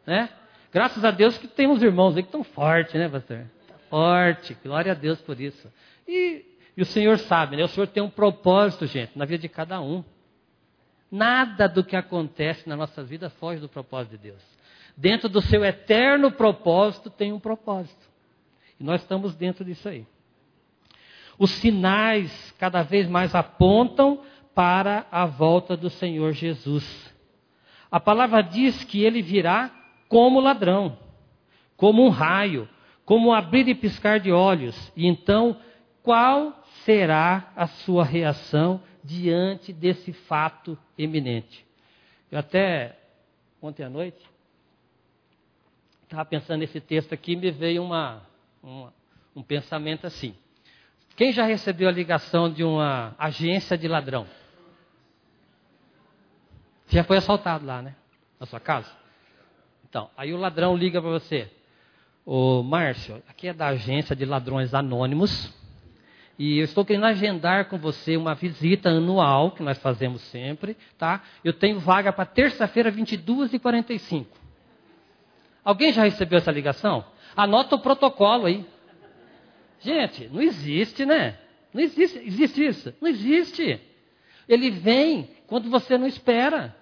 Né? 0.03 0.29
Graças 0.73 1.05
a 1.05 1.11
Deus 1.11 1.37
que 1.37 1.47
temos 1.47 1.83
irmãos 1.83 2.17
aí 2.17 2.23
que 2.23 2.29
estão 2.29 2.43
fortes, 2.43 2.95
né, 2.95 3.07
pastor? 3.07 3.45
Tá 3.67 3.75
forte, 3.87 4.57
glória 4.63 4.93
a 4.93 4.95
Deus 4.95 5.21
por 5.21 5.39
isso. 5.39 5.71
E, 6.07 6.43
e 6.75 6.81
o 6.81 6.85
Senhor 6.85 7.19
sabe, 7.19 7.55
né? 7.55 7.63
O 7.63 7.67
Senhor 7.67 7.85
tem 7.85 8.01
um 8.01 8.09
propósito, 8.09 8.87
gente, 8.87 9.11
na 9.15 9.25
vida 9.25 9.43
de 9.43 9.49
cada 9.49 9.79
um. 9.79 10.03
Nada 11.11 11.69
do 11.69 11.83
que 11.83 11.95
acontece 11.95 12.67
na 12.67 12.75
nossa 12.75 13.03
vida 13.03 13.29
foge 13.29 13.61
do 13.61 13.69
propósito 13.69 14.13
de 14.13 14.29
Deus. 14.29 14.60
Dentro 14.95 15.29
do 15.29 15.41
seu 15.41 15.63
eterno 15.63 16.31
propósito 16.31 17.09
tem 17.09 17.31
um 17.31 17.39
propósito. 17.39 18.09
E 18.79 18.83
nós 18.83 19.01
estamos 19.01 19.35
dentro 19.35 19.63
disso 19.63 19.87
aí. 19.87 20.05
Os 21.37 21.51
sinais 21.51 22.51
cada 22.59 22.83
vez 22.83 23.07
mais 23.07 23.33
apontam 23.33 24.21
para 24.53 25.07
a 25.11 25.25
volta 25.25 25.75
do 25.77 25.89
Senhor 25.89 26.33
Jesus. 26.33 27.13
A 27.89 27.99
palavra 27.99 28.41
diz 28.41 28.83
que 28.83 29.03
ele 29.03 29.21
virá 29.21 29.71
como 30.07 30.39
ladrão, 30.39 30.97
como 31.75 32.05
um 32.05 32.09
raio, 32.09 32.67
como 33.05 33.29
um 33.29 33.33
abrir 33.33 33.67
e 33.67 33.75
piscar 33.75 34.19
de 34.19 34.31
olhos. 34.31 34.91
E 34.95 35.07
então, 35.07 35.57
qual 36.03 36.63
será 36.85 37.51
a 37.55 37.67
sua 37.67 38.03
reação 38.03 38.81
diante 39.03 39.73
desse 39.73 40.13
fato 40.13 40.77
eminente? 40.97 41.65
Eu 42.31 42.39
até 42.39 42.97
ontem 43.61 43.83
à 43.83 43.89
noite 43.89 44.30
estava 46.11 46.25
pensando 46.25 46.59
nesse 46.59 46.81
texto 46.81 47.13
aqui, 47.13 47.37
me 47.37 47.49
veio 47.51 47.81
uma, 47.81 48.21
uma, 48.61 48.93
um 49.33 49.41
pensamento 49.41 50.05
assim. 50.05 50.35
Quem 51.15 51.31
já 51.31 51.45
recebeu 51.45 51.87
a 51.87 51.91
ligação 51.91 52.51
de 52.51 52.63
uma 52.63 53.15
agência 53.17 53.77
de 53.77 53.87
ladrão? 53.87 54.27
Você 56.85 56.97
já 56.97 57.03
foi 57.05 57.17
assaltado 57.17 57.65
lá, 57.65 57.81
né? 57.81 57.95
Na 58.37 58.45
sua 58.45 58.59
casa? 58.59 58.91
Então, 59.89 60.09
aí 60.17 60.33
o 60.33 60.37
ladrão 60.37 60.75
liga 60.75 61.01
para 61.01 61.11
você. 61.11 61.49
Ô 62.25 62.61
Márcio, 62.61 63.23
aqui 63.29 63.47
é 63.47 63.53
da 63.53 63.67
agência 63.67 64.13
de 64.13 64.25
ladrões 64.25 64.73
anônimos. 64.73 65.53
E 66.37 66.57
eu 66.57 66.65
estou 66.65 66.83
querendo 66.83 67.05
agendar 67.05 67.69
com 67.69 67.77
você 67.77 68.17
uma 68.17 68.35
visita 68.35 68.89
anual, 68.89 69.51
que 69.51 69.63
nós 69.63 69.77
fazemos 69.77 70.21
sempre, 70.23 70.75
tá? 70.97 71.21
Eu 71.43 71.53
tenho 71.53 71.79
vaga 71.79 72.11
para 72.11 72.25
terça-feira, 72.25 72.91
22h45. 72.91 74.40
Alguém 75.63 75.93
já 75.93 76.03
recebeu 76.03 76.39
essa 76.39 76.51
ligação? 76.51 77.05
Anota 77.35 77.75
o 77.75 77.79
protocolo 77.79 78.45
aí. 78.45 78.65
Gente, 79.79 80.27
não 80.29 80.41
existe, 80.41 81.05
né? 81.05 81.37
Não 81.73 81.81
existe, 81.81 82.19
existe 82.19 82.65
isso? 82.65 82.93
Não 83.01 83.09
existe. 83.09 83.79
Ele 84.47 84.69
vem 84.69 85.29
quando 85.47 85.69
você 85.69 85.97
não 85.97 86.07
espera. 86.07 86.75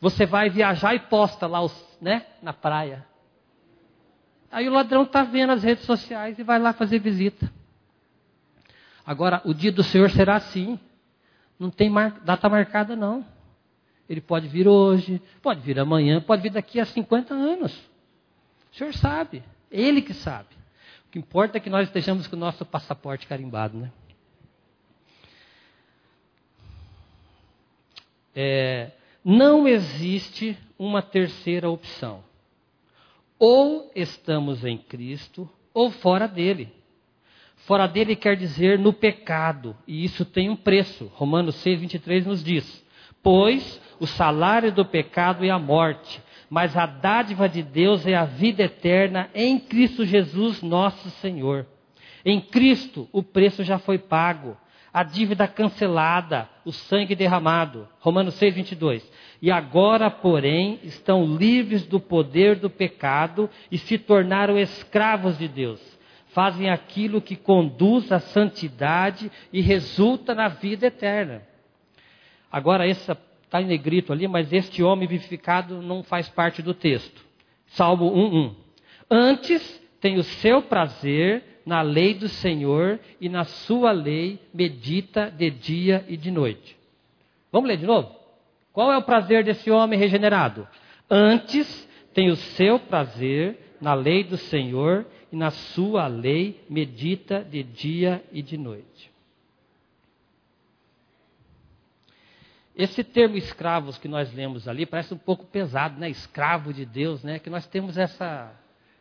Você 0.00 0.26
vai 0.26 0.50
viajar 0.50 0.94
e 0.94 0.98
posta 0.98 1.46
lá 1.46 1.62
os, 1.62 1.98
né, 2.00 2.26
na 2.42 2.52
praia. 2.52 3.06
Aí 4.50 4.68
o 4.68 4.72
ladrão 4.72 5.02
está 5.02 5.22
vendo 5.22 5.50
as 5.50 5.62
redes 5.62 5.84
sociais 5.84 6.38
e 6.38 6.42
vai 6.42 6.58
lá 6.58 6.72
fazer 6.72 6.98
visita. 6.98 7.50
Agora, 9.06 9.42
o 9.44 9.52
dia 9.52 9.72
do 9.72 9.82
Senhor 9.82 10.10
será 10.10 10.36
assim. 10.36 10.78
Não 11.58 11.70
tem 11.70 11.90
mar... 11.90 12.20
data 12.24 12.48
marcada, 12.48 12.96
não. 12.96 13.24
Ele 14.08 14.20
pode 14.20 14.48
vir 14.48 14.68
hoje, 14.68 15.20
pode 15.42 15.60
vir 15.60 15.78
amanhã, 15.78 16.20
pode 16.20 16.42
vir 16.42 16.50
daqui 16.50 16.78
a 16.78 16.84
50 16.84 17.32
anos. 17.34 17.93
O 18.74 18.76
Senhor 18.76 18.92
sabe. 18.94 19.40
Ele 19.70 20.02
que 20.02 20.12
sabe. 20.12 20.48
O 21.06 21.12
que 21.12 21.18
importa 21.20 21.58
é 21.58 21.60
que 21.60 21.70
nós 21.70 21.86
estejamos 21.86 22.26
com 22.26 22.34
o 22.34 22.38
nosso 22.38 22.66
passaporte 22.66 23.24
carimbado, 23.24 23.78
né? 23.78 23.92
É, 28.34 28.90
não 29.24 29.68
existe 29.68 30.58
uma 30.76 31.00
terceira 31.00 31.70
opção. 31.70 32.24
Ou 33.38 33.92
estamos 33.94 34.64
em 34.64 34.76
Cristo, 34.76 35.48
ou 35.72 35.92
fora 35.92 36.26
dele. 36.26 36.72
Fora 37.58 37.86
dele 37.86 38.16
quer 38.16 38.36
dizer 38.36 38.76
no 38.76 38.92
pecado, 38.92 39.76
e 39.86 40.04
isso 40.04 40.24
tem 40.24 40.50
um 40.50 40.56
preço. 40.56 41.06
Romanos 41.14 41.54
6, 41.56 41.80
23 41.80 42.26
nos 42.26 42.42
diz: 42.42 42.84
Pois 43.22 43.80
o 44.00 44.06
salário 44.06 44.72
do 44.72 44.84
pecado 44.84 45.44
é 45.44 45.50
a 45.50 45.58
morte, 45.58 46.20
mas 46.54 46.76
a 46.76 46.86
dádiva 46.86 47.48
de 47.48 47.64
Deus 47.64 48.06
é 48.06 48.14
a 48.14 48.24
vida 48.24 48.62
eterna 48.62 49.28
em 49.34 49.58
Cristo 49.58 50.06
Jesus, 50.06 50.62
nosso 50.62 51.10
Senhor. 51.10 51.66
Em 52.24 52.40
Cristo 52.40 53.08
o 53.10 53.24
preço 53.24 53.64
já 53.64 53.76
foi 53.76 53.98
pago 53.98 54.56
a 54.92 55.02
dívida 55.02 55.48
cancelada, 55.48 56.48
o 56.64 56.70
sangue 56.70 57.16
derramado. 57.16 57.88
Romanos 57.98 58.34
6, 58.34 58.54
22. 58.54 59.12
E 59.42 59.50
agora, 59.50 60.08
porém, 60.08 60.78
estão 60.84 61.26
livres 61.26 61.84
do 61.86 61.98
poder 61.98 62.54
do 62.54 62.70
pecado 62.70 63.50
e 63.68 63.76
se 63.76 63.98
tornaram 63.98 64.56
escravos 64.56 65.36
de 65.36 65.48
Deus. 65.48 65.80
Fazem 66.28 66.70
aquilo 66.70 67.20
que 67.20 67.34
conduz 67.34 68.12
à 68.12 68.20
santidade 68.20 69.28
e 69.52 69.60
resulta 69.60 70.36
na 70.36 70.46
vida 70.46 70.86
eterna. 70.86 71.42
Agora, 72.48 72.88
essa 72.88 73.18
está 73.54 73.62
em 73.62 73.66
negrito 73.66 74.12
ali, 74.12 74.26
mas 74.26 74.52
este 74.52 74.82
homem 74.82 75.06
vivificado 75.06 75.80
não 75.80 76.02
faz 76.02 76.28
parte 76.28 76.60
do 76.60 76.74
texto. 76.74 77.24
Salmo 77.68 78.10
1:1. 78.12 78.52
Antes 79.08 79.80
tem 80.00 80.16
o 80.16 80.24
seu 80.24 80.60
prazer 80.62 81.60
na 81.64 81.80
lei 81.80 82.14
do 82.14 82.28
Senhor 82.28 82.98
e 83.20 83.28
na 83.28 83.44
sua 83.44 83.92
lei 83.92 84.40
medita 84.52 85.30
de 85.30 85.50
dia 85.50 86.04
e 86.08 86.16
de 86.16 86.32
noite. 86.32 86.76
Vamos 87.52 87.68
ler 87.68 87.76
de 87.76 87.86
novo? 87.86 88.12
Qual 88.72 88.92
é 88.92 88.98
o 88.98 89.02
prazer 89.02 89.44
desse 89.44 89.70
homem 89.70 89.98
regenerado? 89.98 90.66
Antes 91.08 91.88
tem 92.12 92.30
o 92.30 92.36
seu 92.36 92.80
prazer 92.80 93.76
na 93.80 93.94
lei 93.94 94.24
do 94.24 94.36
Senhor 94.36 95.06
e 95.30 95.36
na 95.36 95.52
sua 95.52 96.08
lei 96.08 96.60
medita 96.68 97.44
de 97.44 97.62
dia 97.62 98.24
e 98.32 98.42
de 98.42 98.58
noite. 98.58 99.13
Esse 102.76 103.04
termo 103.04 103.36
escravos 103.36 103.98
que 103.98 104.08
nós 104.08 104.32
lemos 104.34 104.66
ali 104.66 104.84
parece 104.84 105.14
um 105.14 105.18
pouco 105.18 105.46
pesado, 105.46 105.98
né? 105.98 106.10
Escravo 106.10 106.72
de 106.72 106.84
Deus, 106.84 107.22
né? 107.22 107.38
Que 107.38 107.48
nós 107.48 107.66
temos 107.66 107.96
essa 107.96 108.52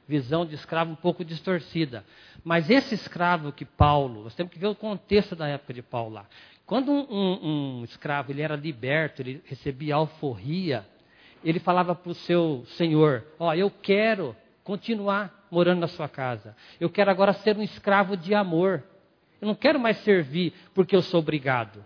visão 0.08 0.46
de 0.46 0.54
escravo 0.54 0.92
um 0.92 0.96
pouco 0.96 1.26
distorcida. 1.26 2.06
Mas 2.44 2.70
esse 2.70 2.94
escravo 2.94 3.52
que 3.52 3.66
Paulo, 3.66 4.26
nós 4.26 4.36
temos 4.36 4.54
que 4.54 4.60
ver 4.60 4.68
o 4.68 4.76
contexto 4.76 5.36
da 5.36 5.48
época 5.48 5.74
de 5.74 5.82
Paulo 5.82 6.14
lá. 6.14 6.26
Quando 6.66 6.92
um, 6.92 7.08
um, 7.10 7.80
um 7.80 7.84
escravo 7.84 8.32
ele 8.32 8.42
era 8.42 8.56
liberto, 8.56 9.22
ele 9.22 9.42
recebia 9.46 9.96
alforria, 9.96 10.86
ele 11.44 11.60
falava 11.60 11.96
para 11.96 12.12
o 12.12 12.16
seu 12.16 12.64
senhor: 12.78 13.26
Ó, 13.40 13.50
oh, 13.50 13.54
eu 13.54 13.72
quero 13.72 14.36
continuar 14.64 15.48
morando 15.50 15.80
na 15.80 15.88
sua 15.88 16.08
casa. 16.08 16.56
Eu 16.80 16.90
quero 16.90 17.12
agora 17.12 17.34
ser 17.34 17.58
um 17.58 17.64
escravo 17.64 18.16
de 18.16 18.34
amor. 18.34 18.84
Eu 19.42 19.48
não 19.48 19.56
quero 19.56 19.80
mais 19.80 19.98
servir 20.00 20.54
porque 20.74 20.96
eu 20.96 21.02
sou 21.02 21.20
obrigado. 21.20 21.84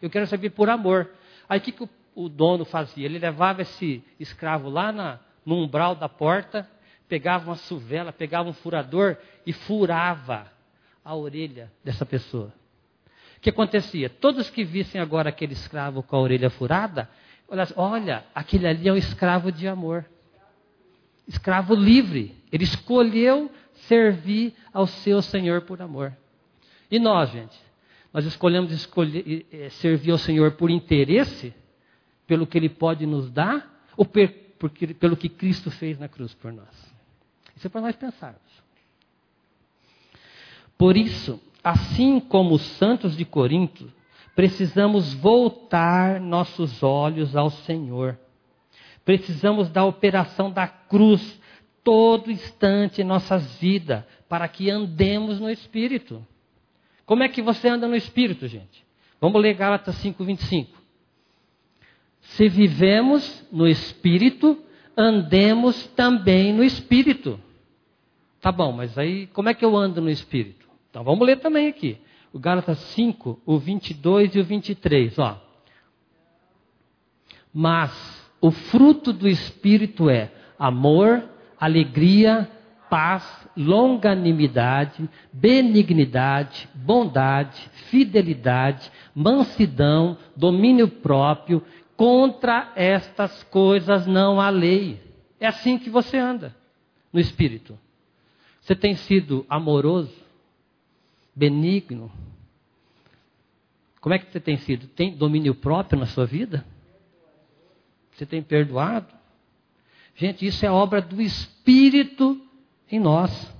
Eu 0.00 0.10
quero 0.10 0.26
servir 0.26 0.50
por 0.50 0.68
amor. 0.68 1.10
Aí 1.48 1.58
o 1.58 1.62
que, 1.62 1.72
que 1.72 1.82
o, 1.82 1.88
o 2.14 2.28
dono 2.28 2.64
fazia? 2.64 3.04
Ele 3.04 3.18
levava 3.18 3.62
esse 3.62 4.02
escravo 4.18 4.68
lá 4.68 4.92
na, 4.92 5.20
no 5.44 5.62
umbral 5.62 5.94
da 5.94 6.08
porta 6.08 6.68
pegava 7.12 7.50
uma 7.50 7.56
suvela, 7.56 8.10
pegava 8.10 8.48
um 8.48 8.54
furador 8.54 9.18
e 9.44 9.52
furava 9.52 10.50
a 11.04 11.14
orelha 11.14 11.70
dessa 11.84 12.06
pessoa. 12.06 12.50
O 13.36 13.40
que 13.42 13.50
acontecia? 13.50 14.08
Todos 14.08 14.48
que 14.48 14.64
vissem 14.64 14.98
agora 14.98 15.28
aquele 15.28 15.52
escravo 15.52 16.02
com 16.02 16.16
a 16.16 16.18
orelha 16.18 16.48
furada, 16.48 17.10
olha, 17.76 18.24
aquele 18.34 18.66
ali 18.66 18.88
é 18.88 18.92
um 18.94 18.96
escravo 18.96 19.52
de 19.52 19.68
amor. 19.68 20.06
Escravo 21.28 21.74
livre. 21.74 22.34
Ele 22.50 22.64
escolheu 22.64 23.50
servir 23.74 24.54
ao 24.72 24.86
seu 24.86 25.20
Senhor 25.20 25.60
por 25.60 25.82
amor. 25.82 26.16
E 26.90 26.98
nós, 26.98 27.30
gente? 27.30 27.60
Nós 28.12 28.26
escolhemos 28.26 28.70
escolher, 28.72 29.46
servir 29.70 30.10
ao 30.10 30.18
Senhor 30.18 30.52
por 30.52 30.70
interesse, 30.70 31.54
pelo 32.26 32.46
que 32.46 32.58
Ele 32.58 32.68
pode 32.68 33.06
nos 33.06 33.30
dar, 33.30 33.86
ou 33.96 34.04
pelo 34.04 35.16
que 35.16 35.28
Cristo 35.28 35.70
fez 35.70 35.98
na 35.98 36.08
cruz 36.08 36.34
por 36.34 36.52
nós? 36.52 36.94
Isso 37.56 37.66
é 37.66 37.70
para 37.70 37.80
nós 37.80 37.96
pensarmos. 37.96 38.40
Por 40.76 40.96
isso, 40.96 41.40
assim 41.62 42.20
como 42.20 42.54
os 42.54 42.62
santos 42.62 43.16
de 43.16 43.24
Corinto, 43.24 43.90
precisamos 44.34 45.14
voltar 45.14 46.20
nossos 46.20 46.82
olhos 46.82 47.36
ao 47.36 47.50
Senhor. 47.50 48.18
Precisamos 49.04 49.68
da 49.68 49.84
operação 49.84 50.50
da 50.50 50.66
cruz 50.66 51.40
todo 51.84 52.30
instante 52.30 53.00
em 53.00 53.04
nossas 53.04 53.56
vidas, 53.58 54.04
para 54.28 54.46
que 54.48 54.70
andemos 54.70 55.40
no 55.40 55.50
Espírito. 55.50 56.26
Como 57.04 57.22
é 57.22 57.28
que 57.28 57.42
você 57.42 57.68
anda 57.68 57.88
no 57.88 57.96
Espírito, 57.96 58.46
gente? 58.46 58.84
Vamos 59.20 59.40
ler 59.40 59.54
Gálatas 59.54 59.96
5,25. 60.02 60.68
Se 62.20 62.48
vivemos 62.48 63.44
no 63.50 63.68
Espírito, 63.68 64.58
andemos 64.96 65.86
também 65.88 66.52
no 66.52 66.62
Espírito. 66.62 67.38
Tá 68.40 68.50
bom, 68.50 68.72
mas 68.72 68.96
aí 68.96 69.26
como 69.28 69.48
é 69.48 69.54
que 69.54 69.64
eu 69.64 69.76
ando 69.76 70.00
no 70.00 70.10
Espírito? 70.10 70.66
Então 70.90 71.04
vamos 71.04 71.26
ler 71.26 71.38
também 71.38 71.68
aqui. 71.68 71.98
O 72.32 72.38
Gálatas 72.38 72.78
5, 72.78 73.40
o 73.44 73.58
22 73.58 74.34
e 74.34 74.40
o 74.40 74.44
23, 74.44 75.18
ó. 75.18 75.40
Mas 77.52 77.92
o 78.40 78.50
fruto 78.50 79.12
do 79.12 79.28
Espírito 79.28 80.08
é 80.08 80.32
amor, 80.58 81.22
alegria, 81.58 82.50
paz, 82.92 83.24
longanimidade, 83.56 85.08
benignidade, 85.32 86.68
bondade, 86.74 87.58
fidelidade, 87.88 88.92
mansidão, 89.14 90.18
domínio 90.36 90.86
próprio. 90.86 91.64
Contra 91.96 92.70
estas 92.76 93.42
coisas 93.44 94.06
não 94.06 94.38
há 94.38 94.50
lei. 94.50 95.00
É 95.40 95.46
assim 95.46 95.78
que 95.78 95.88
você 95.88 96.18
anda 96.18 96.54
no 97.10 97.18
Espírito. 97.18 97.78
Você 98.60 98.76
tem 98.76 98.94
sido 98.94 99.46
amoroso, 99.48 100.14
benigno? 101.34 102.12
Como 104.02 104.14
é 104.14 104.18
que 104.18 104.30
você 104.30 104.38
tem 104.38 104.58
sido? 104.58 104.86
Tem 104.88 105.16
domínio 105.16 105.54
próprio 105.54 105.98
na 105.98 106.04
sua 106.04 106.26
vida? 106.26 106.62
Você 108.10 108.26
tem 108.26 108.42
perdoado? 108.42 109.14
Gente, 110.14 110.44
isso 110.44 110.66
é 110.66 110.70
obra 110.70 111.00
do 111.00 111.22
Espírito 111.22 112.51
em 112.92 113.00
nós. 113.00 113.52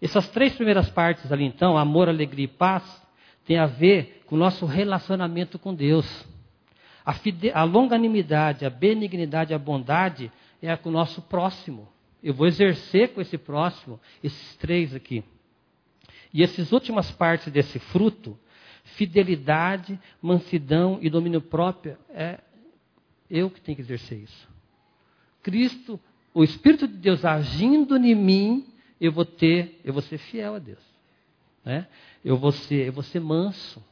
Essas 0.00 0.28
três 0.28 0.54
primeiras 0.54 0.88
partes 0.90 1.32
ali, 1.32 1.44
então, 1.44 1.76
amor, 1.76 2.08
alegria 2.08 2.44
e 2.44 2.48
paz, 2.48 2.84
tem 3.44 3.58
a 3.58 3.66
ver 3.66 4.22
com 4.26 4.36
o 4.36 4.38
nosso 4.38 4.66
relacionamento 4.66 5.58
com 5.58 5.74
Deus. 5.74 6.06
A, 7.04 7.14
fide... 7.14 7.50
a 7.50 7.64
longanimidade, 7.64 8.66
a 8.66 8.70
benignidade, 8.70 9.54
a 9.54 9.58
bondade 9.58 10.30
é 10.60 10.76
com 10.76 10.90
o 10.90 10.92
nosso 10.92 11.22
próximo. 11.22 11.88
Eu 12.22 12.34
vou 12.34 12.46
exercer 12.46 13.14
com 13.14 13.20
esse 13.20 13.38
próximo 13.38 13.98
esses 14.22 14.56
três 14.56 14.94
aqui. 14.94 15.24
E 16.32 16.42
essas 16.42 16.72
últimas 16.72 17.10
partes 17.10 17.50
desse 17.50 17.78
fruto, 17.78 18.38
fidelidade, 18.84 19.98
mansidão 20.20 20.98
e 21.00 21.08
domínio 21.08 21.40
próprio, 21.40 21.96
é 22.10 22.40
eu 23.30 23.50
que 23.50 23.60
tenho 23.60 23.76
que 23.76 23.82
exercer 23.82 24.18
isso. 24.18 24.48
Cristo, 25.42 25.98
o 26.34 26.44
Espírito 26.44 26.86
de 26.86 26.94
Deus 26.94 27.24
agindo 27.24 27.96
em 27.96 28.14
mim, 28.14 28.66
eu 29.00 29.12
vou 29.12 29.24
ter, 29.24 29.80
eu 29.84 29.92
vou 29.92 30.02
ser 30.02 30.18
fiel 30.18 30.54
a 30.54 30.58
Deus. 30.58 30.82
Né? 31.64 31.86
Eu, 32.24 32.36
vou 32.36 32.52
ser, 32.52 32.86
eu 32.86 32.92
vou 32.92 33.02
ser 33.02 33.20
manso. 33.20 33.82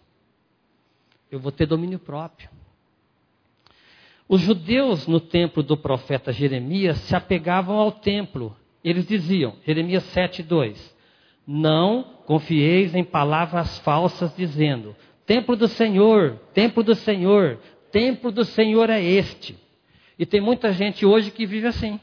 Eu 1.30 1.40
vou 1.40 1.52
ter 1.52 1.66
domínio 1.66 1.98
próprio. 1.98 2.48
Os 4.28 4.40
judeus 4.40 5.06
no 5.06 5.20
templo 5.20 5.62
do 5.62 5.76
profeta 5.76 6.32
Jeremias 6.32 6.98
se 6.98 7.14
apegavam 7.14 7.76
ao 7.76 7.92
templo. 7.92 8.56
Eles 8.82 9.06
diziam, 9.06 9.56
Jeremias 9.64 10.04
7,2: 10.14 10.76
Não 11.46 12.02
confieis 12.26 12.94
em 12.94 13.04
palavras 13.04 13.78
falsas, 13.78 14.34
dizendo: 14.36 14.96
Templo 15.24 15.56
do 15.56 15.68
Senhor, 15.68 16.40
templo 16.52 16.82
do 16.82 16.94
Senhor, 16.94 17.58
templo 17.92 18.32
do 18.32 18.44
Senhor 18.44 18.90
é 18.90 19.02
este. 19.02 19.56
E 20.18 20.26
tem 20.26 20.40
muita 20.40 20.72
gente 20.72 21.04
hoje 21.04 21.30
que 21.30 21.46
vive 21.46 21.68
assim. 21.68 22.00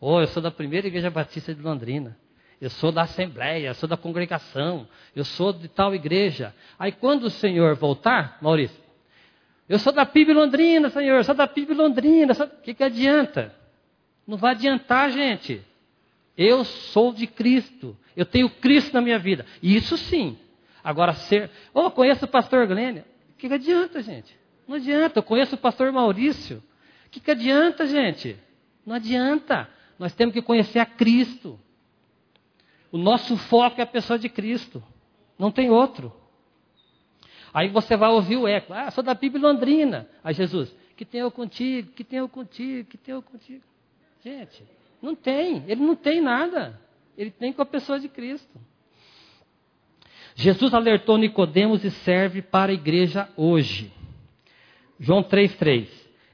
Oh, 0.00 0.20
eu 0.20 0.26
sou 0.28 0.42
da 0.42 0.50
primeira 0.50 0.86
igreja 0.86 1.10
batista 1.10 1.54
de 1.54 1.60
Londrina. 1.60 2.16
Eu 2.60 2.70
sou 2.70 2.90
da 2.90 3.02
Assembleia, 3.02 3.68
eu 3.68 3.74
sou 3.74 3.88
da 3.88 3.96
congregação, 3.96 4.88
eu 5.14 5.24
sou 5.24 5.52
de 5.52 5.68
tal 5.68 5.94
igreja. 5.94 6.54
Aí 6.78 6.90
quando 6.90 7.24
o 7.24 7.30
Senhor 7.30 7.76
voltar, 7.76 8.36
Maurício, 8.42 8.80
eu 9.68 9.78
sou 9.78 9.92
da 9.92 10.04
PIB 10.06 10.32
Londrina, 10.32 10.88
Senhor, 10.90 11.18
eu 11.18 11.24
sou 11.24 11.34
da 11.34 11.46
PIB 11.46 11.74
Londrina. 11.74 12.32
O 12.32 12.62
que, 12.62 12.74
que 12.74 12.82
adianta? 12.82 13.54
Não 14.26 14.36
vai 14.36 14.52
adiantar, 14.52 15.10
gente. 15.10 15.62
Eu 16.36 16.64
sou 16.64 17.12
de 17.12 17.26
Cristo. 17.26 17.96
Eu 18.16 18.24
tenho 18.24 18.48
Cristo 18.48 18.94
na 18.94 19.00
minha 19.00 19.18
vida. 19.18 19.44
Isso 19.62 19.96
sim. 19.96 20.38
Agora, 20.82 21.12
ser. 21.12 21.50
Oh, 21.74 21.90
conheço 21.90 22.24
o 22.24 22.28
pastor 22.28 22.66
Glênia. 22.66 23.04
O 23.30 23.36
que, 23.36 23.48
que 23.48 23.54
adianta, 23.54 24.00
gente? 24.02 24.34
Não 24.66 24.76
adianta. 24.76 25.18
Eu 25.18 25.22
conheço 25.22 25.54
o 25.54 25.58
pastor 25.58 25.92
Maurício. 25.92 26.62
O 27.06 27.10
que, 27.10 27.20
que 27.20 27.30
adianta, 27.30 27.86
gente? 27.86 28.36
Não 28.86 28.94
adianta. 28.94 29.68
Nós 29.98 30.14
temos 30.14 30.32
que 30.32 30.42
conhecer 30.42 30.78
a 30.78 30.86
Cristo. 30.86 31.58
O 32.92 32.98
nosso 32.98 33.36
foco 33.36 33.80
é 33.80 33.84
a 33.84 33.86
pessoa 33.86 34.18
de 34.18 34.28
Cristo. 34.28 34.82
Não 35.38 35.50
tem 35.50 35.70
outro. 35.70 36.12
Aí 37.52 37.68
você 37.68 37.96
vai 37.96 38.10
ouvir 38.10 38.36
o 38.36 38.46
eco. 38.46 38.72
Ah, 38.72 38.90
sou 38.90 39.02
da 39.02 39.14
Bíblia 39.14 39.46
Londrina. 39.46 40.08
Aí 40.22 40.34
Jesus, 40.34 40.74
que 40.96 41.04
tem 41.04 41.20
eu 41.20 41.30
contigo, 41.30 41.92
que 41.92 42.04
tem 42.04 42.18
eu 42.18 42.28
contigo, 42.28 42.88
que 42.88 42.96
tem 42.96 43.14
eu 43.14 43.22
contigo. 43.22 43.64
Gente, 44.22 44.64
não 45.02 45.14
tem. 45.14 45.64
Ele 45.66 45.82
não 45.82 45.96
tem 45.96 46.20
nada. 46.20 46.80
Ele 47.16 47.30
tem 47.30 47.52
com 47.52 47.62
a 47.62 47.66
pessoa 47.66 47.98
de 47.98 48.08
Cristo. 48.08 48.60
Jesus 50.34 50.72
alertou 50.72 51.18
Nicodemos 51.18 51.84
e 51.84 51.90
serve 51.90 52.42
para 52.42 52.70
a 52.70 52.74
igreja 52.74 53.28
hoje. 53.36 53.92
João 55.00 55.22
3,3. 55.22 55.88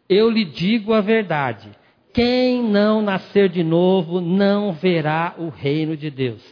Eu 0.09 0.29
lhe 0.29 0.45
digo 0.45 0.93
a 0.93 1.01
verdade. 1.01 1.71
Quem 2.15 2.63
não 2.63 3.03
nascer 3.03 3.49
de 3.49 3.65
novo 3.65 4.21
não 4.21 4.73
verá 4.73 5.35
o 5.37 5.49
reino 5.49 5.97
de 5.97 6.11
Deus. 6.11 6.43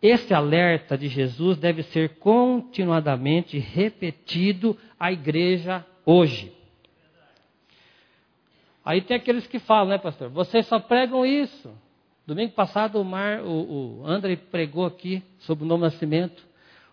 Esse 0.00 0.34
alerta 0.34 0.96
de 0.96 1.08
Jesus 1.08 1.56
deve 1.56 1.82
ser 1.84 2.18
continuadamente 2.18 3.58
repetido 3.58 4.76
à 5.00 5.10
igreja 5.10 5.84
hoje. 6.04 6.52
Aí 8.84 9.00
tem 9.00 9.16
aqueles 9.16 9.46
que 9.46 9.58
falam, 9.58 9.88
né, 9.88 9.98
pastor? 9.98 10.28
Vocês 10.28 10.66
só 10.66 10.78
pregam 10.78 11.24
isso. 11.24 11.70
Domingo 12.26 12.52
passado 12.52 13.00
o, 13.00 13.04
Mar, 13.04 13.40
o, 13.40 14.00
o 14.00 14.06
André 14.06 14.36
pregou 14.36 14.84
aqui 14.84 15.22
sobre 15.38 15.64
o 15.64 15.66
novo 15.66 15.82
nascimento. 15.82 16.46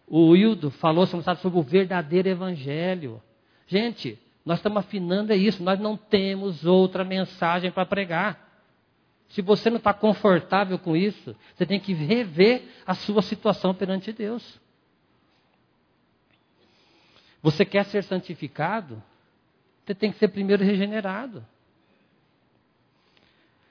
O 0.07 0.29
Wildo 0.29 0.71
falou 0.71 1.05
sobre 1.05 1.59
o 1.59 1.61
verdadeiro 1.61 2.29
evangelho. 2.29 3.21
Gente, 3.67 4.17
nós 4.45 4.59
estamos 4.59 4.77
afinando 4.77 5.33
é 5.33 5.35
isso. 5.35 5.63
Nós 5.63 5.79
não 5.79 5.97
temos 5.97 6.65
outra 6.65 7.03
mensagem 7.03 7.71
para 7.71 7.85
pregar. 7.85 8.45
Se 9.29 9.41
você 9.41 9.71
não 9.71 9.77
está 9.77 9.91
confortável 9.91 10.77
com 10.77 10.95
isso, 10.95 11.35
você 11.55 11.65
tem 11.65 11.79
que 11.79 11.93
rever 11.93 12.63
a 12.85 12.93
sua 12.93 13.23
situação 13.23 13.73
perante 13.73 14.13
Deus. 14.13 14.61
Você 17.41 17.65
quer 17.65 17.85
ser 17.85 18.03
santificado? 18.03 19.01
Você 19.83 19.95
tem 19.95 20.11
que 20.11 20.19
ser 20.19 20.27
primeiro 20.27 20.63
regenerado. 20.63 21.43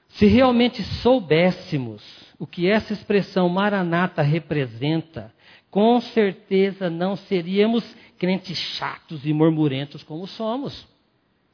Se 0.09 0.25
realmente 0.25 0.83
soubéssemos 0.83 2.24
o 2.37 2.45
que 2.45 2.69
essa 2.69 2.93
expressão 2.93 3.47
maranata 3.49 4.21
representa, 4.21 5.33
com 5.69 5.99
certeza 5.99 6.89
não 6.89 7.15
seríamos 7.15 7.83
crentes 8.17 8.57
chatos 8.57 9.25
e 9.25 9.33
murmurentos 9.33 10.03
como 10.03 10.27
somos. 10.27 10.87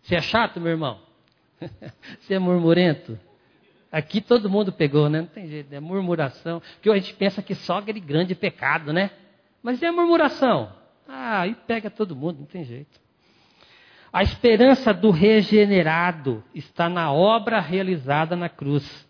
Você 0.02 0.16
é 0.16 0.22
chato, 0.22 0.60
meu 0.60 0.72
irmão? 0.72 1.00
Você 2.20 2.34
é 2.34 2.40
murmurento? 2.40 3.20
Aqui 3.92 4.22
todo 4.22 4.50
mundo 4.50 4.72
pegou, 4.72 5.10
né? 5.10 5.22
Não 5.22 5.28
tem 5.28 5.48
jeito, 5.48 5.74
é 5.74 5.80
murmuração. 5.80 6.62
Porque 6.76 6.90
a 6.90 6.96
gente 6.96 7.14
pensa 7.14 7.42
que 7.42 7.54
só 7.54 7.80
aquele 7.80 8.00
grande 8.00 8.34
pecado, 8.34 8.94
né? 8.94 9.12
Mas 9.62 9.84
é 9.84 9.92
murmuração. 9.92 10.72
Ah, 11.08 11.42
aí 11.42 11.56
pega 11.68 11.90
todo 11.90 12.16
mundo, 12.16 12.40
não 12.40 12.46
tem 12.46 12.64
jeito. 12.64 13.00
A 14.14 14.24
esperança 14.24 14.94
do 14.94 15.10
regenerado 15.12 16.44
está 16.54 16.90
na 16.90 17.12
obra 17.12 17.60
realizada 17.60 18.36
na 18.36 18.50
cruz. 18.50 19.08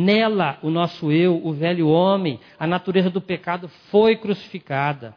Nela, 0.00 0.60
o 0.62 0.70
nosso 0.70 1.10
eu, 1.10 1.44
o 1.44 1.52
velho 1.52 1.88
homem, 1.88 2.38
a 2.56 2.68
natureza 2.68 3.10
do 3.10 3.20
pecado 3.20 3.66
foi 3.90 4.14
crucificada. 4.14 5.12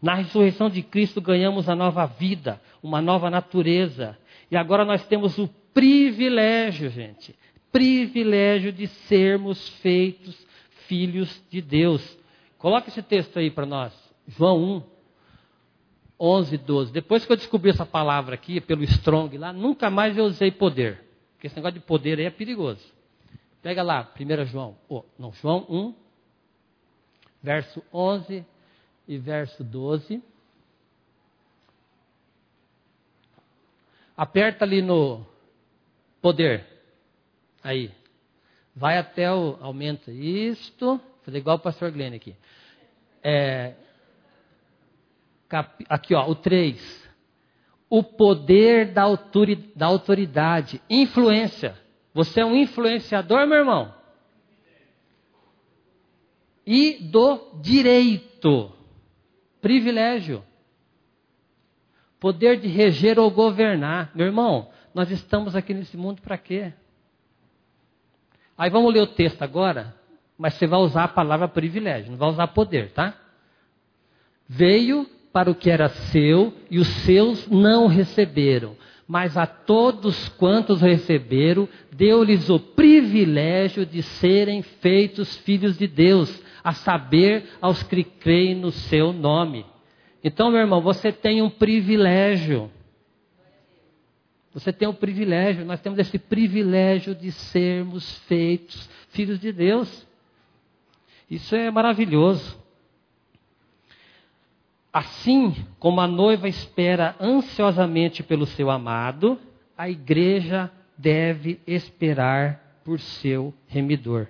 Na 0.00 0.14
ressurreição 0.14 0.70
de 0.70 0.82
Cristo 0.82 1.20
ganhamos 1.20 1.68
a 1.68 1.76
nova 1.76 2.06
vida, 2.06 2.58
uma 2.82 3.02
nova 3.02 3.28
natureza. 3.28 4.16
E 4.50 4.56
agora 4.56 4.86
nós 4.86 5.06
temos 5.06 5.36
o 5.36 5.48
privilégio, 5.74 6.88
gente, 6.88 7.36
privilégio 7.70 8.72
de 8.72 8.86
sermos 8.86 9.68
feitos 9.80 10.34
filhos 10.86 11.44
de 11.50 11.60
Deus. 11.60 12.18
Coloca 12.56 12.88
esse 12.88 13.02
texto 13.02 13.38
aí 13.38 13.50
para 13.50 13.66
nós. 13.66 13.92
João 14.26 14.78
1, 14.78 14.82
11, 16.18 16.56
12. 16.56 16.90
Depois 16.90 17.26
que 17.26 17.32
eu 17.32 17.36
descobri 17.36 17.68
essa 17.68 17.84
palavra 17.84 18.34
aqui, 18.34 18.62
pelo 18.62 18.82
Strong 18.82 19.36
lá, 19.36 19.52
nunca 19.52 19.90
mais 19.90 20.16
eu 20.16 20.24
usei 20.24 20.50
poder. 20.50 21.04
Porque 21.34 21.48
esse 21.48 21.56
negócio 21.56 21.78
de 21.78 21.84
poder 21.84 22.18
aí 22.18 22.24
é 22.24 22.30
perigoso. 22.30 22.96
Pega 23.62 23.82
lá, 23.82 24.12
1 24.18 24.44
João, 24.46 24.78
oh, 24.88 25.04
não, 25.18 25.32
João 25.32 25.66
1, 25.68 25.94
verso 27.42 27.82
11 27.92 28.44
e 29.06 29.18
verso 29.18 29.64
12. 29.64 30.22
Aperta 34.16 34.64
ali 34.64 34.82
no 34.82 35.24
poder. 36.20 36.66
Aí. 37.62 37.90
Vai 38.74 38.98
até 38.98 39.32
o. 39.32 39.56
Aumenta 39.60 40.10
isto. 40.10 41.00
Fazer 41.22 41.38
igual 41.38 41.56
o 41.56 41.60
pastor 41.60 41.90
Glenn 41.92 42.14
aqui. 42.14 42.34
É, 43.22 43.74
cap, 45.48 45.84
aqui, 45.88 46.14
ó, 46.14 46.28
o 46.28 46.34
3. 46.34 47.08
o 47.90 48.02
poder 48.02 48.92
da 48.92 49.86
autoridade, 49.86 50.80
influência. 50.90 51.76
Você 52.12 52.40
é 52.40 52.44
um 52.44 52.56
influenciador, 52.56 53.46
meu 53.46 53.58
irmão? 53.58 53.94
E 56.66 56.94
do 57.10 57.60
direito, 57.60 58.72
privilégio. 59.60 60.44
Poder 62.20 62.58
de 62.58 62.68
reger 62.68 63.18
ou 63.18 63.30
governar. 63.30 64.10
Meu 64.14 64.26
irmão, 64.26 64.68
nós 64.92 65.10
estamos 65.10 65.54
aqui 65.54 65.72
nesse 65.72 65.96
mundo 65.96 66.20
para 66.20 66.36
quê? 66.36 66.72
Aí 68.56 68.68
vamos 68.70 68.92
ler 68.92 69.02
o 69.02 69.06
texto 69.06 69.40
agora, 69.42 69.94
mas 70.36 70.54
você 70.54 70.66
vai 70.66 70.80
usar 70.80 71.04
a 71.04 71.08
palavra 71.08 71.46
privilégio, 71.46 72.10
não 72.10 72.18
vai 72.18 72.28
usar 72.28 72.48
poder, 72.48 72.90
tá? 72.90 73.14
Veio 74.48 75.08
para 75.32 75.50
o 75.50 75.54
que 75.54 75.70
era 75.70 75.88
seu 75.88 76.52
e 76.68 76.78
os 76.78 76.88
seus 77.04 77.46
não 77.46 77.86
receberam. 77.86 78.76
Mas 79.08 79.38
a 79.38 79.46
todos 79.46 80.28
quantos 80.28 80.82
receberam, 80.82 81.66
deu-lhes 81.90 82.50
o 82.50 82.60
privilégio 82.60 83.86
de 83.86 84.02
serem 84.02 84.60
feitos 84.60 85.34
filhos 85.38 85.78
de 85.78 85.88
Deus, 85.88 86.42
a 86.62 86.74
saber, 86.74 87.44
aos 87.58 87.82
que 87.82 88.04
creem 88.04 88.54
no 88.54 88.70
seu 88.70 89.10
nome. 89.10 89.64
Então, 90.22 90.50
meu 90.50 90.60
irmão, 90.60 90.82
você 90.82 91.10
tem 91.10 91.40
um 91.40 91.48
privilégio. 91.48 92.70
Você 94.52 94.72
tem 94.72 94.86
um 94.86 94.92
privilégio, 94.94 95.64
nós 95.64 95.80
temos 95.80 95.98
esse 95.98 96.18
privilégio 96.18 97.14
de 97.14 97.32
sermos 97.32 98.18
feitos 98.26 98.90
filhos 99.10 99.38
de 99.38 99.52
Deus. 99.52 100.06
Isso 101.30 101.56
é 101.56 101.70
maravilhoso. 101.70 102.58
Assim 104.92 105.54
como 105.78 106.00
a 106.00 106.06
noiva 106.06 106.48
espera 106.48 107.14
ansiosamente 107.20 108.22
pelo 108.22 108.46
seu 108.46 108.70
amado, 108.70 109.38
a 109.76 109.88
igreja 109.88 110.70
deve 110.96 111.60
esperar 111.66 112.80
por 112.84 112.98
seu 112.98 113.54
remidor. 113.66 114.28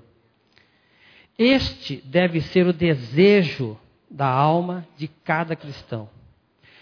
Este 1.39 2.03
deve 2.05 2.41
ser 2.41 2.67
o 2.67 2.73
desejo 2.73 3.79
da 4.11 4.27
alma 4.27 4.87
de 4.97 5.07
cada 5.07 5.55
cristão. 5.55 6.11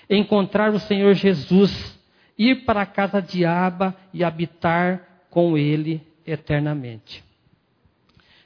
Encontrar 0.08 0.72
o 0.72 0.80
Senhor 0.80 1.12
Jesus, 1.14 2.00
ir 2.38 2.64
para 2.64 2.82
a 2.82 2.86
casa 2.86 3.20
de 3.20 3.44
Aba 3.44 3.94
e 4.14 4.24
habitar 4.24 5.26
com 5.28 5.58
ele 5.58 6.00
eternamente. 6.26 7.22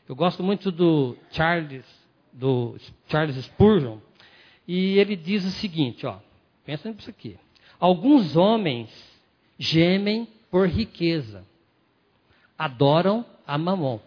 Eu 0.08 0.16
gosto 0.16 0.42
muito 0.42 0.72
do 0.72 1.16
Charles, 1.30 1.84
do 2.32 2.76
Charles 3.06 3.36
Spurgeon, 3.44 3.98
e 4.72 5.00
ele 5.00 5.16
diz 5.16 5.44
o 5.44 5.50
seguinte, 5.50 6.06
ó, 6.06 6.18
pensa 6.64 6.92
nisso 6.92 7.10
aqui. 7.10 7.36
Alguns 7.80 8.36
homens 8.36 8.88
gemem 9.58 10.28
por 10.48 10.68
riqueza, 10.68 11.44
adoram 12.56 13.26
a 13.44 13.58
mamon. 13.58 13.98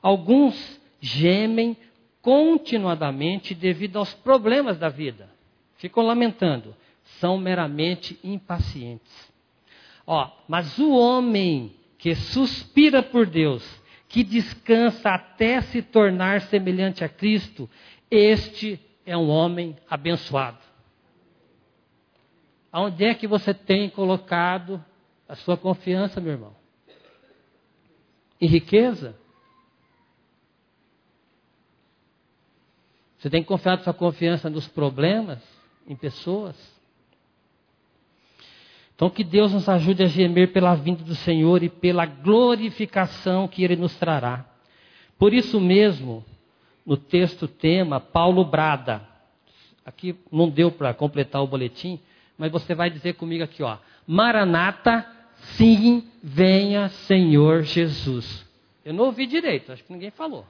Alguns 0.00 0.80
gemem 1.00 1.76
continuadamente 2.20 3.52
devido 3.52 3.98
aos 3.98 4.14
problemas 4.14 4.78
da 4.78 4.88
vida. 4.88 5.28
Ficam 5.74 6.06
lamentando, 6.06 6.72
são 7.18 7.36
meramente 7.36 8.16
impacientes. 8.22 9.12
Ó, 10.06 10.30
mas 10.46 10.78
o 10.78 10.92
homem 10.92 11.74
que 11.98 12.14
suspira 12.14 13.02
por 13.02 13.26
Deus, 13.26 13.64
que 14.08 14.22
descansa 14.22 15.10
até 15.10 15.60
se 15.62 15.82
tornar 15.82 16.42
semelhante 16.42 17.02
a 17.02 17.08
Cristo, 17.08 17.68
este 18.08 18.80
é 19.04 19.16
um 19.16 19.28
homem 19.28 19.76
abençoado. 19.88 20.58
Aonde 22.70 23.04
é 23.04 23.14
que 23.14 23.26
você 23.26 23.52
tem 23.52 23.90
colocado 23.90 24.82
a 25.28 25.34
sua 25.34 25.56
confiança, 25.56 26.20
meu 26.20 26.32
irmão? 26.32 26.54
Em 28.40 28.46
riqueza? 28.46 29.16
Você 33.18 33.30
tem 33.30 33.42
confiado 33.44 33.84
sua 33.84 33.94
confiança 33.94 34.50
nos 34.50 34.66
problemas, 34.66 35.40
em 35.86 35.94
pessoas? 35.94 36.56
Então, 38.94 39.10
que 39.10 39.24
Deus 39.24 39.52
nos 39.52 39.68
ajude 39.68 40.02
a 40.02 40.06
gemer 40.06 40.52
pela 40.52 40.74
vinda 40.74 41.02
do 41.02 41.14
Senhor 41.14 41.62
e 41.62 41.68
pela 41.68 42.06
glorificação 42.06 43.48
que 43.48 43.62
Ele 43.64 43.76
nos 43.76 43.96
trará. 43.96 44.44
Por 45.18 45.32
isso 45.32 45.60
mesmo, 45.60 46.24
no 46.84 46.96
texto 46.96 47.46
tema, 47.46 48.00
Paulo 48.00 48.44
brada. 48.44 49.02
Aqui 49.84 50.16
não 50.30 50.48
deu 50.48 50.70
para 50.70 50.94
completar 50.94 51.42
o 51.42 51.46
boletim, 51.46 52.00
mas 52.36 52.50
você 52.50 52.74
vai 52.74 52.90
dizer 52.90 53.14
comigo 53.14 53.44
aqui, 53.44 53.62
ó. 53.62 53.78
Maranata, 54.06 55.06
sim, 55.56 56.08
venha 56.22 56.88
Senhor 56.88 57.62
Jesus. 57.62 58.46
Eu 58.84 58.92
não 58.92 59.06
ouvi 59.06 59.26
direito, 59.26 59.72
acho 59.72 59.84
que 59.84 59.92
ninguém 59.92 60.10
falou. 60.10 60.46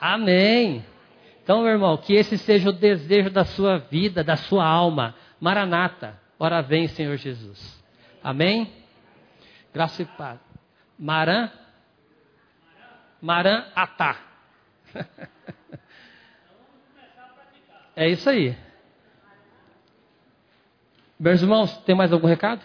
Amém. 0.00 0.84
Então, 1.42 1.62
meu 1.62 1.70
irmão, 1.70 1.96
que 1.96 2.12
esse 2.12 2.36
seja 2.36 2.70
o 2.70 2.72
desejo 2.72 3.30
da 3.30 3.44
sua 3.44 3.78
vida, 3.78 4.24
da 4.24 4.36
sua 4.36 4.66
alma. 4.66 5.14
Maranata, 5.40 6.20
ora 6.38 6.60
vem, 6.60 6.88
Senhor 6.88 7.16
Jesus. 7.16 7.82
Amém? 8.22 8.72
Graça 9.72 10.02
e 10.02 10.04
paz. 10.04 10.51
Maran, 11.02 11.50
Maran 13.20 13.64
Atá. 13.74 14.20
É 17.94 18.08
isso 18.08 18.30
aí. 18.30 18.56
Meus 21.20 21.42
irmãos, 21.42 21.76
tem 21.84 21.94
mais 21.94 22.10
algum 22.10 22.26
recado? 22.26 22.62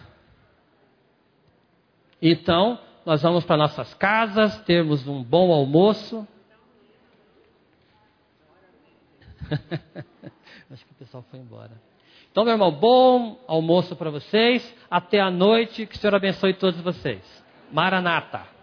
Então, 2.21 2.79
nós 3.05 3.21
vamos 3.21 3.43
para 3.43 3.57
nossas 3.57 3.93
casas, 3.95 4.57
termos 4.61 5.05
um 5.05 5.21
bom 5.21 5.51
almoço. 5.51 6.25
Acho 10.71 10.85
que 10.85 10.91
o 10.93 10.95
pessoal 10.95 11.25
foi 11.29 11.39
embora. 11.39 11.73
Então, 12.31 12.45
meu 12.45 12.53
irmão, 12.53 12.71
bom 12.71 13.37
almoço 13.47 13.97
para 13.97 14.09
vocês. 14.09 14.73
Até 14.89 15.19
a 15.19 15.29
noite. 15.29 15.85
Que 15.85 15.95
o 15.95 15.99
Senhor 15.99 16.15
abençoe 16.15 16.53
todos 16.53 16.79
vocês. 16.79 17.46
Maranata. 17.71 18.56